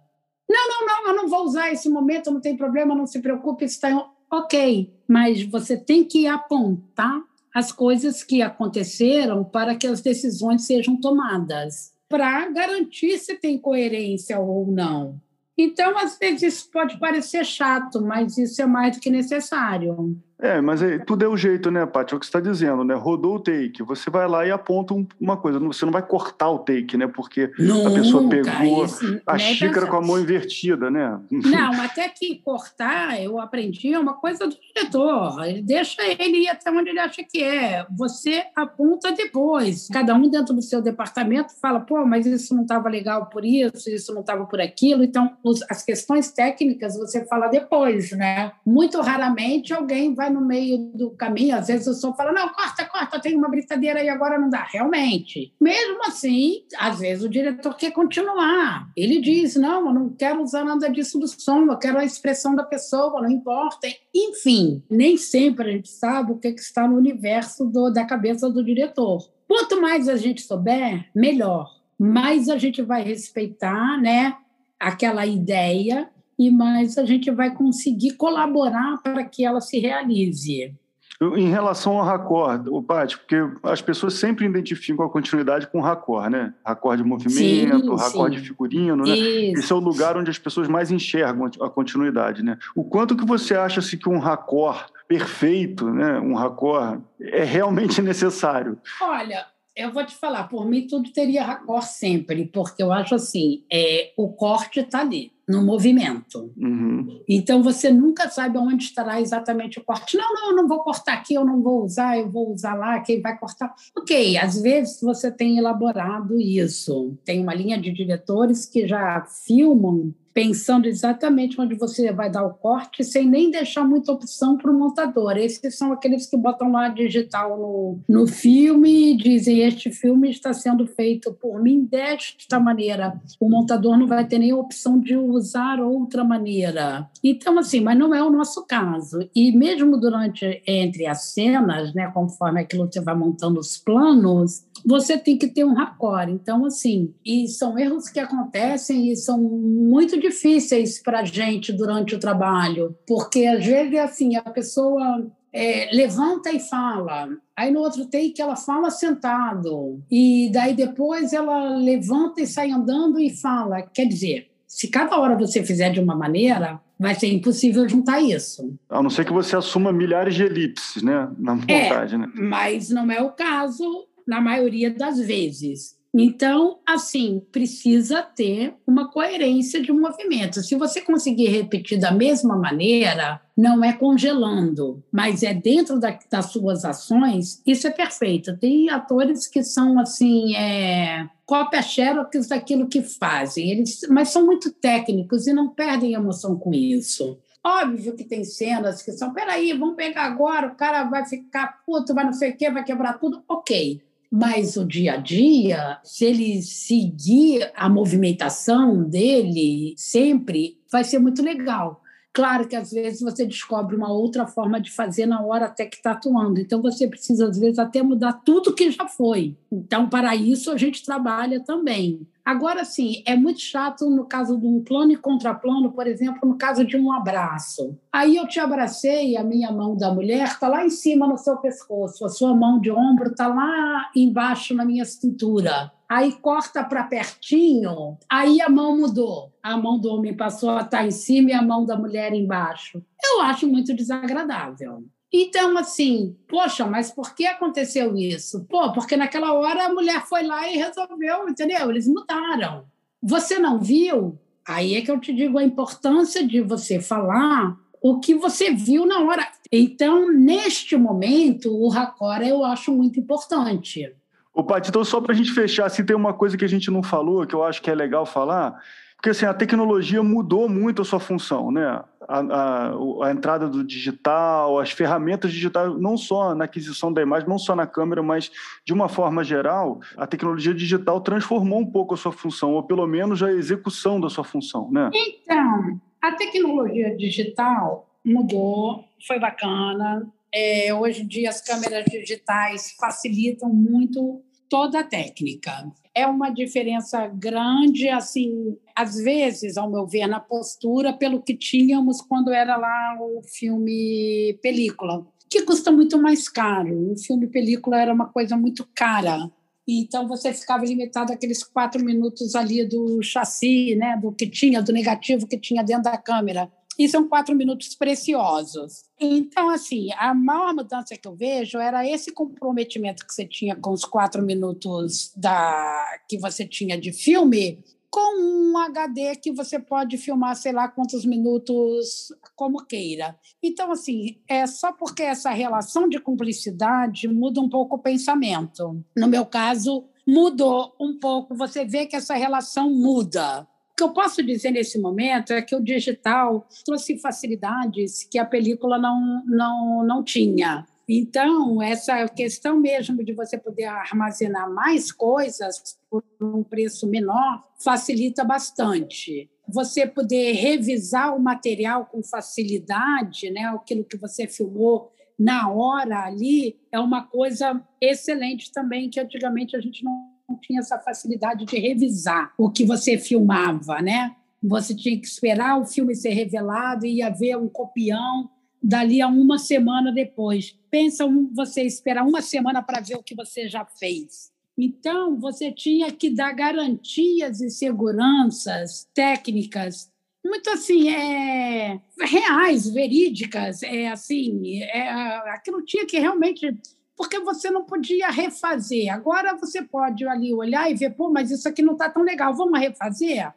Não, 0.52 0.68
não, 0.68 0.86
não, 0.86 1.08
eu 1.08 1.16
não 1.16 1.30
vou 1.30 1.46
usar 1.46 1.72
esse 1.72 1.88
momento, 1.90 2.30
não 2.30 2.42
tem 2.42 2.58
problema, 2.58 2.94
não 2.94 3.08
se 3.08 3.22
preocupe, 3.22 3.64
está 3.64 4.06
ok. 4.30 4.94
Mas 5.08 5.44
você 5.44 5.78
tem 5.78 6.04
que 6.04 6.28
apontar 6.28 7.22
as 7.56 7.72
coisas 7.72 8.22
que 8.22 8.42
aconteceram 8.42 9.46
para 9.46 9.76
que 9.76 9.88
as 9.88 10.02
decisões 10.02 10.66
sejam 10.66 11.00
tomadas, 11.00 11.94
para 12.10 12.50
garantir 12.50 13.18
se 13.18 13.36
tem 13.36 13.58
coerência 13.58 14.40
ou 14.40 14.68
não. 14.68 15.22
Então, 15.58 15.98
às 15.98 16.18
vezes, 16.18 16.42
isso 16.42 16.72
pode 16.72 16.98
parecer 17.00 17.46
chato, 17.46 18.02
mas 18.02 18.38
isso 18.38 18.62
é 18.62 18.66
mais 18.66 18.98
do 18.98 19.02
que 19.02 19.10
necessário. 19.10 20.18
É, 20.42 20.60
mas 20.60 20.82
é, 20.82 20.98
tudo 20.98 21.24
é 21.24 21.28
o 21.28 21.38
jeito, 21.38 21.70
né, 21.70 21.86
Paty? 21.86 22.14
É 22.14 22.18
o 22.18 22.20
que 22.20 22.26
você 22.26 22.30
está 22.30 22.40
dizendo, 22.40 22.84
né? 22.84 22.96
Rodou 22.96 23.36
o 23.36 23.40
take, 23.40 23.84
você 23.84 24.10
vai 24.10 24.28
lá 24.28 24.46
e 24.46 24.52
aponta 24.52 24.96
uma 25.20 25.38
coisa. 25.38 25.60
Você 25.60 25.86
não 25.86 25.92
vai 25.92 26.02
cortar 26.02 26.50
o 26.50 26.60
take, 26.60 26.98
né? 26.98 27.06
Porque 27.06 27.52
Nunca, 27.60 27.90
a 27.90 27.94
pessoa 27.94 28.28
pegou 28.28 28.86
isso, 28.86 29.22
a 29.26 29.38
xícara 29.38 29.86
com 29.86 29.98
a 29.98 30.02
mão 30.02 30.20
invertida, 30.20 30.90
né? 30.90 31.20
Não, 31.30 31.80
até 31.82 32.10
que 32.10 32.42
cortar, 32.44 33.22
eu 33.22 33.40
aprendi, 33.40 33.94
é 33.94 34.00
uma 34.00 34.16
coisa 34.16 34.48
do 34.48 34.56
diretor. 34.56 35.36
Deixa 35.64 36.02
ele 36.04 36.40
ir 36.40 36.50
até 36.50 36.72
onde 36.72 36.90
ele 36.90 37.00
acha 37.00 37.24
que 37.24 37.44
é. 37.44 37.86
Você 37.96 38.44
aponta 38.56 39.12
depois. 39.12 39.88
Cada 39.90 40.16
um 40.16 40.28
dentro 40.28 40.56
do 40.56 40.62
seu 40.62 40.82
departamento 40.82 41.54
fala, 41.62 41.80
pô, 41.80 42.04
mas 42.04 42.26
isso 42.26 42.56
não 42.56 42.64
estava 42.64 42.90
legal 42.90 43.28
por 43.28 43.46
isso, 43.46 43.90
isso 43.90 44.12
não 44.12 44.22
estava 44.22 44.46
por 44.46 44.60
aquilo. 44.60 45.04
Então, 45.04 45.38
as 45.70 45.84
questões 45.84 46.32
técnicas 46.32 46.98
você 46.98 47.26
fala 47.26 47.48
depois, 47.48 48.12
né? 48.12 48.54
Muito 48.66 49.00
raramente 49.02 49.72
alguém 49.72 50.16
vai 50.16 50.31
no 50.32 50.42
meio 50.42 50.78
do 50.94 51.12
caminho, 51.12 51.56
às 51.56 51.68
vezes 51.68 51.88
o 51.88 51.94
som 51.94 52.14
fala, 52.14 52.32
não, 52.32 52.50
corta, 52.50 52.86
corta, 52.86 53.20
tem 53.20 53.36
uma 53.36 53.50
brincadeira 53.50 54.04
e 54.04 54.10
agora 54.10 54.40
não 54.40 54.50
dá. 54.50 54.64
Realmente. 54.64 55.54
Mesmo 55.60 56.04
assim, 56.06 56.64
às 56.78 57.00
vezes 57.00 57.24
o 57.24 57.30
diretor 57.30 57.76
quer 57.76 57.92
continuar. 57.92 58.90
Ele 58.96 59.20
diz, 59.20 59.56
não, 59.56 59.88
eu 59.88 59.94
não 59.94 60.10
quero 60.10 60.42
usar 60.42 60.64
nada 60.64 60.90
disso 60.90 61.20
do 61.20 61.28
som, 61.28 61.66
eu 61.66 61.78
quero 61.78 61.98
a 61.98 62.06
expressão 62.06 62.56
da 62.56 62.64
pessoa, 62.64 63.22
não 63.22 63.30
importa. 63.30 63.88
Enfim, 64.14 64.82
nem 64.90 65.18
sempre 65.18 65.70
a 65.70 65.72
gente 65.74 65.90
sabe 65.90 66.32
o 66.32 66.38
que, 66.38 66.54
que 66.54 66.62
está 66.62 66.88
no 66.88 66.98
universo 66.98 67.66
do, 67.66 67.90
da 67.90 68.06
cabeça 68.06 68.50
do 68.50 68.64
diretor. 68.64 69.30
Quanto 69.48 69.82
mais 69.82 70.08
a 70.08 70.16
gente 70.16 70.42
souber, 70.42 71.10
melhor. 71.14 71.70
Mais 72.00 72.50
a 72.50 72.58
gente 72.58 72.82
vai 72.82 73.04
respeitar, 73.04 74.02
né? 74.02 74.36
aquela 74.82 75.26
ideia 75.26 76.10
e 76.42 76.50
mais 76.50 76.98
a 76.98 77.06
gente 77.06 77.30
vai 77.30 77.54
conseguir 77.54 78.14
colaborar 78.14 78.98
para 79.04 79.24
que 79.24 79.46
ela 79.46 79.62
se 79.62 79.78
realize. 79.78 80.74
Em 81.22 81.50
relação 81.50 82.00
ao 82.00 82.04
raccord, 82.04 82.68
o 82.68 82.82
Paty, 82.82 83.16
porque 83.16 83.36
as 83.62 83.80
pessoas 83.80 84.16
sempre 84.16 84.44
identificam 84.44 85.06
a 85.06 85.10
continuidade 85.10 85.68
com 85.68 85.80
raccord, 85.80 86.32
né? 86.32 86.52
Raccord 86.66 87.04
de 87.04 87.08
movimento, 87.08 87.94
raccord 87.94 88.36
de 88.36 88.48
figurino, 88.48 89.06
né? 89.06 89.16
Isso. 89.16 89.60
Esse 89.60 89.72
é 89.72 89.76
o 89.76 89.80
lugar 89.80 90.18
onde 90.18 90.32
as 90.32 90.40
pessoas 90.40 90.68
mais 90.68 90.90
enxergam 90.90 91.46
a 91.62 91.70
continuidade, 91.70 92.42
né? 92.42 92.58
O 92.76 92.84
quanto 92.84 93.16
que 93.16 93.24
você 93.24 93.54
acha 93.54 93.80
assim, 93.80 94.00
que 94.00 94.10
um 94.10 94.18
raccord 94.18 94.86
perfeito, 95.08 95.92
né? 95.92 96.20
Um 96.20 96.34
raccord 96.34 97.04
é 97.20 97.44
realmente 97.44 98.02
necessário? 98.02 98.80
Olha, 99.00 99.46
eu 99.76 99.92
vou 99.92 100.04
te 100.04 100.16
falar, 100.16 100.46
por 100.46 100.66
mim 100.66 100.88
tudo 100.88 101.14
teria 101.14 101.44
raccord 101.44 101.86
sempre, 101.86 102.46
porque 102.46 102.82
eu 102.82 102.92
acho 102.92 103.14
assim, 103.14 103.64
é, 103.72 104.12
o 104.18 104.30
corte 104.30 104.80
está 104.80 105.02
ali 105.02 105.32
no 105.52 105.64
movimento. 105.64 106.52
Uhum. 106.58 107.22
Então 107.28 107.62
você 107.62 107.92
nunca 107.92 108.30
sabe 108.30 108.58
onde 108.58 108.86
estará 108.86 109.20
exatamente 109.20 109.78
o 109.78 109.84
corte. 109.84 110.18
Não, 110.18 110.34
não, 110.34 110.50
eu 110.52 110.56
não 110.56 110.68
vou 110.68 110.80
cortar 110.80 111.14
aqui, 111.14 111.34
eu 111.34 111.44
não 111.44 111.62
vou 111.62 111.84
usar, 111.84 112.18
eu 112.18 112.32
vou 112.32 112.52
usar 112.54 112.74
lá, 112.74 113.00
quem 113.02 113.22
vai 113.22 113.38
cortar. 113.38 113.74
Ok, 113.98 114.38
às 114.38 114.62
vezes 114.62 115.02
você 115.02 115.30
tem 115.30 115.58
elaborado 115.58 116.40
isso. 116.40 117.18
Tem 117.26 117.42
uma 117.42 117.54
linha 117.54 117.80
de 117.80 117.92
diretores 117.92 118.66
que 118.66 118.88
já 118.88 119.26
filmam 119.46 120.14
pensando 120.34 120.88
exatamente 120.88 121.60
onde 121.60 121.76
você 121.76 122.12
vai 122.12 122.30
dar 122.30 122.46
o 122.46 122.54
corte, 122.54 123.04
sem 123.04 123.28
nem 123.28 123.52
deixar 123.52 123.84
muita 123.84 124.12
opção 124.12 124.58
para 124.58 124.72
o 124.72 124.78
montador. 124.78 125.38
Esses 125.38 125.78
são 125.78 125.92
aqueles 125.92 126.26
que 126.26 126.38
botam 126.38 126.72
lá 126.72 126.90
digital 126.90 127.58
no, 127.58 128.00
no 128.08 128.28
filme 128.28 129.12
e 129.12 129.18
dizem: 129.18 129.60
Este 129.60 129.92
filme 129.92 130.30
está 130.30 130.54
sendo 130.54 130.86
feito 130.88 131.34
por 131.34 131.62
mim 131.62 131.84
desta 131.84 132.60
maneira. 132.60 133.20
O 133.40 133.50
montador 133.50 133.98
não 133.98 134.08
vai 134.08 134.26
ter 134.26 134.40
nem 134.40 134.54
opção 134.54 135.00
de 135.00 135.16
usar 135.16 135.80
outra 135.80 136.24
maneira. 136.24 137.10
Então, 137.24 137.58
assim, 137.60 137.82
mas 137.82 137.98
não 137.98 138.14
é 138.14 138.24
o 138.24 138.30
nosso 138.30 138.66
caso. 138.66 139.30
E 139.36 139.52
mesmo 139.52 139.98
durante, 139.98 140.62
entre 140.66 141.06
as 141.06 141.34
cenas, 141.34 141.94
né, 141.94 142.10
conforme 142.14 142.62
aquilo 142.62 142.88
você 142.92 143.02
vai 143.02 143.16
montando 143.16 143.60
os 143.60 143.78
planos, 143.78 144.66
você 144.86 145.18
tem 145.18 145.38
que 145.38 145.48
ter 145.48 145.64
um 145.64 145.74
raccord. 145.74 146.32
Então, 146.32 146.66
assim, 146.66 147.14
e 147.26 147.48
são 147.48 147.78
erros 147.78 148.10
que 148.10 148.20
acontecem 148.20 149.12
e 149.12 149.16
são 149.16 149.40
muito 149.42 150.20
difíceis 150.22 151.02
para 151.02 151.20
a 151.20 151.26
gente 151.26 151.74
durante 151.74 152.16
o 152.16 152.20
trabalho, 152.20 152.96
porque 153.06 153.46
às 153.46 153.66
vezes, 153.66 154.00
assim, 154.00 154.36
a 154.38 154.44
pessoa 154.44 155.26
é, 155.54 155.90
levanta 155.94 156.52
e 156.52 156.60
fala. 156.60 157.30
Aí 157.56 157.72
no 157.72 157.80
outro 157.82 158.06
take 158.06 158.42
ela 158.42 158.56
fala 158.56 158.90
sentado. 158.90 160.02
E 160.10 160.50
daí 160.54 160.74
depois 160.74 161.34
ela 161.34 161.76
levanta 161.78 162.42
e 162.42 162.48
sai 162.48 162.72
andando 162.72 163.20
e 163.20 163.30
fala. 163.30 163.82
Quer 163.82 164.06
dizer, 164.06 164.50
se 164.68 164.88
cada 164.88 165.20
hora 165.20 165.38
você 165.38 165.64
fizer 165.64 165.92
de 165.92 166.00
uma 166.00 166.16
maneira, 166.16 166.80
vai 166.98 167.14
ser 167.16 167.28
impossível 167.28 167.88
juntar 167.90 168.22
isso. 168.22 168.74
A 168.90 169.04
não 169.04 169.10
ser 169.10 169.26
que 169.26 169.34
você 169.34 169.56
assuma 169.56 169.92
milhares 169.92 170.36
de 170.36 170.44
elipses, 170.44 171.04
né? 171.04 171.30
Na 171.38 171.60
é, 171.68 171.84
montagem, 171.84 172.16
é, 172.16 172.26
né? 172.26 172.32
Mas 172.36 172.90
não 172.90 173.12
é 173.12 173.22
o 173.22 173.32
caso 173.32 174.08
na 174.26 174.40
maioria 174.40 174.90
das 174.94 175.20
vezes. 175.20 176.00
Então, 176.14 176.80
assim, 176.86 177.42
precisa 177.52 178.22
ter 178.22 178.76
uma 178.86 179.10
coerência 179.10 179.82
de 179.82 179.94
movimento. 179.94 180.62
Se 180.62 180.76
você 180.76 181.00
conseguir 181.00 181.48
repetir 181.48 181.98
da 181.98 182.12
mesma 182.12 182.58
maneira, 182.58 183.42
não 183.56 183.82
é 183.84 183.94
congelando, 183.94 185.02
mas 185.10 185.42
é 185.42 185.54
dentro 185.54 186.00
da, 186.00 186.18
das 186.30 186.48
suas 186.48 186.84
ações, 186.84 187.62
isso 187.66 187.88
é 187.88 187.92
perfeito. 187.92 188.58
Tem 188.58 188.90
atores 188.90 189.48
que 189.48 189.64
são, 189.64 189.98
assim, 190.00 190.54
é, 190.56 191.30
cópia 191.46 191.82
xerox 191.82 192.48
daquilo 192.48 192.90
que 192.90 193.02
fazem, 193.02 193.72
eles, 193.72 194.02
mas 194.10 194.30
são 194.30 194.46
muito 194.46 194.70
técnicos 194.70 195.48
e 195.48 195.54
não 195.54 195.70
perdem 195.70 196.14
emoção 196.14 196.58
com 196.58 196.74
isso. 196.74 197.40
Óbvio 197.64 198.16
que 198.16 198.26
tem 198.26 198.44
cenas 198.44 199.02
que 199.02 199.12
são, 199.14 199.34
peraí, 199.34 199.72
vamos 199.72 199.96
pegar 199.96 200.24
agora, 200.24 200.68
o 200.68 200.76
cara 200.76 201.04
vai 201.04 201.26
ficar 201.26 201.82
puto, 201.86 202.14
vai 202.14 202.26
não 202.26 202.34
sei 202.34 202.52
o 202.52 202.58
quê, 202.58 202.70
vai 202.72 202.84
quebrar 202.84 203.20
tudo, 203.20 203.44
ok. 203.48 204.02
Mas 204.32 204.78
o 204.78 204.86
dia 204.86 205.16
a 205.16 205.18
dia, 205.18 206.00
se 206.06 206.24
ele 206.24 206.62
seguir 206.62 207.70
a 207.76 207.90
movimentação 207.90 209.04
dele 209.04 209.94
sempre, 209.98 210.80
vai 210.90 211.04
ser 211.04 211.20
muito 211.20 211.44
legal. 211.44 212.02
Claro 212.34 212.66
que 212.66 212.78
às 212.78 212.92
vezes 212.92 213.20
você 213.20 213.46
descobre 213.46 213.94
uma 213.94 214.10
outra 214.12 214.48
forma 214.48 214.80
de 214.80 214.90
fazer 214.90 215.26
na 215.26 215.42
hora 215.44 215.66
até 215.66 215.86
que 215.86 215.98
está 215.98 216.12
atuando. 216.12 216.62
Então 216.62 216.82
você 216.82 217.06
precisa, 217.08 217.50
às 217.50 217.60
vezes, 217.60 217.78
até 217.78 218.02
mudar 218.02 218.34
tudo 218.46 218.74
que 218.74 218.90
já 218.90 219.06
foi. 219.06 219.58
Então, 219.70 220.08
para 220.08 220.34
isso, 220.34 220.72
a 220.72 220.78
gente 220.78 221.04
trabalha 221.04 221.60
também. 221.60 222.26
Agora, 222.44 222.84
sim, 222.84 223.24
é 223.26 223.36
muito 223.36 223.62
chato 223.62 224.10
no 224.10 224.26
caso 224.26 224.58
de 224.58 224.66
um 224.66 224.84
plano 224.84 225.12
e 225.12 225.18
contraplano, 225.18 225.92
por 225.92 226.08
exemplo, 226.08 226.48
no 226.48 226.58
caso 226.58 226.84
de 226.86 226.98
um 226.98 227.12
abraço. 227.12 227.98
Aí 228.12 228.36
eu 228.36 228.48
te 228.48 228.60
abracei, 228.60 229.38
a 229.38 229.44
minha 229.44 229.72
mão 229.72 229.96
da 229.96 230.14
mulher 230.14 230.44
está 230.48 230.68
lá 230.68 230.86
em 230.86 230.90
cima 230.90 231.28
no 231.28 231.38
seu 231.38 231.58
pescoço, 231.58 232.26
a 232.26 232.30
sua 232.30 232.56
mão 232.56 232.80
de 232.80 232.92
ombro 232.92 233.32
está 233.32 233.48
lá 233.48 234.10
embaixo 234.16 234.74
na 234.74 234.84
minha 234.84 235.06
cintura. 235.06 235.92
Aí 236.10 236.34
corta 236.34 236.84
para 236.84 237.06
pertinho, 237.06 238.18
aí 238.30 238.60
a 238.62 238.70
mão 238.70 238.98
mudou. 238.98 239.52
A 239.64 239.78
mão 239.78 239.98
do 239.98 240.10
homem 240.10 240.36
passou 240.36 240.72
a 240.72 240.82
estar 240.82 240.98
tá 240.98 241.06
em 241.06 241.12
cima 241.12 241.52
e 241.52 241.54
a 241.54 241.62
mão 241.62 241.86
da 241.86 241.96
mulher 241.96 242.34
embaixo. 242.34 243.02
Eu 243.24 243.42
acho 243.42 243.66
muito 243.68 243.96
desagradável. 243.96 245.06
Então, 245.34 245.78
assim, 245.78 246.36
poxa, 246.48 246.86
mas 246.86 247.10
por 247.10 247.34
que 247.34 247.46
aconteceu 247.46 248.16
isso? 248.18 248.66
Pô, 248.70 248.92
porque 248.92 249.16
naquela 249.16 249.54
hora 249.54 249.86
a 249.86 249.94
mulher 249.94 250.26
foi 250.28 250.44
lá 250.44 250.68
e 250.68 250.78
resolveu, 250.78 251.48
entendeu? 251.48 251.90
Eles 251.90 252.08
mudaram. 252.08 252.86
Você 253.24 253.58
não 253.58 253.80
viu? 253.80 254.38
Aí 254.68 254.96
é 254.96 255.02
que 255.02 255.10
eu 255.10 255.20
te 255.20 255.34
digo 255.34 255.58
a 255.58 255.64
importância 255.64 256.46
de 256.46 256.62
você 256.62 257.00
falar 257.00 257.78
o 258.02 258.20
que 258.20 258.34
você 258.36 258.74
viu 258.74 259.06
na 259.06 259.20
hora. 259.20 259.48
Então, 259.72 260.30
neste 260.32 260.98
momento, 260.98 261.72
o 261.72 261.88
racora 261.88 262.46
eu 262.46 262.66
acho 262.66 262.92
muito 262.92 263.20
importante. 263.20 264.14
O 264.54 264.64
Paty, 264.64 264.90
então 264.90 265.04
só 265.06 265.22
para 265.22 265.32
a 265.32 265.36
gente 265.36 265.52
fechar, 265.54 265.90
se 265.90 266.02
assim, 266.02 266.06
tem 266.06 266.16
uma 266.16 266.34
coisa 266.34 266.58
que 266.58 266.66
a 266.66 266.68
gente 266.68 266.92
não 266.92 267.02
falou, 267.02 267.48
que 267.48 267.56
eu 267.56 267.64
acho 267.64 267.82
que 267.82 267.90
é 267.90 267.96
legal 267.96 268.26
falar, 268.26 268.82
porque 269.22 269.30
assim, 269.30 269.46
a 269.46 269.54
tecnologia 269.54 270.24
mudou 270.24 270.68
muito 270.68 271.04
a 271.04 271.06
sua 271.06 271.20
função, 271.20 271.72
né? 271.72 272.04
A, 272.28 272.40
a, 272.40 272.92
a, 273.28 273.32
entrada 273.32 273.70
do 273.70 273.84
digital, 273.84 274.80
as 274.80 274.90
ferramentas 274.90 275.52
digitais, 275.54 275.96
não 276.00 276.18
só 276.18 276.56
na 276.56 276.66
aquisição 276.66 277.14
da 277.14 277.22
imagem, 277.22 277.48
não 277.48 277.60
só 277.60 277.76
na 277.76 277.86
câmera, 277.86 278.24
mas 278.24 278.52
de 278.84 278.92
uma 278.92 279.08
forma 279.08 279.44
geral, 279.44 280.00
a 280.18 280.26
tecnologia 280.26 280.74
digital 280.74 281.22
transformou 281.22 281.82
um 281.82 281.86
pouco 281.86 282.16
a 282.16 282.18
sua 282.18 282.32
função, 282.32 282.74
ou 282.74 282.82
pelo 282.82 283.06
menos 283.06 283.44
a 283.44 283.52
execução 283.52 284.20
da 284.20 284.28
sua 284.28 284.44
função, 284.44 284.90
né? 284.90 285.12
Então, 285.14 286.02
a 286.20 286.32
tecnologia 286.32 287.16
digital 287.16 288.10
mudou, 288.26 289.06
foi 289.28 289.40
bacana. 289.40 290.28
É, 290.52 290.92
hoje 290.96 291.22
em 291.22 291.28
dia, 291.28 291.50
as 291.50 291.62
câmeras 291.62 292.06
digitais 292.06 292.96
facilitam 293.00 293.70
muito 293.70 294.42
toda 294.68 295.02
a 295.02 295.04
técnica. 295.04 295.92
É 296.14 296.28
uma 296.28 296.50
diferença 296.50 297.28
grande, 297.28 298.10
assim, 298.10 298.78
às 298.96 299.16
vezes, 299.16 299.78
ao 299.78 299.90
meu 299.90 300.06
ver, 300.06 300.28
na 300.28 300.40
postura, 300.40 301.14
pelo 301.14 301.42
que 301.42 301.56
tínhamos 301.56 302.22
quando 302.22 302.52
era 302.52 302.76
lá 302.76 303.18
o 303.20 303.42
filme 303.44 304.60
película, 304.62 305.26
que 305.50 305.64
custa 305.64 305.92
muito 305.92 306.22
mais 306.22 306.50
caro. 306.50 307.12
O 307.14 307.18
filme 307.18 307.48
película 307.48 308.02
era 308.02 308.14
uma 308.14 308.28
coisa 308.28 308.58
muito 308.58 308.88
cara. 308.94 309.50
Então 309.88 310.28
você 310.28 310.54
ficava 310.54 310.86
limitado 310.86 311.34
àqueles 311.34 311.64
quatro 311.64 312.04
minutos 312.04 312.56
ali 312.56 312.86
do 312.86 313.22
chassi, 313.22 313.96
né, 313.96 314.18
do 314.22 314.32
que 314.32 314.48
tinha, 314.48 314.82
do 314.82 314.94
negativo 314.94 315.48
que 315.48 315.58
tinha 315.58 315.84
dentro 315.84 316.04
da 316.04 316.18
câmera 316.18 316.72
e 316.98 317.08
são 317.08 317.28
quatro 317.28 317.56
minutos 317.56 317.96
preciosos. 317.96 319.04
Então, 319.20 319.70
assim, 319.70 320.10
a 320.18 320.34
maior 320.34 320.74
mudança 320.74 321.16
que 321.16 321.28
eu 321.28 321.36
vejo 321.36 321.78
era 321.78 322.08
esse 322.08 322.32
comprometimento 322.32 323.26
que 323.26 323.34
você 323.34 323.46
tinha 323.46 323.76
com 323.76 323.92
os 323.92 324.06
quatro 324.06 324.44
minutos 324.44 325.32
da 325.36 326.20
que 326.28 326.38
você 326.38 326.66
tinha 326.66 327.00
de 327.00 327.12
filme, 327.14 327.84
com 328.12 328.42
um 328.42 328.78
HD 328.78 329.38
que 329.38 329.54
você 329.54 329.80
pode 329.80 330.18
filmar, 330.18 330.56
sei 330.58 330.74
lá 330.74 330.90
quantos 330.90 331.24
minutos, 331.26 332.28
como 332.58 332.86
queira. 332.86 333.40
Então, 333.64 333.90
assim, 333.90 334.38
é 334.48 334.68
só 334.68 334.92
porque 334.92 335.24
essa 335.24 335.50
relação 335.52 336.10
de 336.10 336.20
cumplicidade 336.20 337.28
muda 337.30 337.62
um 337.62 337.70
pouco 337.70 337.96
o 337.96 338.00
pensamento. 338.00 339.02
No 339.16 339.28
meu 339.30 339.46
caso, 339.46 340.10
mudou 340.28 340.94
um 341.00 341.18
pouco. 341.18 341.56
Você 341.56 341.86
vê 341.86 342.06
que 342.06 342.18
essa 342.18 342.36
relação 342.36 342.90
muda 342.90 343.66
que 344.02 344.04
eu 344.04 344.14
posso 344.14 344.42
dizer 344.42 344.72
nesse 344.72 344.98
momento 344.98 345.54
é 345.54 345.62
que 345.62 345.76
o 345.76 345.80
digital 345.80 346.68
trouxe 346.84 347.20
facilidades 347.20 348.24
que 348.24 348.40
a 348.40 348.46
película 348.46 348.98
não, 348.98 349.44
não, 349.46 350.04
não 350.04 350.24
tinha. 350.24 350.88
Então, 351.08 351.80
essa 351.84 352.28
questão 352.28 352.80
mesmo 352.80 353.24
de 353.24 353.32
você 353.32 353.60
poder 353.60 353.86
armazenar 353.86 354.74
mais 354.74 355.12
coisas 355.12 356.00
por 356.10 356.24
um 356.42 356.64
preço 356.64 357.08
menor 357.08 357.64
facilita 357.78 358.44
bastante. 358.44 359.48
Você 359.68 360.08
poder 360.08 360.54
revisar 360.54 361.36
o 361.36 361.40
material 361.40 362.08
com 362.08 362.24
facilidade, 362.24 363.52
né, 363.52 363.66
aquilo 363.66 364.04
que 364.04 364.18
você 364.18 364.48
filmou 364.48 365.12
na 365.38 365.70
hora 365.70 366.22
ali, 366.22 366.80
é 366.92 367.00
uma 367.00 367.28
coisa 367.28 367.80
excelente 368.00 368.72
também, 368.72 369.12
que 369.12 369.20
antigamente 369.20 369.76
a 369.76 369.80
gente 369.80 370.04
não 370.04 370.32
não 370.48 370.58
tinha 370.58 370.80
essa 370.80 371.00
facilidade 371.00 371.66
de 371.66 371.80
revisar 371.80 372.54
o 372.58 372.70
que 372.70 372.86
você 372.86 373.18
filmava, 373.18 374.02
né? 374.02 374.36
Você 374.62 374.96
tinha 374.96 375.20
que 375.20 375.26
esperar 375.26 375.80
o 375.80 375.86
filme 375.86 376.16
ser 376.16 376.32
revelado 376.32 377.06
e 377.06 377.18
ia 377.18 377.30
ver 377.30 377.58
um 377.58 377.68
copião 377.68 378.50
dali 378.82 379.22
a 379.22 379.28
uma 379.28 379.58
semana 379.58 380.12
depois. 380.12 380.78
Pensa 380.90 381.26
você 381.54 381.84
esperar 381.84 382.26
uma 382.26 382.42
semana 382.42 382.82
para 382.82 383.02
ver 383.02 383.16
o 383.16 383.24
que 383.24 383.36
você 383.36 383.68
já 383.68 383.86
fez. 383.86 384.52
Então, 384.78 385.40
você 385.40 385.72
tinha 385.72 386.12
que 386.12 386.30
dar 386.30 386.54
garantias 386.54 387.62
e 387.62 387.70
seguranças 387.70 389.08
técnicas 389.14 390.12
muito 390.44 390.70
assim 390.72 391.10
é 391.10 392.02
reais 392.20 392.90
verídicas 392.90 393.84
é 393.84 394.08
assim 394.08 394.82
é, 394.82 395.10
aquilo 395.54 395.84
tinha 395.84 396.06
que 396.06 396.20
realmente 396.20 396.76
porque 397.22 397.38
você 397.38 397.70
não 397.70 397.86
podia 397.86 398.32
refazer. 398.32 399.14
Agora 399.14 399.56
você 399.56 399.84
pode 399.84 400.28
ali 400.28 400.52
olhar 400.56 400.90
e 400.90 400.96
ver, 400.96 401.12
pô, 401.12 401.30
mas 401.30 401.52
isso 401.52 401.70
aqui 401.70 401.84
não 401.84 401.94
está 401.94 402.10
tão 402.10 402.24
legal, 402.24 402.52
vamos 402.52 402.80
refazer? 402.80 403.54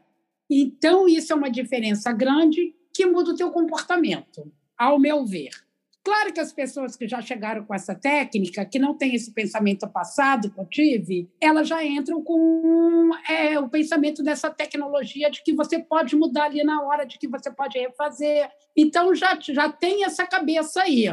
Então, 0.51 1.09
isso 1.09 1.33
é 1.33 1.37
uma 1.37 1.51
diferença 1.51 2.13
grande 2.13 2.75
que 2.93 3.07
muda 3.07 3.31
o 3.31 3.35
teu 3.35 3.51
comportamento, 3.51 4.53
ao 4.77 4.99
meu 4.99 5.25
ver. 5.25 5.49
Claro 6.05 6.31
que 6.35 6.41
as 6.41 6.53
pessoas 6.53 6.95
que 6.95 7.09
já 7.09 7.23
chegaram 7.23 7.65
com 7.65 7.75
essa 7.75 7.95
técnica, 7.95 8.67
que 8.67 8.79
não 8.79 8.93
têm 8.93 9.15
esse 9.15 9.33
pensamento 9.33 9.89
passado 9.89 10.51
que 10.51 10.61
eu 10.61 10.67
tive, 10.67 11.31
elas 11.41 11.67
já 11.67 11.83
entram 11.83 12.23
com 12.23 13.13
é, 13.27 13.59
o 13.59 13.71
pensamento 13.71 14.23
dessa 14.23 14.51
tecnologia 14.51 15.31
de 15.31 15.43
que 15.43 15.55
você 15.55 15.79
pode 15.79 16.15
mudar 16.15 16.45
ali 16.45 16.63
na 16.63 16.83
hora, 16.83 17.07
de 17.07 17.19
que 17.19 17.27
você 17.27 17.51
pode 17.51 17.79
refazer. 17.79 18.47
Então, 18.77 19.15
já, 19.15 19.39
já 19.41 19.73
tem 19.73 20.05
essa 20.05 20.27
cabeça 20.27 20.83
aí. 20.83 21.09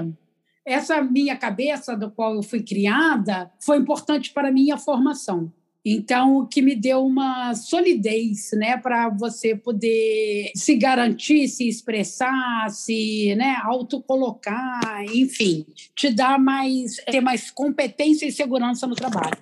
Essa 0.65 1.01
minha 1.01 1.35
cabeça, 1.35 1.95
do 1.95 2.11
qual 2.11 2.35
eu 2.35 2.43
fui 2.43 2.61
criada, 2.61 3.51
foi 3.59 3.77
importante 3.77 4.31
para 4.31 4.49
a 4.49 4.51
minha 4.51 4.77
formação. 4.77 5.51
Então, 5.83 6.37
o 6.37 6.47
que 6.47 6.61
me 6.61 6.75
deu 6.75 7.03
uma 7.03 7.55
solidez, 7.55 8.51
né, 8.53 8.77
para 8.77 9.09
você 9.09 9.55
poder 9.55 10.51
se 10.55 10.75
garantir, 10.75 11.47
se 11.47 11.67
expressar, 11.67 12.69
se, 12.69 13.33
né, 13.35 13.57
autocolocar, 13.63 15.03
enfim, 15.11 15.65
te 15.95 16.11
dá 16.11 16.37
mais 16.37 16.97
ter 16.97 17.19
mais 17.19 17.49
competência 17.49 18.27
e 18.27 18.31
segurança 18.31 18.85
no 18.85 18.93
trabalho. 18.93 19.37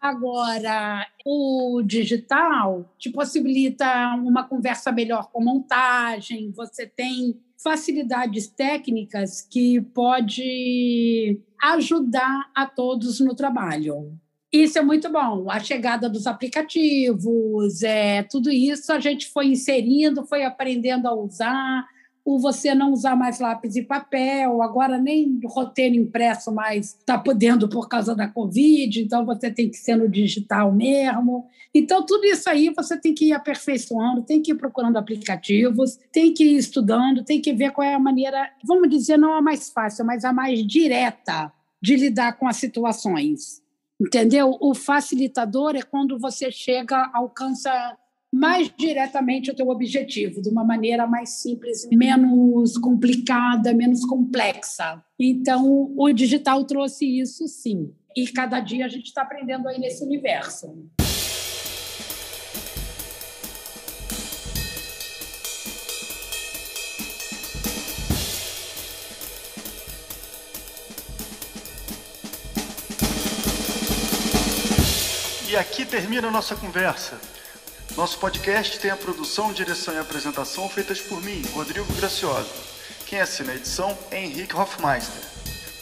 Agora, 0.00 1.06
o 1.24 1.80
digital 1.84 2.92
te 2.98 3.08
possibilita 3.10 4.14
uma 4.16 4.42
conversa 4.42 4.90
melhor 4.90 5.30
com 5.30 5.42
montagem, 5.42 6.50
você 6.50 6.84
tem 6.84 7.40
facilidades 7.62 8.46
técnicas 8.48 9.40
que 9.40 9.80
pode 9.80 11.40
ajudar 11.62 12.50
a 12.54 12.66
todos 12.66 13.20
no 13.20 13.34
trabalho. 13.34 14.12
Isso 14.52 14.78
é 14.78 14.82
muito 14.82 15.10
bom. 15.10 15.50
A 15.50 15.58
chegada 15.60 16.08
dos 16.08 16.26
aplicativos, 16.26 17.82
é, 17.82 18.22
tudo 18.22 18.50
isso 18.50 18.92
a 18.92 19.00
gente 19.00 19.28
foi 19.28 19.46
inserindo, 19.48 20.26
foi 20.26 20.44
aprendendo 20.44 21.06
a 21.06 21.14
usar. 21.14 21.86
O 22.26 22.40
você 22.40 22.74
não 22.74 22.92
usar 22.92 23.14
mais 23.14 23.38
lápis 23.38 23.76
e 23.76 23.82
papel, 23.82 24.60
agora 24.60 24.98
nem 24.98 25.38
roteiro 25.44 25.94
impresso 25.94 26.52
mais 26.52 26.86
está 26.86 27.16
podendo 27.16 27.68
por 27.68 27.88
causa 27.88 28.16
da 28.16 28.26
Covid, 28.26 29.00
então 29.00 29.24
você 29.24 29.48
tem 29.48 29.70
que 29.70 29.76
ser 29.76 29.94
no 29.94 30.08
digital 30.08 30.72
mesmo. 30.72 31.46
Então, 31.72 32.04
tudo 32.04 32.24
isso 32.24 32.50
aí 32.50 32.68
você 32.74 32.98
tem 32.98 33.14
que 33.14 33.26
ir 33.26 33.32
aperfeiçoando, 33.32 34.22
tem 34.22 34.42
que 34.42 34.50
ir 34.50 34.56
procurando 34.56 34.96
aplicativos, 34.96 36.00
tem 36.10 36.34
que 36.34 36.42
ir 36.42 36.56
estudando, 36.56 37.22
tem 37.22 37.40
que 37.40 37.52
ver 37.52 37.70
qual 37.70 37.86
é 37.86 37.94
a 37.94 37.98
maneira, 38.00 38.50
vamos 38.64 38.90
dizer, 38.90 39.16
não 39.16 39.32
a 39.32 39.40
mais 39.40 39.70
fácil, 39.70 40.04
mas 40.04 40.24
a 40.24 40.32
mais 40.32 40.66
direta 40.66 41.52
de 41.80 41.94
lidar 41.94 42.32
com 42.32 42.48
as 42.48 42.56
situações. 42.56 43.62
Entendeu? 44.00 44.56
O 44.60 44.74
facilitador 44.74 45.76
é 45.76 45.82
quando 45.82 46.18
você 46.18 46.50
chega, 46.50 47.08
alcança 47.14 47.96
mais 48.32 48.70
diretamente 48.76 49.50
o 49.50 49.54
teu 49.54 49.68
objetivo, 49.68 50.42
de 50.42 50.48
uma 50.48 50.64
maneira 50.64 51.06
mais 51.06 51.40
simples, 51.40 51.88
menos 51.92 52.76
complicada, 52.78 53.72
menos 53.72 54.04
complexa. 54.04 55.02
Então, 55.18 55.92
o 55.96 56.12
digital 56.12 56.64
trouxe 56.64 57.06
isso, 57.18 57.46
sim. 57.48 57.92
E 58.16 58.26
cada 58.28 58.60
dia 58.60 58.84
a 58.86 58.88
gente 58.88 59.06
está 59.06 59.22
aprendendo 59.22 59.68
aí 59.68 59.78
nesse 59.78 60.04
universo. 60.04 60.86
E 75.48 75.56
aqui 75.56 75.86
termina 75.86 76.28
a 76.28 76.30
nossa 76.30 76.56
conversa. 76.56 77.18
Nosso 77.96 78.18
podcast 78.18 78.78
tem 78.78 78.90
a 78.90 78.96
produção, 78.96 79.54
direção 79.54 79.94
e 79.94 79.98
apresentação 79.98 80.68
feitas 80.68 81.00
por 81.00 81.18
mim, 81.22 81.42
Rodrigo 81.54 81.90
Gracioso. 81.94 82.50
Quem 83.06 83.20
assina 83.20 83.52
a 83.52 83.54
edição 83.54 83.96
é 84.10 84.22
Henrique 84.22 84.54
Hoffmeister. 84.54 85.22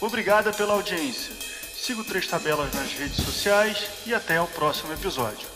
Obrigada 0.01 0.53
pela 0.53 0.75
audiência. 0.75 1.35
Siga 1.75 2.03
o 2.03 2.05
Três 2.05 2.29
Tabelas 2.29 2.73
nas 2.73 2.93
redes 2.93 3.17
sociais 3.17 3.91
e 4.07 4.15
até 4.15 4.41
o 4.41 4.47
próximo 4.47 4.93
episódio. 4.93 5.49